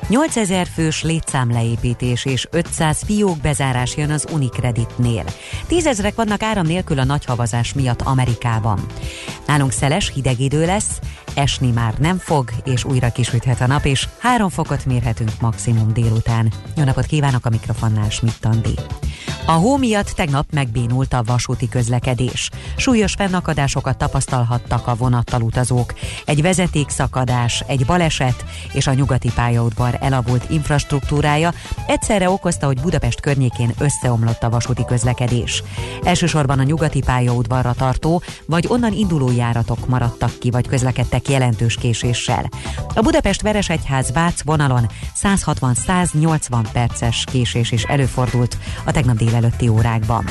8000 0.09 0.67
fős 0.67 1.03
létszámleépítés 1.03 2.25
és 2.25 2.49
500 2.51 3.03
fiók 3.05 3.39
bezárás 3.39 3.97
jön 3.97 4.11
az 4.11 4.27
Unicreditnél. 4.33 5.25
Tízezrek 5.67 6.15
vannak 6.15 6.43
áram 6.43 6.67
nélkül 6.67 6.99
a 6.99 7.05
nagy 7.05 7.25
havazás 7.25 7.73
miatt 7.73 8.03
Amerikában. 8.03 8.81
Nálunk 9.47 9.73
szeles, 9.73 10.13
hideg 10.15 10.41
idő 10.41 10.65
lesz, 10.65 10.99
esni 11.35 11.71
már 11.71 11.95
nem 11.99 12.19
fog, 12.19 12.51
és 12.65 12.85
újra 12.85 13.13
kisüthet 13.13 13.61
a 13.61 13.67
nap, 13.67 13.85
és 13.85 14.09
három 14.19 14.49
fokot 14.49 14.85
mérhetünk 14.85 15.33
maximum 15.41 15.93
délután. 15.93 16.53
Jó 16.77 16.85
napot 16.85 17.07
kívánok 17.07 17.47
a 17.47 17.51
mikrofonnál, 17.51 18.11
Schmidt 18.11 18.45
Andi. 18.45 18.75
A 19.47 19.53
hó 19.53 19.77
miatt 19.77 20.11
tegnap 20.11 20.47
megbénult 20.53 21.13
a 21.13 21.23
vasúti 21.23 21.69
közlekedés. 21.69 22.51
Súlyos 22.77 23.13
fennakadásokat 23.13 23.99
tapasztalhattak 23.99 24.87
a 24.87 24.95
vonattal 24.95 25.43
utazók. 25.43 25.95
Egy 26.25 26.43
vezetékszakadás, 26.43 27.65
egy 27.67 27.87
baleset 27.87 28.45
és 28.73 28.87
a 28.87 28.93
nyugati 28.93 29.31
pályaudvar 29.35 29.99
elavult 30.01 30.51
infrastruktúrája 30.51 31.53
egyszerre 31.87 32.31
okozta, 32.31 32.67
hogy 32.67 32.81
Budapest 32.81 33.21
környékén 33.21 33.75
összeomlott 33.79 34.43
a 34.43 34.51
vasúti 34.51 34.85
közlekedés. 34.85 35.63
Elsősorban 36.03 36.59
a 36.59 36.63
nyugati 36.63 37.01
pályaudvarra 37.01 37.73
tartó, 37.73 38.23
vagy 38.47 38.67
onnan 38.69 38.93
induló 38.93 39.31
járatok 39.31 39.89
maradtak 39.89 40.39
ki, 40.39 40.51
vagy 40.51 40.69
közlekedtek 40.69 41.20
jelentős 41.29 41.75
késéssel. 41.75 42.49
A 42.95 43.01
Budapest 43.01 43.43
Veresegyház 43.43 44.13
Vác 44.13 44.43
vonalon 44.43 44.87
160-180 45.23 46.67
perces 46.73 47.25
késés 47.33 47.73
is 47.73 47.83
előfordult 47.83 48.57
a 48.85 48.91
tegnap 48.91 49.17
délelőtti 49.17 49.69
órákban. 49.69 50.25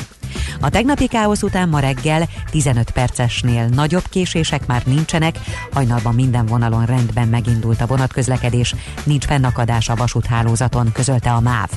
A 0.60 0.68
tegnapi 0.68 1.06
káosz 1.06 1.42
után 1.42 1.68
ma 1.68 1.78
reggel 1.78 2.28
15 2.50 2.90
percesnél 2.90 3.66
nagyobb 3.66 4.08
késések 4.10 4.66
már 4.66 4.82
nincsenek, 4.86 5.38
hajnalban 5.72 6.14
minden 6.14 6.46
vonalon 6.46 6.86
rendben 6.86 7.28
megindult 7.28 7.80
a 7.80 7.86
vonatközlekedés, 7.86 8.74
nincs 9.04 9.24
fennakadás 9.24 9.88
a 9.88 9.94
vasúthálózaton, 9.94 10.92
közölte 10.92 11.32
a 11.32 11.40
MÁV. 11.40 11.68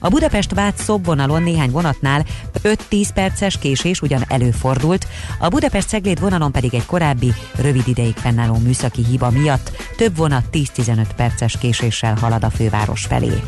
A 0.00 0.08
Budapest 0.08 0.54
Vác 0.54 0.82
szobvonalon 0.82 1.42
néhány 1.42 1.70
vonatnál 1.70 2.24
5-10 2.62 3.08
perces 3.14 3.58
késés 3.58 4.00
ugyan 4.00 4.24
előfordult, 4.28 5.06
a 5.38 5.48
Budapest 5.48 5.88
Cegléd 5.88 6.20
vonalon 6.20 6.52
pedig 6.52 6.74
egy 6.74 6.86
korábbi, 6.86 7.32
rövid 7.54 7.88
ideig 7.88 8.14
fennálló 8.14 8.56
műszaki 8.56 9.04
hiba 9.04 9.30
miatt 9.30 9.70
több 9.96 10.16
vonat 10.16 10.44
10-15 10.52 11.06
perces 11.16 11.58
késéssel 11.58 12.16
halad 12.20 12.44
a 12.44 12.50
főváros 12.50 13.04
felé. 13.04 13.40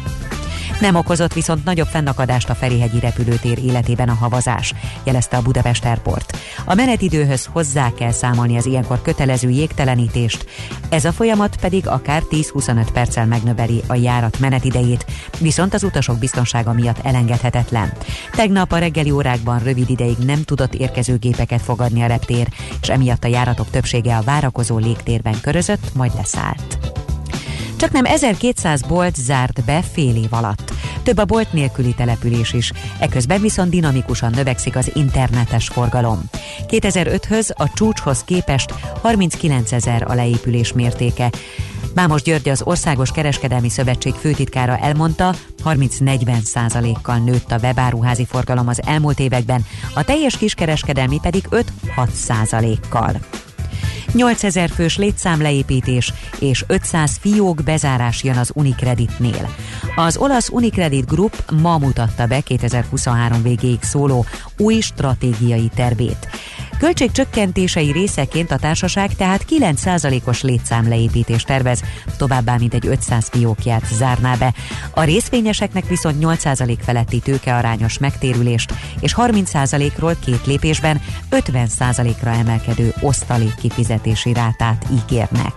Nem 0.80 0.94
okozott 0.94 1.32
viszont 1.32 1.64
nagyobb 1.64 1.86
fennakadást 1.86 2.50
a 2.50 2.54
Ferihegyi 2.54 3.00
repülőtér 3.00 3.58
életében 3.64 4.08
a 4.08 4.14
havazás, 4.14 4.74
jelezte 5.04 5.36
a 5.36 5.42
Budapest 5.42 5.84
Airport. 5.84 6.36
A 6.64 6.74
menetidőhöz 6.74 7.48
hozzá 7.52 7.92
kell 7.92 8.12
számolni 8.12 8.56
az 8.56 8.66
ilyenkor 8.66 9.02
kötelező 9.02 9.50
jégtelenítést, 9.50 10.46
ez 10.88 11.04
a 11.04 11.12
folyamat 11.12 11.56
pedig 11.56 11.88
akár 11.88 12.22
10-25 12.30 12.86
perccel 12.92 13.26
megnöveli 13.26 13.82
a 13.86 13.94
járat 13.94 14.38
menetidejét, 14.38 15.06
viszont 15.38 15.74
az 15.74 15.82
utasok 15.82 16.18
biztonsága 16.18 16.72
miatt 16.72 17.04
elengedhetetlen. 17.04 17.92
Tegnap 18.30 18.72
a 18.72 18.78
reggeli 18.78 19.10
órákban 19.10 19.58
rövid 19.58 19.90
ideig 19.90 20.16
nem 20.16 20.42
tudott 20.42 20.74
érkező 20.74 21.16
gépeket 21.16 21.62
fogadni 21.62 22.02
a 22.02 22.06
reptér, 22.06 22.48
és 22.80 22.88
emiatt 22.88 23.24
a 23.24 23.28
járatok 23.28 23.70
többsége 23.70 24.16
a 24.16 24.22
várakozó 24.22 24.78
légtérben 24.78 25.40
körözött, 25.40 25.94
majd 25.94 26.14
leszállt. 26.14 26.93
Csak 27.84 27.92
nem 27.92 28.04
1200 28.04 28.82
bolt 28.82 29.16
zárt 29.16 29.64
be 29.64 29.82
fél 29.92 30.16
év 30.16 30.32
alatt. 30.32 30.72
Több 31.02 31.18
a 31.18 31.24
bolt 31.24 31.52
nélküli 31.52 31.94
település 31.94 32.52
is. 32.52 32.72
Eközben 32.98 33.40
viszont 33.40 33.70
dinamikusan 33.70 34.30
növekszik 34.30 34.76
az 34.76 34.90
internetes 34.94 35.68
forgalom. 35.68 36.22
2005-höz 36.68 37.56
a 37.56 37.72
csúcshoz 37.74 38.24
képest 38.24 38.74
39 39.02 39.72
ezer 39.72 40.04
a 40.08 40.14
leépülés 40.14 40.72
mértéke. 40.72 41.30
Mámos 41.94 42.22
György 42.22 42.48
az 42.48 42.62
Országos 42.62 43.10
Kereskedelmi 43.10 43.68
Szövetség 43.68 44.14
főtitkára 44.14 44.78
elmondta, 44.78 45.34
30-40 45.64 46.40
százalékkal 46.40 47.18
nőtt 47.18 47.52
a 47.52 47.58
webáruházi 47.62 48.24
forgalom 48.24 48.68
az 48.68 48.80
elmúlt 48.86 49.18
években, 49.18 49.64
a 49.94 50.04
teljes 50.04 50.36
kiskereskedelmi 50.36 51.18
pedig 51.22 51.44
5-6 51.50 51.64
százalékkal. 52.12 53.20
8000 54.12 54.70
fős 54.70 54.96
létszámleépítés 54.96 56.12
és 56.38 56.64
500 56.66 57.16
fiók 57.20 57.62
bezárás 57.64 58.22
jön 58.22 58.36
az 58.36 58.50
Unicreditnél. 58.54 59.54
Az 59.96 60.16
olasz 60.16 60.48
Unicredit 60.48 61.06
Group 61.06 61.50
ma 61.62 61.78
mutatta 61.78 62.26
be 62.26 62.40
2023 62.40 63.42
végéig 63.42 63.82
szóló 63.82 64.24
új 64.58 64.80
stratégiai 64.80 65.70
tervét. 65.74 66.28
Költségcsökkentései 66.78 67.92
részeként 67.92 68.50
a 68.50 68.56
társaság 68.56 69.14
tehát 69.14 69.44
9%-os 69.50 70.42
létszámleépítést 70.42 71.46
tervez, 71.46 71.82
továbbá 72.16 72.56
mintegy 72.56 72.86
500 72.86 73.28
fiókját 73.28 73.86
zárná 73.92 74.34
be. 74.34 74.54
A 74.94 75.02
részvényeseknek 75.02 75.86
viszont 75.88 76.16
8% 76.20 76.76
feletti 76.80 77.18
tőkearányos 77.18 77.98
megtérülést 77.98 78.72
és 79.00 79.14
30%-ról 79.16 80.16
két 80.24 80.46
lépésben 80.46 81.00
50%-ra 81.30 82.30
emelkedő 82.30 82.94
osztalék 83.00 83.54
kifizetési 83.54 84.32
rátát 84.32 84.86
ígérnek. 84.92 85.52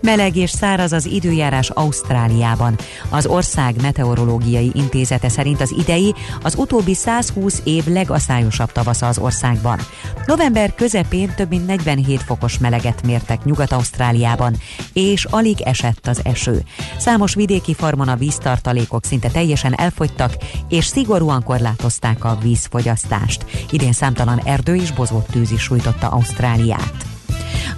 Meleg 0.00 0.36
és 0.36 0.50
száraz 0.50 0.92
az 0.92 1.06
időjárás 1.06 1.70
Ausztráliában. 1.70 2.78
Az 3.08 3.26
ország 3.26 3.82
meteorológiai 3.82 4.70
intézete 4.74 5.28
szerint 5.28 5.60
az 5.60 5.74
idei 5.78 6.14
az 6.42 6.54
utóbbi 6.56 6.94
120 6.94 7.60
év 7.64 7.86
legaszályosabb 7.86 8.72
tavasza 8.72 9.06
az 9.06 9.18
országban. 9.18 9.78
November 10.26 10.74
közepén 10.74 11.34
több 11.34 11.48
mint 11.48 11.66
47 11.66 12.22
fokos 12.22 12.58
meleget 12.58 13.02
mértek 13.02 13.44
Nyugat-Ausztráliában, 13.44 14.56
és 14.92 15.24
alig 15.24 15.60
esett 15.60 16.06
az 16.06 16.20
eső. 16.22 16.62
Számos 16.96 17.34
vidéki 17.34 17.74
farmon 17.74 18.08
a 18.08 18.16
víztartalékok 18.16 19.04
szinte 19.04 19.28
teljesen 19.28 19.78
elfogytak, 19.78 20.36
és 20.68 20.86
szigorúan 20.86 21.42
korlátozták 21.42 22.24
a 22.24 22.38
vízfogyasztást. 22.42 23.44
Idén 23.70 23.92
számtalan 23.92 24.40
erdő 24.44 24.74
és 24.74 24.92
bozott 24.92 25.26
tűz 25.26 25.50
is 25.50 25.62
sújtotta 25.62 26.08
Ausztráliát. 26.08 27.17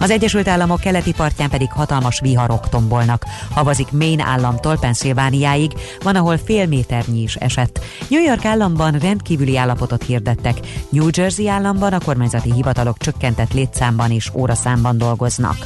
Az 0.00 0.10
Egyesült 0.10 0.48
Államok 0.48 0.80
keleti 0.80 1.12
partján 1.12 1.50
pedig 1.50 1.72
hatalmas 1.72 2.20
viharok 2.20 2.68
tombolnak. 2.68 3.24
Havazik 3.50 3.90
Maine 3.92 4.24
államtól 4.24 4.78
Pennsylvániáig, 4.78 5.72
van, 6.02 6.16
ahol 6.16 6.38
fél 6.38 6.66
méternyi 6.66 7.22
is 7.22 7.34
esett. 7.34 7.80
New 8.08 8.22
York 8.22 8.44
államban 8.44 8.92
rendkívüli 8.92 9.56
állapotot 9.56 10.02
hirdettek. 10.02 10.58
New 10.88 11.08
Jersey 11.12 11.48
államban 11.48 11.92
a 11.92 12.00
kormányzati 12.00 12.52
hivatalok 12.52 12.98
csökkentett 12.98 13.52
létszámban 13.52 14.10
és 14.10 14.30
óraszámban 14.34 14.98
dolgoznak. 14.98 15.56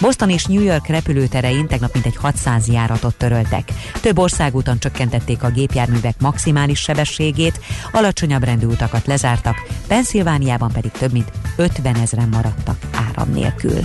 Boston 0.00 0.30
és 0.30 0.44
New 0.44 0.62
York 0.62 0.86
repülőterein 0.86 1.66
tegnap 1.66 1.92
mintegy 1.92 2.16
600 2.16 2.68
járatot 2.68 3.14
töröltek. 3.14 3.72
Több 4.00 4.18
országúton 4.18 4.78
csökkentették 4.78 5.42
a 5.42 5.50
gépjárművek 5.50 6.20
maximális 6.20 6.78
sebességét, 6.78 7.60
alacsonyabb 7.92 8.44
rendű 8.44 8.66
utakat 8.66 9.06
lezártak, 9.06 9.66
Pennsylvániában 9.86 10.72
pedig 10.72 10.90
több 10.90 11.12
mint 11.12 11.32
50 11.56 11.94
ezeren 11.96 12.28
maradtak 12.28 12.78
áram 12.92 13.30
nélkül. 13.30 13.83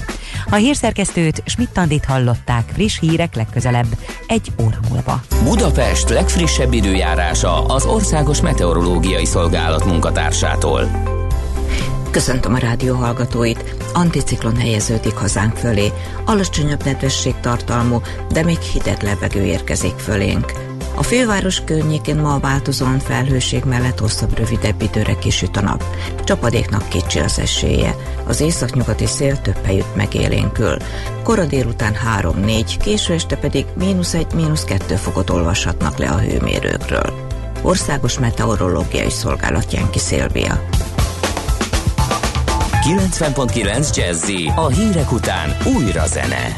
A 0.50 0.56
hírszerkesztőt 0.56 1.44
Schmidt-Tandit 1.46 2.06
hallották 2.06 2.70
friss 2.74 3.00
hírek 3.00 3.36
legközelebb 3.36 3.98
egy 4.28 4.52
óra 4.64 4.78
múlva. 4.90 5.22
Budapest 5.44 6.10
legfrissebb 6.10 6.74
időjárása 6.74 7.66
az 7.66 7.86
Országos 7.86 8.42
Meteorológiai 8.42 9.26
Szolgálat 9.26 9.86
munkatársától. 9.86 10.90
Köszöntöm 12.12 12.54
a 12.54 12.58
rádió 12.58 12.96
hallgatóit. 12.96 13.76
Anticiklon 13.94 14.56
helyeződik 14.56 15.14
hazánk 15.14 15.56
fölé. 15.56 15.92
Alacsonyabb 16.26 16.84
nedvesség 16.84 17.36
tartalmú, 17.42 18.02
de 18.32 18.44
még 18.44 18.60
hideg 18.60 19.02
levegő 19.02 19.44
érkezik 19.44 19.98
fölénk. 19.98 20.69
A 21.00 21.04
főváros 21.04 21.64
környékén 21.64 22.16
ma 22.16 22.40
változóan 22.40 23.00
felhőség 23.00 23.64
mellett 23.64 24.00
hosszabb, 24.00 24.38
rövidebb 24.38 24.82
időre 24.82 25.18
kisüt 25.18 25.58
a 25.58 25.62
nap. 25.62 25.84
Csapadéknak 26.24 26.90
kicsi 26.90 27.20
az 27.20 27.40
esélye. 27.40 27.96
Az 28.28 28.42
északnyugati 28.42 29.06
szél 29.06 29.42
több 29.42 29.66
helyütt 29.66 29.96
megélénkül. 29.96 30.78
Kora 31.24 31.46
délután 31.46 31.94
3-4, 32.20 32.76
késő 32.82 33.14
este 33.14 33.36
pedig 33.36 33.66
mínusz 33.78 34.14
1, 34.14 34.28
mínusz 34.36 34.64
2 34.64 34.96
fokot 34.96 35.30
olvashatnak 35.30 35.98
le 35.98 36.10
a 36.10 36.18
hőmérőkről. 36.18 37.14
Országos 37.62 38.20
Meteorológiai 38.20 39.10
Szolgálat 39.10 39.74
Jenki 39.74 40.00
Szilvia. 40.00 40.64
90.9 42.72 43.96
Jazzy 43.96 44.52
a 44.56 44.68
hírek 44.68 45.12
után 45.12 45.58
újra 45.76 46.06
zene. 46.08 46.58